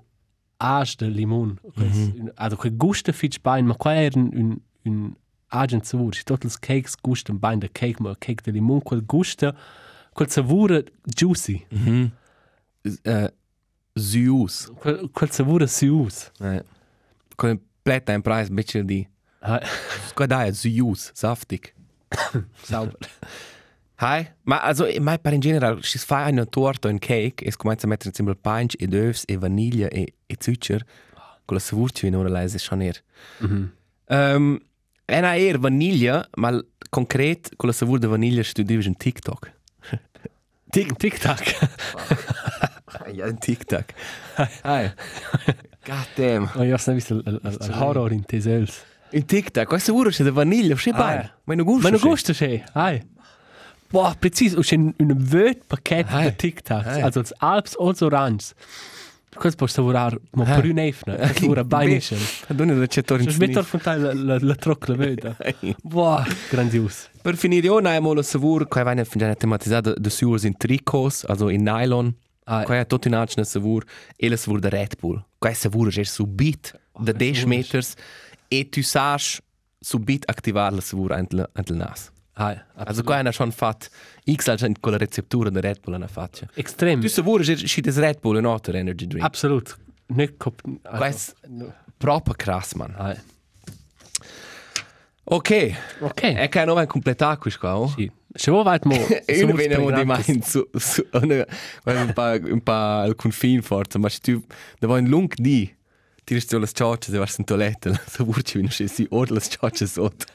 age 0.56 0.94
de 0.98 1.08
limone. 1.08 1.54
Mm 1.78 1.90
-hmm. 1.90 2.30
Also 2.34 2.56
quel 2.56 2.76
gusto 2.76 3.12
fitch 3.12 3.40
bein, 3.40 3.66
ma 3.66 3.74
qua 3.74 3.94
era 3.94 4.18
un, 4.18 4.30
un, 4.32 4.56
un 4.84 5.14
agent 5.54 5.84
savur. 5.86 6.10
C'è 6.12 6.22
tutti 6.24 6.46
i 6.46 6.50
cakes 6.60 6.94
gustan 7.00 7.38
bein 7.38 7.58
de 7.60 7.68
cake, 7.68 8.00
ma 8.02 8.14
cake 8.18 8.42
de 8.42 8.50
limone, 8.52 8.82
quel 8.82 9.02
gusto, 9.06 9.52
quel 10.12 10.30
savore 10.30 10.84
juicy, 11.04 11.64
Mhm. 11.70 12.10
Eh, 13.02 13.30
Zius. 13.98 14.70
quel, 14.80 15.08
quel 15.12 15.30
savore 15.30 15.66
sius. 15.66 16.30
Eh. 16.40 16.62
Komplett 17.36 18.08
ein 18.10 18.22
Preis, 18.22 18.48
ein 18.50 18.56
bisschen 18.56 18.86
die. 18.86 19.06
Ah, 19.40 19.60
Qua 20.14 20.26
da, 20.26 20.52
Zius, 20.52 21.10
saftig. 21.14 21.72
sauber. 22.62 22.96
Hai, 23.96 24.26
ma 24.42 24.60
also, 24.60 24.86
ma 25.00 25.16
per 25.18 25.32
in 25.32 25.40
general, 25.40 25.82
si 25.82 25.98
fa 25.98 26.26
una 26.28 26.44
torta, 26.44 26.88
un 26.88 26.98
cake, 26.98 27.44
e 27.44 27.50
si 27.50 27.56
comincia 27.56 27.86
a 27.86 27.88
mettere 27.88 28.08
insieme 28.08 28.30
il 28.32 28.36
punch, 28.38 28.74
e 28.78 28.86
d'oeufs, 28.86 29.24
e 29.26 29.36
vaniglia, 29.38 29.88
e, 29.88 30.14
e 30.26 30.36
zucchero, 30.38 30.84
con 31.44 31.56
la 31.56 31.60
savurci 31.62 32.06
in 32.06 32.16
ora 32.16 32.28
lei, 32.28 32.46
è 32.52 32.58
schon 32.58 32.82
eher. 32.82 33.00
Mhm. 33.40 33.72
Um, 34.08 34.58
è 35.04 35.18
una 35.18 35.34
eher 35.36 35.58
vaniglia, 35.58 36.26
ma 36.36 36.50
l- 36.50 36.66
concret, 36.88 37.50
con 37.56 37.68
la 37.68 37.74
savur 37.74 37.98
de 37.98 38.06
vaniglia, 38.06 38.42
studivi 38.42 38.86
un 38.86 38.96
TikTok. 38.96 39.52
Tic, 40.70 40.96
tic 40.96 41.18
tac. 41.18 41.56
Ja, 43.12 43.26
un 43.26 43.38
TikTok. 43.38 43.92
Hai. 44.62 44.92
God 45.84 46.06
damn. 46.16 46.50
Oh, 46.54 46.62
io 46.64 46.74
ho 46.76 46.92
visto 46.92 47.14
il, 47.14 47.22
il, 47.26 47.40
il, 47.44 47.56
il 47.60 47.70
horror 47.72 48.12
in 48.12 48.24
tesels. 48.24 48.82
Un 49.12 49.24
TikTok, 49.24 49.66
questa 49.68 49.92
savur 49.92 50.12
è 50.12 50.22
de 50.22 50.30
vaniglia, 50.30 50.76
sei 50.76 50.92
Ah, 50.92 50.96
bene. 50.96 51.22
ja. 51.22 51.34
Ma 51.44 51.54
non 51.54 51.64
gusta. 51.64 51.90
Ma 51.90 51.96
non 51.96 52.08
gusta 52.08 52.32
c'è, 52.32 52.64
hai. 52.72 53.00
Boah, 53.88 54.16
precis, 54.18 54.54
c'è 54.58 54.74
un, 54.76 54.92
un 54.96 55.14
vöt 55.16 55.62
paket 55.68 56.06
Tacs, 56.62 56.86
Hai. 56.86 57.02
also 57.02 57.18
als 57.20 57.32
Alps 57.36 57.76
als 57.78 58.00
Orange. 58.00 58.52
Questo 59.34 59.56
può 59.56 59.66
savorare, 59.66 60.18
ma 60.32 60.44
per 60.44 60.64
un 60.64 60.78
efne, 60.78 61.16
che 61.16 61.40
savora 61.40 61.64
beinisce. 61.64 62.16
Non 62.48 62.70
è 62.70 62.74
recettori 62.74 63.24
in 63.24 63.30
Ci 63.30 63.38
metto 63.38 63.58
al 63.58 63.64
frontale 63.64 64.14
la, 64.14 64.14
la, 64.14 64.38
la 64.40 64.54
trocca 64.54 64.94
veda. 64.94 65.36
Boah, 65.82 66.24
grandios. 66.50 67.10
Per 67.20 67.36
finire, 67.36 67.66
io 67.66 67.76
abbiamo 67.76 68.12
la 68.12 68.22
savur, 68.22 68.68
che 68.68 68.82
viene 68.82 69.04
fin 69.04 69.20
già 69.20 69.34
tematizzata 69.34 69.92
de 69.94 70.10
suurs 70.10 70.44
in 70.44 70.56
tricos, 70.56 71.24
also 71.24 71.48
in 71.48 71.62
nylon, 71.62 72.14
Ah, 72.46 72.62
Qua 72.62 72.78
è 72.78 72.86
tutto 72.86 73.08
in 73.08 73.14
altro 73.14 73.42
savur 73.42 73.84
e 74.16 74.28
la 74.28 74.36
savur 74.36 74.58
da 74.58 74.68
Red 74.68 74.96
Bull. 75.00 75.22
Qua 75.38 75.48
è 75.48 75.54
savur 75.54 75.90
è 75.94 76.02
subit 76.02 76.78
da 76.98 77.12
10 77.12 77.46
meters 77.46 77.94
e 78.48 78.68
tu 78.68 78.82
sai 78.82 79.18
subit 79.80 80.24
attivare 80.28 80.74
la 80.74 80.80
savur 80.82 81.12
antel 81.12 81.48
antel 81.54 81.76
nas. 81.76 82.12
Ah, 82.34 82.64
Also 82.74 83.02
qua 83.02 83.20
è 83.20 83.32
schon 83.32 83.50
fat 83.52 83.88
X 84.30 84.48
al 84.48 84.58
con 84.80 84.92
la 84.92 84.98
receptura 84.98 85.50
da 85.50 85.60
Red 85.60 85.80
Bull 85.80 85.96
na 85.96 86.06
faccia. 86.06 86.46
extrem. 86.54 87.00
Tu 87.00 87.08
savur 87.08 87.40
è 87.40 87.56
schi 87.56 87.80
des 87.80 87.98
Red 87.98 88.20
Bull 88.20 88.36
un 88.36 88.46
altro 88.46 88.76
energy 88.76 89.06
drink. 89.06 89.24
Absolut. 89.24 89.76
Nicht 90.06 90.36
kop. 90.36 90.60
Qua 90.82 91.06
è 91.08 91.14
proprio 91.96 92.34
krass 92.36 92.74
man. 92.74 92.94
Ah, 92.96 93.16
Ok. 95.26 95.72
ok. 96.00 96.22
E 96.22 96.48
che 96.48 96.64
non 96.64 96.74
va 96.74 96.86
completare 96.86 97.38
questo 97.38 97.60
qua. 97.60 97.78
oh? 97.78 97.88
Sì. 97.88 98.10
Se 98.36 98.50
vuoi 98.50 98.64
vai 98.64 98.78
mo. 98.82 98.94
Io 99.26 99.46
non 99.46 99.56
vedo 99.56 99.90
di 99.90 100.04
mai 100.04 100.22
su 100.42 100.68
su 100.74 101.06
una 101.12 101.44
un 102.02 102.12
pa 102.12 102.32
un 102.42 102.60
pa 102.62 103.02
al 103.02 103.14
confine 103.14 103.62
forza, 103.62 103.98
ma 103.98 104.08
se 104.08 104.18
tu 104.20 104.44
da 104.78 104.86
vai 104.88 105.00
un 105.00 105.08
lung 105.08 105.32
di 105.36 105.72
tirst 106.24 106.50
du 106.50 106.58
las 106.58 106.72
ciocce 106.72 107.10
se 107.10 107.18
vas 107.18 107.38
in 107.38 107.44
toilette, 107.44 107.92
so 108.08 108.24
vurci 108.24 108.58
vino 108.58 108.70
se 108.70 108.88
si 108.88 109.06
od 109.10 109.30
las 109.30 109.48
ciocce 109.50 109.86
sot. 109.86 110.26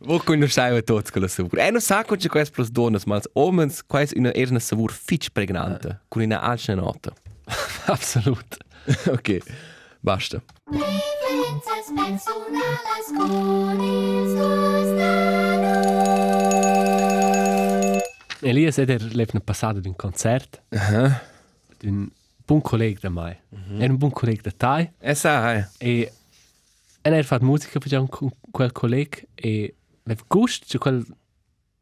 Wo 0.00 0.18
kun 0.18 0.40
du 0.40 0.48
schaiwe 0.48 0.82
tots 0.82 1.10
con 1.10 1.22
la 1.22 1.28
savur. 1.28 1.58
E 1.58 1.70
non 1.70 1.80
sa 1.80 2.02
con 2.04 2.18
c'è 2.18 2.28
quest 2.28 2.52
plus 2.52 2.70
donas, 2.70 3.06
ma 3.06 3.16
als 3.16 3.28
omens 3.34 3.82
quais 3.86 4.12
una 4.16 4.60
savur 4.60 4.92
fitch 4.92 5.30
pregnante, 5.32 6.00
con 6.08 6.22
una 6.22 6.40
altra 6.40 6.74
nota. 6.74 7.12
Absolut. 7.86 8.56
ok. 9.16 9.38
Basta. 10.00 10.40
Preferences 10.64 11.86
personales 11.94 13.06
con 13.16 13.80
il 13.80 14.26
Elias 18.46 18.78
er 18.78 19.00
lebt 19.00 19.34
ne 19.34 19.40
passata 19.40 19.80
d'un 19.80 19.96
concert 19.96 20.62
Aha. 20.70 21.20
d'un 21.80 22.10
buon 22.46 22.60
collega 22.60 23.00
da 23.00 23.10
mai. 23.10 23.36
Era 23.78 23.92
un 23.92 23.98
buon 23.98 24.12
collega 24.12 24.42
da 24.42 24.50
tai 24.50 24.90
E 25.00 25.14
sa, 25.14 25.54
eh. 25.54 25.66
e 25.78 26.12
en 27.02 27.12
er 27.14 27.24
fat 27.24 27.42
musica 27.42 27.78
per 27.78 27.98
un 27.98 28.08
quel 28.50 28.72
collega 28.72 29.18
e 29.34 29.74
lev 30.04 30.22
gust 30.28 30.66
che 30.66 30.78
quel 30.78 31.04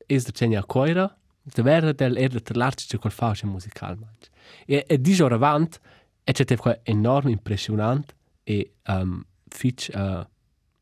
is 0.07 0.25
da 0.25 0.33
cenia 0.33 0.63
coira 0.63 1.17
de 1.43 1.63
vera 1.63 1.93
del 1.93 2.17
er 2.17 2.29
de 2.31 2.55
l'arci 2.55 2.87
che 2.87 2.99
quel 2.99 3.13
fascia 3.13 3.47
musical 3.47 3.97
manch. 3.99 4.29
E 4.67 4.85
e 4.87 5.01
di 5.01 5.15
giorno 5.15 5.37
avant 5.37 5.81
e 6.25 6.33
c'è 6.33 6.45
te 6.45 6.57
quel 6.57 6.81
enorme 6.85 7.31
impressionant 7.31 8.15
e 8.45 8.75
um, 8.89 9.25
fitch 9.49 9.91
uh, 9.95 10.25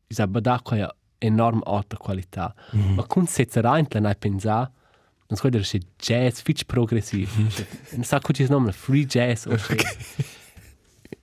isa 0.07 0.27
bada 0.27 0.59
quella 0.61 0.95
enorm 1.17 1.61
alta 1.65 1.97
qualità. 1.97 2.53
Mm 2.75 2.81
-hmm. 2.81 2.95
Ma 2.95 3.03
kun 3.03 3.27
setzera 3.27 3.77
in 3.77 3.87
la 3.89 4.15
pensa 4.15 4.71
non 5.33 5.35
so 5.35 5.49
dire 5.49 5.63
se 5.63 5.79
jazz 5.97 6.41
fitch 6.41 6.65
progressiv. 6.65 7.29
Non 7.91 8.03
sa 8.03 8.19
cosa 8.19 8.45
nome 8.49 8.71
free 8.71 9.05
jazz 9.05 9.45
o 9.45 9.53
okay. 9.53 9.77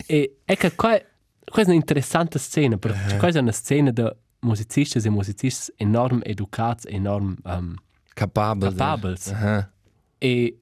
E 0.06 0.38
ecco 0.44 0.70
qua 0.74 1.00
questa 1.44 1.70
è 1.70 1.74
un'interessante 1.74 2.38
scena 2.38 2.76
perché 2.76 2.98
uh 2.98 3.14
-huh. 3.14 3.18
questa 3.18 3.38
è 3.38 3.42
una 3.42 3.52
scena 3.52 3.90
di 3.90 4.08
musicisti 4.40 4.98
e 4.98 5.10
musicisti 5.10 5.72
enorm 5.76 6.20
educati, 6.24 6.88
enorm 6.88 7.36
um, 7.44 7.74
Capabel. 8.14 8.70
Capabels. 8.70 9.28
Aha. 9.28 9.70
e 10.18 10.60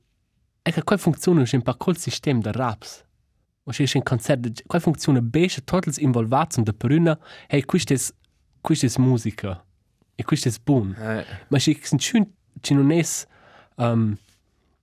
ecco 0.63 0.83
qua 0.83 0.97
funziona 0.99 1.45
un 1.51 1.63
po' 1.63 1.77
col 1.77 1.97
sistema 1.97 2.41
di 2.41 2.51
raps. 2.53 3.07
O 3.65 3.71
c'è 3.71 3.85
un 3.95 4.03
concerto, 4.03 4.51
qua 4.67 4.79
funziona 4.79 5.21
bene, 5.21 5.49
tutti 5.65 6.03
involvati 6.03 6.63
da 6.63 6.73
prima, 6.73 7.19
hey, 7.47 7.63
questa 7.65 7.95
è 7.95 7.99
questa 8.61 8.87
è 8.87 8.91
musica 8.99 9.63
e 10.15 10.25
questo 10.25 10.49
è 10.49 10.53
buono. 10.63 10.95
Eh. 10.97 11.25
Ma 11.49 11.59
se 11.59 11.79
ci 11.97 12.75
non 12.75 12.91
è 12.91 13.03
um, 13.79 14.17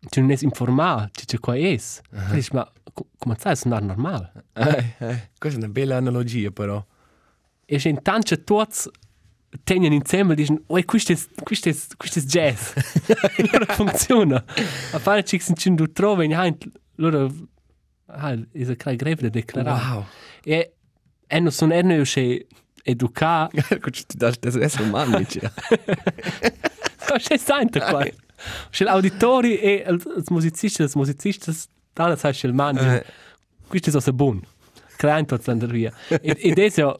ci 0.09 0.19
non 0.21 0.31
è 0.31 0.37
informato 0.41 1.21
ci 1.25 1.25
c'è 1.25 1.39
qua 1.39 1.55
è. 1.55 2.01
Uh 2.11 2.17
-huh. 2.17 2.47
Ma 2.53 2.71
co- 2.93 3.07
come 3.17 3.35
sai, 3.39 3.53
è 3.53 3.79
normale. 3.79 4.31
Eh, 4.53 4.95
eh. 4.99 5.29
Questa 5.37 5.59
è 5.59 5.63
una 5.63 5.71
bella 5.71 5.97
analogia 5.97 6.51
però. 6.51 6.83
E 7.65 7.79
se 7.79 7.89
intanto 7.89 8.43
tutti 8.43 8.89
tengono 9.63 9.93
insieme 9.93 10.33
e 10.33 10.35
dicono, 10.35 10.61
oh, 10.67 10.83
questo 10.83 11.13
è, 11.13 11.17
questo 11.41 11.69
è, 11.69 11.75
questo 11.97 12.19
è 12.19 12.21
jazz. 12.23 12.73
allora 13.51 13.73
funziona. 13.73 14.43
A 14.91 14.99
fare 14.99 15.23
ci 15.23 15.39
si 15.39 15.53
non 15.69 15.91
trova 15.91 16.23
in 16.23 16.35
hand, 16.35 16.71
allora 16.97 17.27
ah, 18.07 18.31
è 18.31 18.63
una 18.63 18.73
grave 18.75 18.95
greve 18.95 19.21
da 19.23 19.29
declarare. 19.29 19.93
Wow. 19.93 20.05
E 20.43 20.75
e 21.27 21.39
non 21.39 21.51
sono 21.51 21.73
erano 21.73 22.03
che 22.03 22.47
educare, 22.83 23.49
Gut, 23.81 24.05
du 24.07 24.17
darfst 24.17 24.41
das 24.41 24.55
essen 24.55 24.91
Mann 24.91 25.11
nicht. 25.11 25.41
Ja. 25.41 25.51
ma 27.09 27.17
c'è 27.17 27.37
sempre 27.37 27.79
qua. 27.79 28.05
C'è 28.69 28.83
l'auditori 28.83 29.57
e 29.57 29.85
i 29.87 30.23
musicisti, 30.29 30.83
i 30.83 30.89
musicisti, 30.95 31.51
da 31.93 32.15
sai 32.15 32.33
c'è 32.33 32.47
il 32.47 32.53
man. 32.53 32.77
Eh. 32.77 33.05
Questo 33.67 33.97
è 33.97 34.01
so 34.01 34.13
buon. 34.13 34.41
Klein 34.97 35.25
tot 35.25 35.47
andare 35.47 35.71
via. 35.71 35.93
E 36.09 36.35
ed 36.39 36.57
è 36.57 36.69
so 36.69 36.97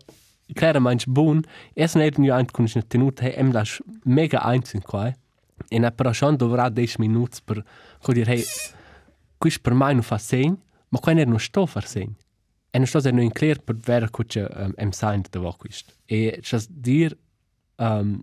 chiaramente 0.53 1.05
buon. 1.07 1.41
E 1.73 1.87
se 1.87 1.99
ne 1.99 2.07
è 2.07 2.29
anche 2.29 2.51
con 2.51 2.67
una 2.73 2.83
tenuta, 2.87 3.23
è 3.23 3.43
las 3.43 3.81
mega 4.03 4.41
einzeln 4.43 4.81
qua. 4.81 5.13
E 5.67 5.79
ne 5.79 5.91
però 5.91 6.11
schon 6.11 6.35
dovrà 6.35 6.69
10 6.69 6.95
minuti 6.99 7.39
per 7.43 7.63
dire, 8.07 8.33
hey, 8.33 8.43
questo 9.37 9.59
per 9.61 9.73
me 9.73 9.93
non 9.93 10.01
fa 10.01 10.17
segno, 10.17 10.57
ma 10.89 10.99
qua 10.99 11.13
non 11.13 11.39
sto 11.39 11.61
a 11.63 11.65
far 11.65 11.87
segno. 11.87 12.15
E 12.69 12.77
non 12.77 12.87
sto 12.87 12.97
a 12.97 13.11
non 13.11 13.31
clear 13.31 13.59
per 13.59 13.75
vera 13.77 14.09
cosa 14.09 14.49
um, 14.53 14.73
em 14.77 14.91
sign 14.91 15.21
da 15.29 15.39
va 15.39 15.53
questo. 15.55 15.93
E 16.05 16.39
c'è 16.41 16.59
dir 16.69 17.17
um, 17.77 18.21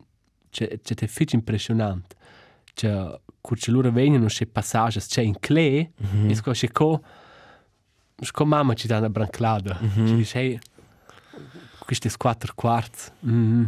c'è 0.50 0.80
c'è 0.82 0.94
te 0.94 1.06
fitch 1.06 1.32
impressionante. 1.32 2.16
C'è 2.74 3.20
cuccia 3.40 3.72
loro 3.72 3.90
vengono 3.90 4.26
c'è 4.26 4.46
passaggi, 4.46 5.00
c'è 5.00 5.20
in 5.22 5.38
clay, 5.38 5.90
mm 6.00 6.26
-hmm. 6.26 6.48
e 6.48 6.52
c'è 6.52 6.70
co 6.70 7.02
Sco 8.20 8.44
mamma 8.44 8.74
ci 8.74 8.86
dà 8.86 8.98
una 8.98 9.10
branclada. 9.10 9.78
Mm 9.82 9.86
-hmm. 9.86 10.06
Ci 10.06 10.14
dice, 10.14 10.60
è 11.86 12.10
quattro 12.16 12.52
quarti. 12.54 13.10
Mm 13.26 13.62
-hmm. 13.62 13.66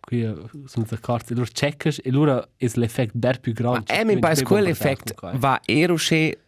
Qui 0.00 0.22
eh, 0.22 0.34
sono 0.66 0.86
d'accordo. 0.88 1.32
E 1.32 1.34
loro 1.34 1.48
checkers 1.52 2.00
e 2.02 2.10
loro 2.10 2.48
è 2.56 2.70
l'effetto 2.74 3.12
ben 3.14 3.38
più 3.40 3.52
grande. 3.52 3.84
Ma 3.88 4.00
è 4.00 4.04
mi 4.04 4.18
pare 4.18 4.42
quell'effetto 4.42 5.14
va 5.34 5.60
ero 5.64 5.94
che 5.94 6.38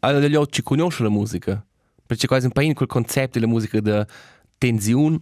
agli 0.00 0.34
occhi 0.34 0.62
conosce 0.62 1.02
la 1.02 1.08
musica. 1.08 1.64
Perché 2.04 2.26
quasi 2.26 2.46
un 2.46 2.52
po' 2.52 2.62
in 2.62 2.74
quel 2.74 2.88
concetto 2.88 3.38
della 3.38 3.50
musica 3.50 3.80
di 3.80 4.04
tensione 4.56 5.18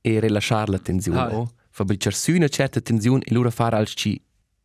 e 0.00 0.20
rilasciare 0.20 0.70
la 0.70 0.78
tensione. 0.78 1.20
Ah, 1.20 1.28
Oh. 1.34 1.50
Fabbricare 1.74 2.14
su 2.14 2.34
una 2.34 2.48
certa 2.48 2.80
tensione 2.80 3.22
e 3.24 3.32
loro 3.32 3.50
fare 3.50 3.76
al 3.76 3.86
ci 3.86 4.20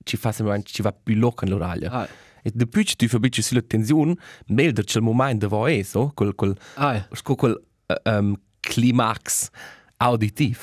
ci 0.07 0.17
fa 0.17 0.31
sembrare 0.31 0.63
ci 0.63 0.81
va 0.81 0.91
più 0.91 1.15
loca 1.15 1.45
nell'oraglio. 1.45 1.89
Ah, 1.89 2.07
E 2.43 2.51
dopo 2.53 2.79
che 2.81 2.95
tu 2.95 3.07
fabbrici 3.07 3.41
sulla 3.41 3.61
tensione, 3.61 4.15
meglio 4.47 4.81
c'è 4.81 4.97
il 4.99 5.03
momento 5.03 5.47
dove 5.47 5.77
è, 5.79 5.83
so, 5.83 6.11
quel, 6.15 6.33
quel, 6.33 6.55
ah, 6.75 7.05
quel, 7.35 7.61
uh, 7.87 8.09
um, 8.09 8.39
climax 8.61 9.49
auditiv. 9.97 10.59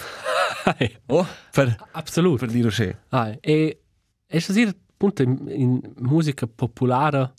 ah, 0.65 0.77
Oh, 1.07 1.27
per, 1.53 1.77
absolut. 1.93 2.39
per 2.39 2.51
dire 2.51 2.71
che. 2.71 2.97
Ah, 3.11 3.37
e 3.41 3.81
è 4.27 4.43
così 4.43 4.63
appunto 4.63 5.23
in, 5.23 5.45
in 5.49 5.81
musica 5.99 6.47
popolare, 6.47 7.33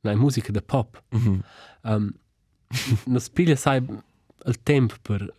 no, 0.00 0.10
in 0.10 0.18
musica 0.18 0.50
da 0.50 0.60
pop, 0.62 1.00
Mm 1.14 1.26
-hmm. 1.26 1.40
um, 1.82 2.12
non 3.06 3.20
spiglia 3.20 3.56
sai 3.56 3.82
il 4.46 4.62
tempo 4.62 4.94
per 5.00 5.32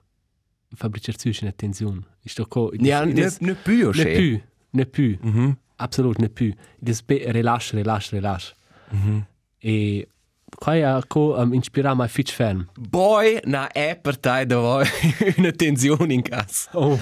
fabbricare 0.75 1.17
su 1.17 1.29
una 1.41 1.51
tensione. 1.51 2.01
Sto 2.23 2.45
co, 2.47 2.71
Ja, 2.77 3.03
ne, 3.03 3.29
ne 3.39 3.55
più, 3.55 3.89
ne 3.91 4.05
più, 4.05 4.41
ne 4.71 4.85
più. 4.85 5.17
Mm 5.25 5.35
-hmm. 5.35 5.55
Absolut, 5.79 6.17
ne 6.19 6.29
più. 6.29 6.53
Des 6.79 7.01
be 7.01 7.23
relax, 7.31 7.73
relax, 7.73 8.11
relax. 8.11 8.53
Mm 8.93 8.99
-hmm. 8.99 9.21
E 9.61 10.07
qua 10.55 10.75
è 10.75 10.99
co 11.07 11.35
um, 11.37 11.53
inspira 11.53 11.93
mai 11.93 12.07
fitch 12.07 12.33
fan. 12.33 12.67
Boy, 12.75 13.39
na 13.45 13.71
è 13.71 13.97
per 14.01 14.17
te 14.17 14.45
dove 14.45 14.87
una 15.37 15.51
tensione 15.61 16.13
in 16.13 16.21
casa. 16.21 16.69
Oh. 16.73 16.97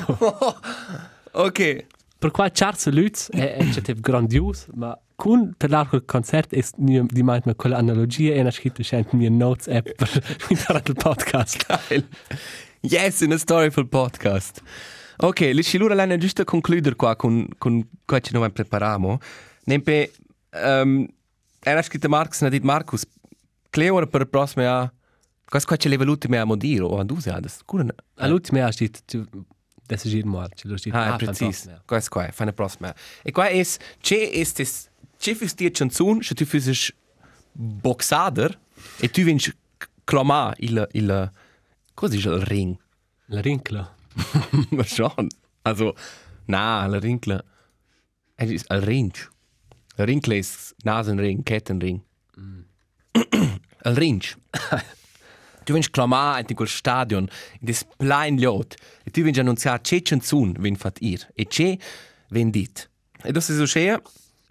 ok. 1.32 1.86
per 2.20 2.32
qua 2.32 2.50
Charles 2.52 2.88
Lutz 2.90 3.30
è 3.30 3.56
è 3.58 3.70
c'è 3.70 3.94
grandios, 3.94 4.68
ma 4.74 4.98
con 5.16 5.54
per 5.58 5.70
l'arco 5.70 6.02
concert 6.06 6.54
è 6.54 6.64
di 6.76 7.24
mai 7.24 7.42
ma 7.46 7.56
quella 7.56 7.78
analogia 7.78 8.34
è 8.34 8.40
una 8.40 8.52
scritta 8.52 8.84
scent 8.84 9.12
mie 9.14 9.30
notes 9.30 9.68
app 9.68 9.88
per 9.96 10.10
per 10.48 10.82
il 10.86 10.94
podcast. 10.94 11.66
Geil. 11.88 12.08
Yes, 12.82 13.22
una 13.22 13.38
storia 13.38 13.70
per 13.70 13.84
il 13.84 13.90
podcast. 13.90 14.62
Ok, 15.18 15.40
le 15.40 15.62
chilura 15.62 15.96
l'hanno 15.96 16.18
giusto 16.18 16.44
concludere 16.44 16.96
qua 16.96 17.16
con, 17.16 17.48
con 17.58 17.88
qua 18.06 18.20
ci 18.20 18.34
noi 18.34 18.52
prepariamo. 18.52 19.20
Nempe, 19.66 20.14
um, 20.52 21.08
era 21.60 21.82
scritto 21.82 22.08
Marx, 22.08 22.42
ha 22.44 22.50
detto 22.50 22.66
Marcus, 22.66 23.06
che 23.70 23.90
ora 23.90 24.06
per 24.06 24.22
il 24.22 24.28
prossimo 24.28 24.68
anno, 24.68 24.94
cosa 25.46 25.66
qua 25.66 25.76
c'è 25.76 25.90
le 25.90 25.98
l'ultime 25.98 26.38
a 26.38 26.46
modire 26.46 26.84
o 26.84 27.00
a 27.00 27.04
due 27.04 27.20
anni? 27.32 27.48
Cura, 27.66 27.86
All'ultima 28.16 28.66
ha 28.66 28.72
detto 28.78 29.00
tu 29.06 29.26
desigir 29.88 30.26
mal, 30.26 30.50
ci 30.54 30.68
lo 30.68 30.76
dici. 30.76 30.90
Ah, 30.92 31.16
è 31.16 31.18
preciso. 31.18 31.82
Questo 31.86 32.10
qua 32.12 32.30
fa 32.32 32.44
il 32.44 32.54
prossimo. 32.54 32.94
E 33.24 33.32
qua 33.32 33.48
è, 33.48 33.66
c'è 34.00 34.30
questo, 34.30 34.64
c'è 35.18 35.36
questa 35.36 35.70
canzone, 35.72 36.22
se 36.22 36.36
tu 36.36 36.46
fai 36.46 36.62
boxader 37.52 38.60
e 39.00 39.10
tu 39.10 39.24
vieni 39.24 39.40
clamare 40.04 40.56
il, 40.60 40.88
il, 40.92 41.32
cosa 41.94 42.14
dice 42.14 42.30
il 42.30 42.42
ring? 42.42 42.78
La 43.28 43.42
rincla. 43.42 43.96
Schon. 44.86 45.30
Also, 45.64 45.94
na, 46.48 46.86
la 46.86 46.98
rinkle. 46.98 47.44
Es 48.38 48.52
ist 48.52 48.72
ein 48.72 48.84
Ring. 48.84 49.14
Ein 49.98 50.06
Ring 50.06 50.22
ist 50.32 50.76
Nasenring, 50.84 51.44
Kettenring. 51.44 52.02
al 53.88 53.94
Rinch. 53.94 54.36
tu 55.66 55.74
vens 55.74 55.90
clamar 55.92 56.40
in 56.40 56.56
quel 56.56 56.68
stadion, 56.68 57.30
in 57.60 57.68
des 57.68 57.84
plein 57.98 58.40
lot, 58.40 58.76
e 59.06 59.12
tu 59.12 59.24
vens 59.24 59.38
annunziar 59.38 59.82
che 59.82 60.02
canzun 60.02 60.56
vin 60.60 60.76
fat 60.76 61.02
ir, 61.02 61.28
e 61.36 61.46
che 61.46 61.78
ven 62.30 62.52
dit. 62.52 62.90
E 63.24 63.32
das 63.32 63.50
ist 63.50 63.58
so 63.58 63.66
schea, 63.66 64.02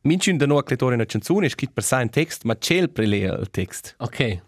mincin 0.02 0.38
da 0.38 0.46
no 0.46 0.58
accletore 0.58 0.94
una 0.94 1.06
canzun, 1.06 1.44
è 1.44 1.48
scrit 1.48 1.72
per 1.72 1.84
sein 1.84 2.10
text, 2.10 2.44
ma 2.44 2.56
c'è 2.56 2.76
il 2.76 2.90
prelea 2.90 3.34
il 3.38 3.50
text. 3.50 3.94
Ok, 3.98 4.42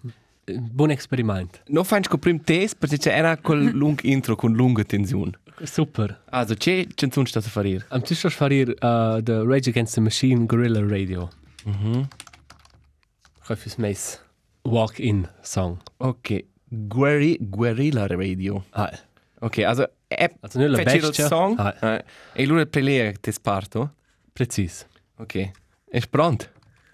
buon 0.57 0.90
experiment. 0.90 1.62
No 1.68 1.84
fans 1.84 2.09
co 2.09 2.16
prim 2.18 2.40
test, 2.42 2.76
perché 2.78 2.96
c'era 2.99 3.36
quel 3.36 3.70
lung 3.76 3.99
intro 4.05 4.36
con 4.36 4.53
lunga 4.55 4.84
tensione. 4.84 5.32
Super. 5.64 6.20
Also, 6.30 6.55
che 6.55 6.86
canzun 6.94 7.26
sta 7.26 7.40
a 7.40 7.42
farir? 7.42 7.84
Am 7.88 8.01
tu 8.03 8.14
stas 8.14 8.32
farir 8.34 8.68
uh, 8.80 9.20
the 9.22 9.42
Rage 9.44 9.68
Against 9.70 9.94
the 9.94 10.01
Machine 10.01 10.46
Guerrilla 10.46 10.80
Radio. 10.86 11.28
Mhm. 11.64 12.09
Häufig 13.49 13.76
meis 13.78 14.20
Walk-in 14.64 15.28
Song. 15.42 15.78
Ok, 15.99 16.44
Guerri 16.68 17.36
Guerrilla 17.40 18.07
Radio. 18.07 18.64
Ah, 18.70 18.90
Ok, 19.40 19.59
also, 19.59 19.88
è 20.09 20.28
Also 20.40 20.59
la 20.66 20.82
bestia. 20.82 21.26
song, 21.28 21.57
Ah. 21.59 21.74
eh, 21.80 22.05
e 22.34 22.44
lui 22.46 22.66
prelea 22.66 23.12
te 23.20 23.30
sparto. 23.32 23.94
precis. 24.32 24.84
Ok, 25.18 25.51
è 25.90 26.01
pronto? 26.09 26.46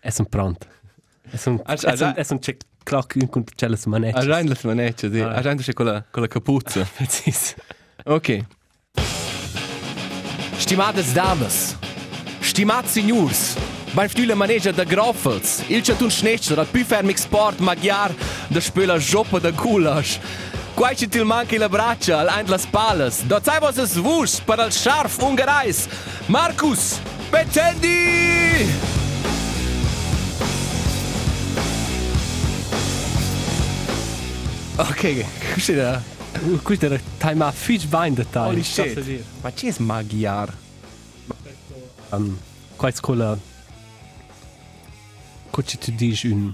Es 0.02 0.18
un 0.18 0.26
pront. 0.26 0.66
Es 1.32 1.46
un 1.46 1.60
Ah, 1.64 1.72
es 1.74 1.84
un 1.84 1.90
ah, 2.06 2.14
es 2.18 2.30
un 2.30 2.38
clock 2.84 3.16
in 3.16 3.28
con 3.28 3.44
su 3.76 3.88
manette. 3.88 4.18
Ha 4.18 4.22
già 4.22 4.42
la 4.42 4.56
maneccia, 4.62 5.10
sì. 5.10 5.20
Ah. 5.20 5.40
Già 5.40 5.72
con 5.72 5.86
la, 5.86 6.04
con 6.08 6.22
la 6.22 6.28
capuzza. 6.28 6.86
Precis. 6.96 7.54
Ok. 8.04 8.44
Stimadas 10.58 11.12
damas, 11.12 11.76
stimats 12.40 12.92
signors, 12.92 13.56
beim 13.92 14.08
stile 14.08 14.34
maneja 14.34 14.72
da 14.72 14.84
Groffels, 14.84 15.64
il 15.66 15.82
chatun 15.82 16.10
schnetzer, 16.10 16.64
più 16.70 16.84
fermic 16.84 17.18
sport 17.18 17.58
maghiar, 17.58 18.14
da 18.48 18.60
spela 18.60 18.96
joppa 18.98 19.38
da 19.38 19.50
gulasch. 19.50 20.20
Quai 20.74 20.96
ci 20.96 21.08
til 21.08 21.24
manchi 21.24 21.56
la 21.56 21.68
braccia, 21.68 22.18
al 22.18 22.28
ein 22.28 22.48
las 22.48 22.66
palas, 22.66 23.22
da 23.26 23.40
zai 23.42 23.58
was 23.60 23.78
es 23.78 23.96
wusch, 23.96 24.42
per 24.44 24.58
al 24.58 24.72
scharf 24.72 25.18
ungereis. 25.22 25.86
Markus, 26.26 26.98
Betendi! 27.30 28.93
Ok, 34.76 35.24
così 35.54 35.74
da... 35.74 36.02
Questo 36.62 36.86
era 36.86 36.98
time 37.18 37.44
up 37.44 37.54
fish 37.54 37.84
vine 37.86 38.14
dettagli. 38.14 38.48
Holy 38.48 38.62
shit. 38.62 39.24
Ma 39.40 39.54
ci 39.54 39.68
è 39.68 39.74
magiar? 39.78 40.52
Um, 42.10 42.36
quais 42.76 42.98
cola 43.00 43.38
Coci 45.50 45.78
tu 45.78 45.92
dis 45.92 46.24
un 46.24 46.52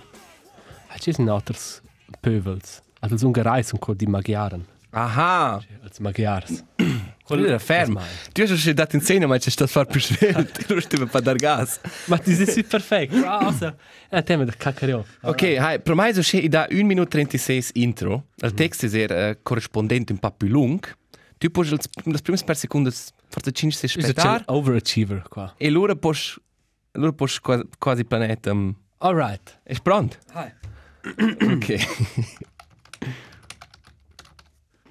Ci 0.98 1.12
sind 1.12 1.30
alters 1.30 1.80
Pövels. 2.20 2.82
Also 3.00 3.16
so 3.16 3.26
un 3.26 3.32
Gereis 3.32 3.72
und 3.72 3.98
die 3.98 4.06
Magiaren. 4.06 4.66
Aha! 4.90 5.62
Als 5.82 5.98
Magiars. 6.00 6.62
Quello 7.30 7.46
era 7.46 7.60
fermo. 7.60 8.00
Tu 8.32 8.40
hai 8.40 8.56
già 8.56 8.72
dato 8.72 8.96
in 8.96 9.02
segno, 9.02 9.28
ma 9.28 9.38
c'è 9.38 9.50
stato 9.50 9.70
far 9.70 9.86
più 9.86 10.00
svelto. 10.00 10.62
Non 10.68 10.80
stiamo 10.82 11.06
per 11.06 11.22
dar 11.22 11.36
gas. 11.36 11.78
Ma 12.06 12.16
das 12.16 12.40
ist 12.40 12.62
perfekt. 12.64 13.12
Wow, 13.12 13.46
also, 13.46 13.76
ein 14.10 14.24
Thema 14.24 14.44
der 14.44 14.56
Kakareo. 14.56 15.06
Ok, 15.22 15.42
hai, 15.56 15.80
promesso 15.80 16.22
c'è 16.22 16.48
da 16.48 16.66
1 16.68 16.84
minuto 16.84 17.10
36 17.10 17.70
intro. 17.74 18.26
Il 18.42 18.52
testo 18.54 18.86
è 18.86 19.38
corrispondente 19.42 20.12
un 20.12 20.18
po' 20.18 20.32
più 20.32 20.48
lungo. 20.48 20.88
Tu 21.38 21.50
puoi 21.50 21.68
le 21.68 22.18
prime 22.20 22.38
per 22.44 22.56
secondi, 22.56 22.90
forse 23.28 23.52
5 23.52 23.76
6 23.76 23.84
Ist 23.84 23.96
ein 23.96 24.04
aspettare. 24.04 24.42
Overachiever 24.46 25.22
qua. 25.28 25.54
E 25.56 25.68
allora 25.68 25.94
puoi, 25.94 26.16
allora 26.92 27.12
puoi 27.12 27.30
quasi, 27.40 27.62
quasi 27.78 28.04
planeta. 28.04 28.50
Um, 28.50 28.74
All 28.98 29.14
right. 29.14 29.60
è 29.62 29.76
pronto? 29.80 30.16
Hi. 30.34 30.52
Ok. 31.54 31.86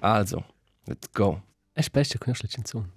also, 0.00 0.44
let's 0.86 1.06
go. 1.12 1.42
Es 1.80 1.88
beste 1.88 2.18
conosce 2.18 2.44
la 2.44 2.50
canzone. 2.52 2.90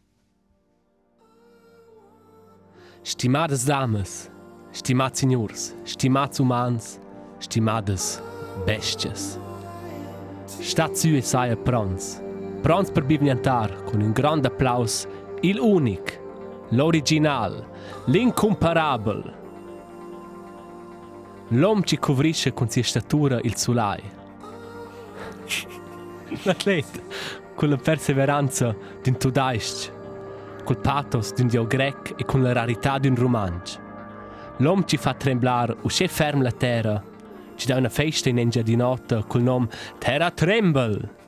Stimadas 3.01 3.63
damas, 3.65 4.29
stimados 4.73 5.19
senhores, 5.19 5.73
stimados 5.85 6.39
humanos, 6.41 6.99
stimadas 7.39 8.21
bestias. 8.65 9.39
Stat 10.47 10.97
su 10.97 11.15
e 11.15 11.21
saia 11.21 11.55
prons. 11.55 12.21
Prons 12.61 12.91
per 12.91 13.03
bivniantar 13.03 13.85
con 13.85 14.01
un 14.01 14.11
grande 14.11 14.49
applaus 14.49 15.07
il 15.43 15.59
unic, 15.59 16.19
l'original, 16.71 17.65
l'incomparable. 18.07 19.33
L'uomo 21.51 21.83
ci 21.83 21.97
covrisce 21.97 22.51
con 22.51 22.67
sia 22.67 22.83
statura 22.83 23.39
il 23.43 23.55
sulai. 23.55 24.03
L'atleta, 26.43 26.99
con 27.55 27.69
la 27.69 27.77
perseveranza 27.77 28.75
d'un 29.01 29.17
tudaist, 29.17 29.91
col 30.63 30.77
pathos 30.77 31.33
d'un 31.33 31.47
dio 31.47 31.65
grec 31.65 32.13
e 32.17 32.25
con 32.25 32.41
la 32.41 32.53
rarità 32.53 32.97
d'un 32.97 33.15
romanzo. 33.15 33.79
L'uomo 34.57 34.83
ci 34.85 34.97
fa 34.97 35.13
tremblar 35.13 35.75
uscì 35.81 36.07
ferm 36.07 36.41
la 36.41 36.51
terra, 36.51 37.01
ci 37.55 37.67
dà 37.67 37.77
una 37.77 37.89
festa 37.89 38.29
in 38.29 38.39
engiadinota 38.39 39.23
col 39.23 39.41
nome 39.41 39.67
Terra 39.97 40.31
Tremble. 40.31 41.21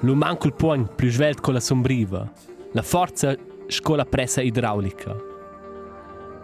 L'uman 0.00 0.36
col 0.36 0.54
pugno 0.54 0.86
più 0.86 1.10
svelto 1.10 1.42
con 1.42 1.54
la 1.54 1.60
sombriva, 1.60 2.28
la 2.72 2.82
forza 2.82 3.36
con 3.80 3.96
la 3.96 4.04
pressa 4.04 4.40
idraulica, 4.40 5.14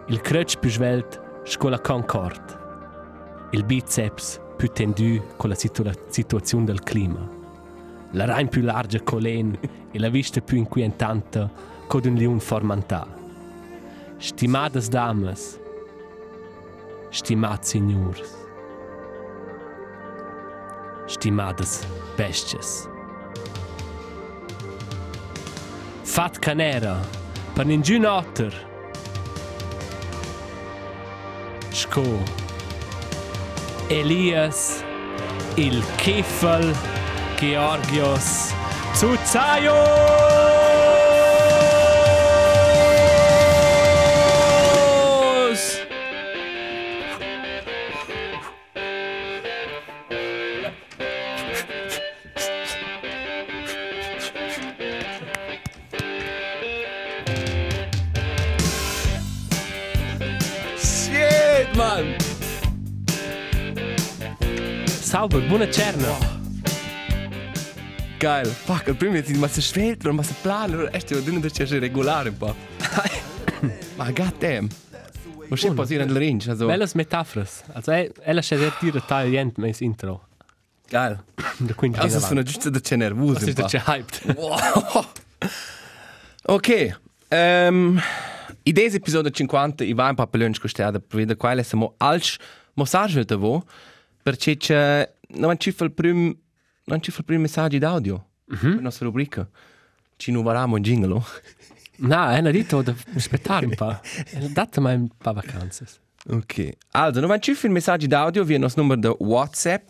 il 0.07 0.21
crutch 0.21 0.57
più 0.59 0.69
svelto 0.69 1.27
con 1.57 1.71
la 1.71 1.79
concorde, 1.79 2.57
il 3.51 3.65
biceps 3.65 4.39
più 4.55 4.69
tendu 4.69 5.21
con 5.35 5.49
la 5.49 5.55
situa- 5.55 5.91
situazione 6.09 6.65
del 6.65 6.81
clima 6.81 7.38
la 8.11 8.25
rain 8.25 8.47
più 8.47 8.61
larga 8.61 9.01
colen 9.01 9.57
e 9.91 9.99
la 9.99 10.09
vista 10.09 10.41
più 10.41 10.57
inquietante 10.57 11.49
con 11.87 12.01
un 12.05 12.15
liun 12.15 12.39
formantà. 12.39 13.07
Stimadas 14.17 14.89
damas, 14.89 15.59
stimats 17.09 17.69
signors, 17.69 18.35
stimadas 21.05 21.87
bestias. 22.15 22.87
Fat 26.03 26.39
canera, 26.39 26.99
per 27.53 27.65
ningun 27.65 28.05
otter. 28.05 28.53
Sco. 31.71 32.03
Elias, 33.87 34.83
il 35.55 35.83
Keffel, 35.95 36.75
Georgios 37.39 38.53
Zuzaios! 38.93 39.77
Shit, 60.77 61.73
man! 61.77 62.17
Sauber, 64.87 65.39
buona 65.47 65.67
cerna. 65.71 66.38
Geil. 68.19 68.47
Fuck, 68.47 68.87
il 68.87 68.95
primo 68.95 69.15
è 69.15 69.23
ma 69.37 69.47
se 69.47 69.61
svelto, 69.61 70.11
ma 70.11 70.23
se 70.23 70.33
plano, 70.41 70.89
è 70.91 70.99
sto 70.99 71.21
dunque 71.21 71.47
da 71.47 71.49
cercare 71.49 71.79
regolare 71.79 72.29
un 72.29 72.37
po'. 72.37 72.53
ma 73.95 74.11
god 74.11 74.37
damn. 74.37 74.67
Ma 75.47 75.55
c'è 75.55 75.71
poi 75.73 75.95
in 75.95 76.01
il 76.01 76.15
range, 76.15 76.49
also. 76.51 76.65
Bellas 76.65 76.93
metaforas. 76.95 77.63
Also, 77.71 77.91
e- 77.91 78.11
ella 78.23 78.41
c'è 78.41 78.57
da 78.57 78.75
dire 78.79 79.01
taglient 79.05 79.57
mes 79.57 79.79
intro. 79.79 80.27
Geil. 80.87 81.23
Da 81.59 81.73
quindi 81.73 81.97
Also 81.99 82.19
sono 82.19 82.43
giusto 82.43 82.69
da 82.69 82.79
c'è 82.79 82.97
nervoso 82.97 83.33
Was 83.33 83.41
un 83.43 83.47
ist 83.49 83.57
da 83.57 83.63
po'. 83.63 83.67
c'è 83.69 83.81
hyped? 83.85 84.35
Ok. 86.43 86.99
Um, 87.29 87.99
in 88.63 88.73
questo 88.73 88.97
episodio 88.97 89.29
50 89.31 89.83
i 89.83 89.93
vai 89.93 90.09
un 90.09 90.15
po' 90.15 90.27
per 90.27 90.41
lunch 90.41 90.59
costata 90.59 90.99
per 90.99 91.17
vedere 91.17 91.37
quale 91.37 91.63
siamo 91.63 91.93
alci 91.97 92.37
messaggio 92.73 93.23
da 93.23 93.35
voi 93.35 93.61
perché 94.21 94.57
c'è 94.57 95.09
non 95.35 95.57
ci 95.59 95.71
fa 95.71 95.83
il 95.85 95.91
primo 95.91 96.33
non 96.89 97.01
ci 97.01 97.11
fa 97.11 97.19
il 97.19 97.25
primo 97.25 97.41
messaggio 97.41 97.77
d'audio 97.77 98.25
per 98.45 98.75
la 98.75 98.81
nostra 98.81 99.05
rubrica. 99.05 99.47
Ci 100.15 100.31
nuovariamo 100.31 100.75
in 100.75 100.83
jingle. 100.83 101.21
No, 102.01 102.31
ella 102.31 102.51
detto 102.51 102.81
da 102.81 102.93
aspettare 103.15 103.65
un 103.65 103.75
po'. 103.75 103.99
Date 104.51 104.79
mai 104.79 104.95
un 104.95 105.09
po' 105.17 105.33
vacanze. 105.33 105.85
Ok. 106.27 106.69
Also, 106.91 107.19
non 107.19 107.41
ci 107.41 107.53
fa 107.53 107.67
il 107.67 107.73
messaggio 107.73 108.07
d'audio 108.07 108.43
via 108.43 108.55
il 108.55 108.61
nostro 108.61 108.81
numero 108.81 108.99
di 108.99 109.23
WhatsApp. 109.23 109.89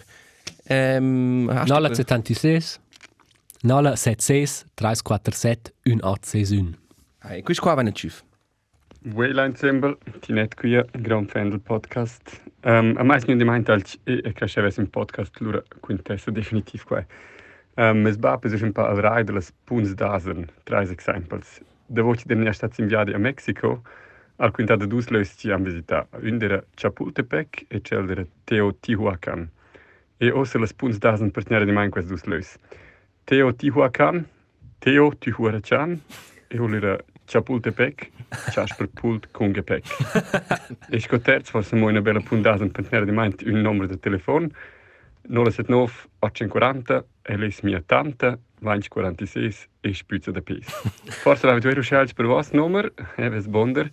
Um, 0.67 1.45
Nola 1.65 1.93
76 1.93 2.79
Nola 3.61 3.95
76 3.95 4.65
347 4.73 5.73
1861. 5.83 7.41
Questo 7.43 7.61
qua 7.61 7.73
va 7.73 7.81
in 7.81 7.93
cif. 7.93 8.23
Wayline 9.13 9.55
Symbol, 9.55 9.97
Tinette 10.21 10.55
qui, 10.55 10.81
Grand 11.01 11.29
Fan 11.29 11.49
del 11.49 11.59
Podcast. 11.59 12.41
Um, 12.61 12.97
a 12.97 13.03
mais 13.05 13.23
non 13.25 13.37
di 13.37 13.45
mai 13.45 13.63
tal 13.63 13.81
e 14.03 14.21
e 14.21 14.33
cresceva 14.33 14.69
un 14.77 14.89
podcast 14.89 15.39
lura 15.39 15.63
quintessa 15.79 16.29
definitiv 16.29 16.83
qua. 16.83 17.05
Um, 17.77 18.01
mes 18.01 18.17
bap 18.17 18.43
es 18.43 18.61
un 18.61 18.73
pa 18.73 18.89
al 18.89 18.97
rai 18.97 19.23
de 19.23 19.31
las 19.31 19.53
puns 19.65 19.95
dasen, 19.95 20.49
trais 20.65 20.91
exemples. 20.91 21.61
Da 21.87 22.01
voce 22.01 22.25
de 22.27 22.35
mia 22.35 22.51
stat 22.51 22.77
inviadi 22.79 23.13
a 23.13 23.17
Mexico, 23.17 23.81
al 24.39 24.51
quinta 24.51 24.75
de 24.75 24.87
dus 24.87 25.07
leus 25.09 25.37
ci 25.37 25.51
am 25.51 25.63
visita. 25.63 26.05
Un 26.21 26.37
dera 26.37 26.61
Chapultepec 26.75 27.65
e 27.69 27.79
cel 27.81 28.05
dera 28.05 28.25
Teotihuacan. 28.43 29.49
E 30.17 30.29
ossa 30.31 30.59
las 30.59 30.73
puns 30.73 30.97
dasen 30.97 31.31
per 31.31 31.43
tenere 31.45 31.65
di 31.65 31.71
mai 31.71 31.89
quest 31.89 32.09
dus 32.09 32.25
leus. 32.25 32.57
Teotihuacan, 33.23 34.25
Teotihuacan, 34.79 36.01
e 36.49 36.59
olira 36.59 36.97
Chapultepec, 37.29 38.09
chas 38.49 38.73
per 38.75 38.87
pult 38.87 39.27
con 39.31 39.53
gepec. 39.53 39.85
e 40.89 40.99
sco 40.99 41.19
terz 41.19 41.51
forse 41.51 41.75
mo 41.75 41.87
una 41.87 42.01
bella 42.01 42.21
punt 42.21 42.41
dasen 42.41 42.71
per 42.71 42.87
tenere 42.87 43.05
di 43.05 43.11
mai 43.11 43.33
un 43.45 43.61
numero 43.61 43.85
de 43.87 43.99
telefon, 43.99 44.49
079 45.29 45.91
840 46.19 47.05
e 47.21 47.37
les 47.37 47.61
mia 47.61 47.83
tanta 47.85 48.39
2046 48.61 49.67
e 49.81 49.93
spüze 49.93 50.31
de 50.31 50.41
pis. 50.41 50.65
Forse 51.23 51.45
la 51.45 51.53
vedo 51.53 51.81
scelts 51.81 52.13
per 52.13 52.25
vos 52.25 52.49
nummer, 52.51 52.91
Eves 53.17 53.47
Bonder, 53.47 53.89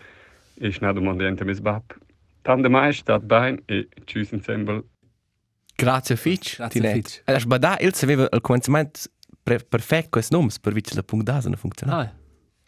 e 0.59 0.73
schna 0.73 0.93
domandente 0.93 1.45
mis 1.45 1.61
bab. 1.61 1.83
Tan 2.43 2.63
de 2.63 2.69
mai 2.69 2.93
stat 2.93 3.23
bain 3.27 3.61
e 3.67 3.87
tschüss 4.05 4.33
ensemble. 4.33 4.83
Grazie 5.77 6.17
Fitch. 6.17 6.57
Grazie, 6.57 6.81
Tinet. 6.81 6.95
Fitch. 6.95 7.23
E 7.27 7.33
la 7.33 7.59
da 7.59 7.77
il 7.81 7.93
aveva 8.03 8.27
al 8.31 8.41
cominciamento 8.41 9.01
pre- 9.43 9.65
perfetto 9.69 10.09
questo 10.11 10.37
nome 10.37 10.51
per 10.61 10.73
vice 10.73 10.95
la 10.95 11.03
punta 11.03 11.33
da 11.33 11.41
non 11.45 11.57
funziona. 11.57 11.99
Ah, 11.99 12.13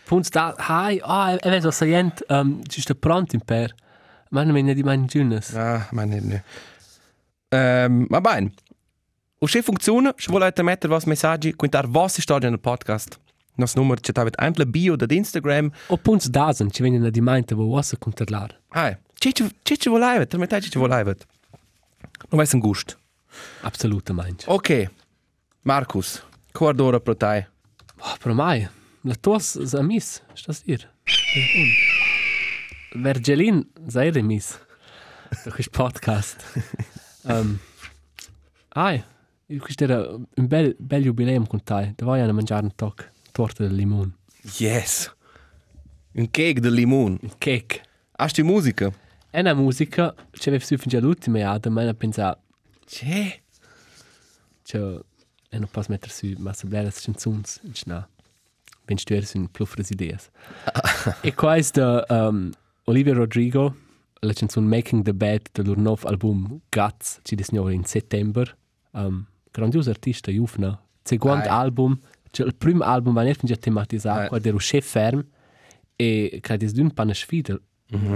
punts 0.08 0.30
da, 0.30 0.54
hai, 0.56 0.98
ah, 1.04 1.36
e 1.36 1.50
vedo 1.50 1.70
se 1.70 1.86
jent, 1.86 2.24
um, 2.28 2.62
ci 2.66 2.80
sta 2.80 2.94
pronto 2.94 3.34
in 3.36 3.42
per. 3.42 3.74
Ma 4.30 4.42
non 4.42 4.54
mi 4.54 4.62
ne 4.62 4.74
di 4.74 4.82
mai 4.82 5.04
giunas. 5.04 5.54
Ah, 5.54 5.86
ma 5.92 6.04
ne 6.04 6.20
ne. 6.20 6.44
Ehm, 7.50 8.06
ma 8.08 8.20
bene. 8.20 8.52
O 9.38 9.46
se 9.46 9.62
funziona, 9.62 10.14
se 10.16 10.30
volete 10.30 10.62
mettere 10.62 10.92
vostri 10.92 11.10
messaggi, 11.10 11.54
quintar 11.54 11.86
vostre 11.86 12.22
storie 12.22 12.48
nel 12.48 12.58
podcast. 12.58 13.18
Nos 13.56 13.74
numero 13.74 14.00
c'è 14.00 14.12
tavet 14.12 14.40
anche 14.40 14.58
la 14.60 14.66
bio 14.66 14.96
da 14.96 15.06
Instagram. 15.08 15.70
O 15.88 15.96
punts 15.96 16.28
dasen, 16.28 16.70
ci 16.70 16.82
vengono 16.82 17.10
di 17.10 17.20
mente, 17.20 17.54
wo 17.54 17.64
was 17.64 17.94
controllare. 17.98 18.60
Ah, 18.68 18.96
c'è 19.14 19.32
c'è 19.32 19.76
c'è 19.76 19.90
voleva, 19.90 20.24
te 20.24 20.38
metti 20.38 20.68
c'è 20.68 20.78
voleva. 20.78 21.14
Non 22.30 22.38
vai 22.40 22.46
un 22.52 22.60
gusto. 22.60 22.96
Absolutamente. 23.60 24.44
Ok. 24.46 24.90
Marcus, 25.62 26.22
quardora 26.52 27.00
pro 27.00 27.16
te. 27.16 27.48
Oh, 28.00 28.16
per 28.22 28.32
mai, 28.32 28.68
la 29.04 29.14
tuas 29.14 29.56
amis, 29.74 30.22
stas 30.34 30.62
dir. 30.64 30.88
Vergelin, 32.94 33.64
sei 33.88 34.10
remis. 34.10 34.58
Doch 35.44 35.58
ist 35.58 35.70
Podcast. 35.72 36.44
um, 37.24 37.58
ai, 38.70 39.02
questo 39.60 39.84
era 39.84 40.08
un 40.14 40.46
bel, 40.48 40.74
bel 40.78 41.04
jubileum 41.04 41.46
con 41.46 41.62
te. 41.62 41.92
Da 41.96 42.06
vai 42.06 42.20
a 42.20 42.32
mangiare 42.32 42.64
un 42.64 42.74
toc, 42.74 43.10
torta 43.32 43.64
del 43.64 43.74
limone. 43.74 44.12
Yes. 44.58 45.14
Un 46.14 46.30
cake 46.30 46.60
de 46.60 46.70
limone. 46.70 47.18
Un 47.22 47.30
cake. 47.38 47.82
Hast 48.18 48.36
du 48.36 48.44
musica? 48.44 48.92
E 49.30 49.40
una 49.40 49.54
musica, 49.54 50.14
ci 50.32 50.48
avevo 50.48 50.64
su 50.64 50.76
finché 50.78 50.98
l'ultima 51.00 51.38
jada, 51.38 51.70
ma 51.70 51.84
ne 51.84 51.94
pensa, 51.94 52.36
C'è. 52.86 53.40
cioè, 54.62 54.98
e 55.50 55.58
non 55.58 55.68
posso 55.70 55.90
mettere 55.90 56.12
su 56.12 56.32
massa 56.38 56.66
belle 56.66 56.90
canzoni, 56.90 57.42
no. 57.84 58.08
Studiare 58.96 59.26
su 59.26 59.48
pluffere 59.50 59.84
ideas. 59.90 60.30
e 61.22 61.34
da 61.72 62.04
um, 62.08 62.50
Olivia 62.84 63.14
Rodrigo, 63.14 63.74
la 64.20 64.32
canzone 64.32 64.66
Making 64.66 65.04
the 65.04 65.14
Bed 65.14 65.48
del 65.52 65.66
loro 65.66 65.80
nuovo 65.80 66.08
album 66.08 66.60
Guts, 66.70 67.20
ci 67.22 67.34
disegno 67.34 67.68
in 67.68 67.84
settembre. 67.84 68.56
Um, 68.92 69.26
grandioso 69.50 69.90
artista, 69.90 70.30
Jufna. 70.30 70.80
Secondo 71.02 71.48
album, 71.48 71.98
cioè 72.30 72.46
il 72.46 72.54
primo 72.54 72.84
album 72.84 73.14
va 73.14 73.22
Ai. 73.22 73.34
tematizzato, 73.58 74.28
qua 74.28 74.38
era 74.42 74.56
chef 74.56 74.86
ferm 74.86 75.24
e 75.96 76.38
credo 76.40 76.66
che 76.66 76.72
è 76.76 76.80
un 76.80 76.92
una 76.94 77.14
sfida. 77.14 77.58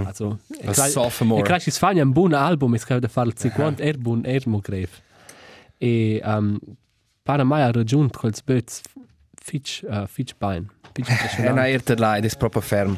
Also, 0.05 0.39
A 0.63 0.73
sophomore. 0.73 1.41
E 1.41 1.43
credo 1.43 1.63
che 1.63 1.71
fa 1.71 1.89
un 1.89 2.11
buon 2.11 2.33
album, 2.33 2.75
e 2.75 2.79
credo 2.79 3.07
di 3.07 3.11
fare 3.11 3.29
il 3.29 3.37
secondo 3.37 3.81
er 3.81 3.97
buon 3.97 4.21
er 4.23 4.47
mo 4.47 4.59
greve. 4.59 4.91
E 5.79 6.21
um, 6.23 6.59
para 7.23 7.43
mai 7.43 7.61
ha 7.61 7.71
raggiunto 7.71 8.19
quel 8.19 8.35
spezzo 8.35 8.81
fitch, 9.43 9.83
uh, 9.83 10.07
fitch 10.07 10.33
bein. 10.37 10.69
È 11.37 11.49
una 11.49 11.67
erta 11.67 11.95
là, 11.97 12.17
ed 12.17 12.25
è 12.25 12.29
proprio 12.37 12.61
ferm. 12.61 12.97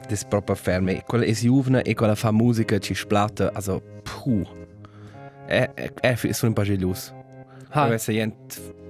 Ed 0.00 0.10
è 0.10 0.26
proprio 0.28 0.54
ferm. 0.54 0.88
E 0.88 1.02
quella 1.04 1.24
è 1.24 1.32
giovane 1.32 1.82
e 1.82 1.94
quella 1.94 2.14
fa 2.14 2.30
musica 2.30 2.78
ci 2.78 2.94
splatta, 2.94 3.50
also, 3.52 3.82
puh. 4.02 4.46
È, 5.46 5.70
è, 5.74 5.92
è, 5.92 6.14
sono 6.14 6.48
un 6.48 6.52
po' 6.52 6.62
geloso. 6.62 7.12
Ah, 7.70 7.84
Deve 7.84 7.94
essere 7.94 8.16
gente 8.18 8.80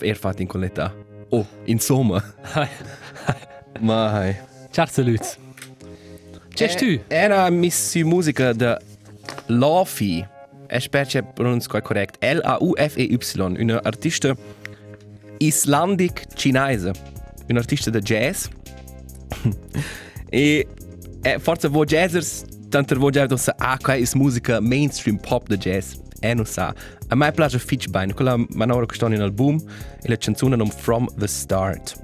er 0.00 0.16
fatto 0.16 0.42
in 0.42 0.48
quell'età. 0.48 0.94
Oh, 1.30 1.46
insomma. 1.64 2.22
Ma. 3.80 4.34
Ciao 4.70 4.86
saluts. 4.86 5.38
C'è 6.52 6.74
tu? 6.74 7.00
Era 7.08 7.48
missi 7.50 8.04
musica 8.04 8.52
da 8.52 8.78
Lofi. 9.46 10.26
Ich 10.68 10.82
spreche 10.82 11.22
pronunzia 11.22 11.80
korrekt. 11.80 12.22
L-A-U-F-E-Y. 12.22 13.60
Una 13.60 13.80
artista 13.82 14.36
islandic 15.40 16.26
cinese. 16.34 16.92
Un 17.48 17.56
artista 17.56 17.90
da 17.90 17.98
jazz. 17.98 18.46
e 20.30 20.66
eh, 21.22 21.38
forse 21.38 21.68
vo 21.68 21.84
jazzers, 21.84 22.44
tanto 22.68 22.98
vo 22.98 23.10
già 23.10 23.26
dosa, 23.26 23.54
ah, 23.56 23.76
qua 23.80 23.94
è 23.94 24.02
musica 24.14 24.60
mainstream 24.60 25.18
pop 25.18 25.46
da 25.46 25.56
jazz. 25.56 25.94
E 26.20 26.34
non 26.34 26.44
sa. 26.44 26.74
A 27.08 27.14
me 27.14 27.32
piace 27.32 27.58
fitch 27.58 27.88
bene. 27.88 28.12
Quella 28.12 28.36
manora 28.50 28.86
che 28.86 28.94
sto 28.94 29.06
in 29.06 29.20
album 29.20 29.58
e 30.02 30.08
la 30.08 30.16
canzone 30.16 30.54
non 30.56 30.68
From 30.68 31.08
the 31.16 31.26
Start. 31.26 31.94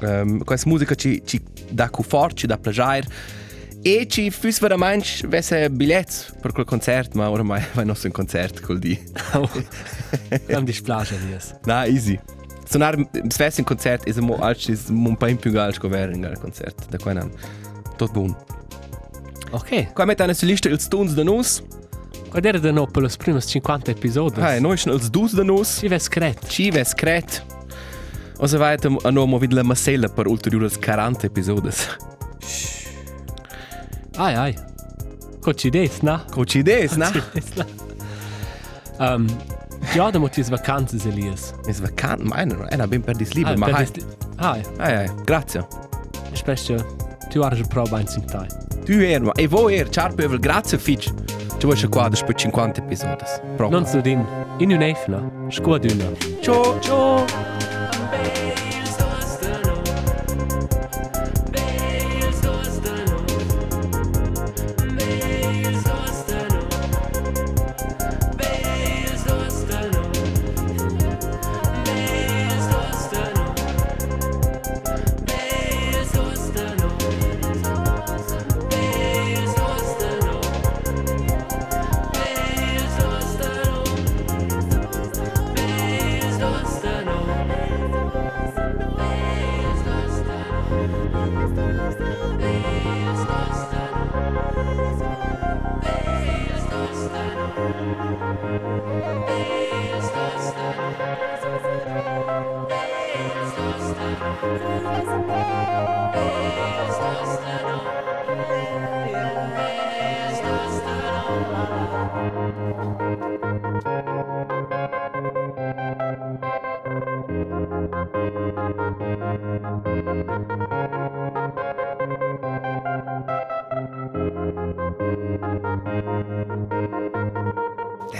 Um, 0.00 0.42
questa 0.44 0.68
musica 0.68 0.94
ci, 0.94 1.22
ci 1.24 1.42
dà 1.70 1.90
cu 1.90 2.02
fort, 2.02 2.36
ci 2.36 2.46
dà 2.46 2.56
piacere. 2.56 3.06
E 3.82 4.06
ci 4.08 4.30
fus 4.30 4.58
veramente 4.58 5.26
vesse 5.28 5.70
biglietti 5.70 6.14
per 6.40 6.52
quel 6.52 6.66
concerto, 6.66 7.16
ma 7.18 7.30
ormai 7.30 7.62
vai 7.74 7.84
non 7.84 7.94
un 8.02 8.10
concerto 8.10 8.60
col 8.62 8.78
di. 8.78 8.98
Non 10.48 10.64
dispiace, 10.64 11.14
Elias. 11.14 11.54
Na, 11.64 11.86
easy. 11.86 12.18
Sonar 12.68 12.96
svesse 13.28 13.60
un 13.60 13.66
concerto 13.66 14.10
è 14.10 14.20
mo 14.20 14.36
altro, 14.36 14.74
è 14.74 14.76
un 14.88 15.16
po' 15.16 15.34
più 15.36 15.50
gallo 15.50 15.72
che 15.72 15.86
avere 15.86 16.12
un 16.14 16.36
concerto. 16.38 16.84
Da 16.90 16.98
qua 16.98 17.14
non. 17.14 17.32
Tot 17.96 18.10
buon. 18.12 18.36
Ok. 19.50 19.92
Qua 19.94 20.04
mettere 20.04 20.34
sulla 20.34 20.50
lista 20.50 20.68
il 20.68 20.78
Stones 20.78 21.14
da 21.14 21.22
nos. 21.22 21.62
Qual 22.28 22.44
era 22.44 22.58
da 22.58 22.70
no 22.70 22.86
per 22.86 23.02
los 23.02 23.16
primos 23.16 23.46
50 23.46 23.90
episodi? 23.90 24.40
Ah, 24.40 24.60
noi 24.60 24.76
sono 24.76 24.96
il 24.96 25.08
Dus 25.08 25.32
da 25.32 25.42
nos. 25.42 25.78
Si 25.78 25.88
ves 25.88 26.08
cret. 26.08 26.46
Ci 26.46 26.70
ves 26.70 26.92
cret. 26.92 27.42
O 28.36 28.46
se 28.46 28.58
vai 28.58 28.76
a 29.02 29.10
nuovo 29.10 29.38
vid 29.38 29.52
la 29.52 29.62
masella 29.62 30.08
per 30.08 30.26
ulteriori 30.26 30.68
40 30.70 31.26
episodi. 31.26 31.70
Ai, 34.16 34.34
ai. 34.34 34.54
Coincides, 35.40 36.02
na? 36.02 36.24
Coci 36.30 36.62
des, 36.62 36.96
na? 36.98 37.10
Coincides, 37.10 37.54
na? 37.54 37.66
Um, 39.00 39.28
ja, 39.94 40.10
da 40.10 40.18
motis 40.18 40.48
vacanzas, 40.50 41.04
Elias. 41.06 41.52
Es 41.66 41.80
vakant, 41.80 42.22
meiner. 42.22 42.66
Era 42.70 42.86
ben 42.86 43.02
per 43.02 43.16
dis 43.16 43.32
liber, 43.34 43.52
Ah, 43.52 43.56
ma 43.58 43.66
per 43.66 43.74
hai. 43.74 43.84
dis- 43.92 44.04
Ai, 44.36 44.62
Ai, 44.78 44.94
ai, 44.96 45.08
grazie. 45.24 45.66
specie, 46.32 46.76
tu 47.30 47.40
hai 47.42 47.62
prova 47.68 48.00
in 48.00 48.06
sintai. 48.06 48.46
Tu 48.84 48.92
er, 49.02 49.20
ma 49.22 49.32
e 49.34 49.46
vo 49.48 49.68
er, 49.68 49.88
ciao 49.88 50.12
per 50.14 50.38
grazie 50.38 50.78
Fitch. 50.78 51.12
Ci 51.58 51.66
vuoi 51.66 51.88
qua 51.88 52.08
per 52.08 52.34
50 52.34 52.80
episodi. 52.80 53.24
Proprio. 53.56 53.68
Non 53.78 53.86
so 53.86 54.00
din, 54.00 54.24
in 54.58 54.70
un 54.70 54.82
efna, 54.82 55.20
scuaduna. 55.48 56.04
Ciao. 56.40 56.78
Ciao! 56.80 57.57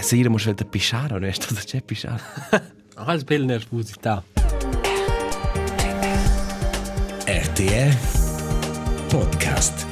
E 0.11 0.11
se 0.11 0.15
ira 0.15 0.29
mo 0.29 0.39
svelta 0.39 0.65
pisciare, 0.65 1.13
non 1.13 1.25
è 1.25 1.31
stato 1.31 1.61
c'è 1.63 1.83
pisciare. 1.83 2.19
Als 2.95 3.23
bella 3.23 3.45
nervosità. 3.45 4.23
RTR 7.25 7.95
Podcast. 9.07 9.88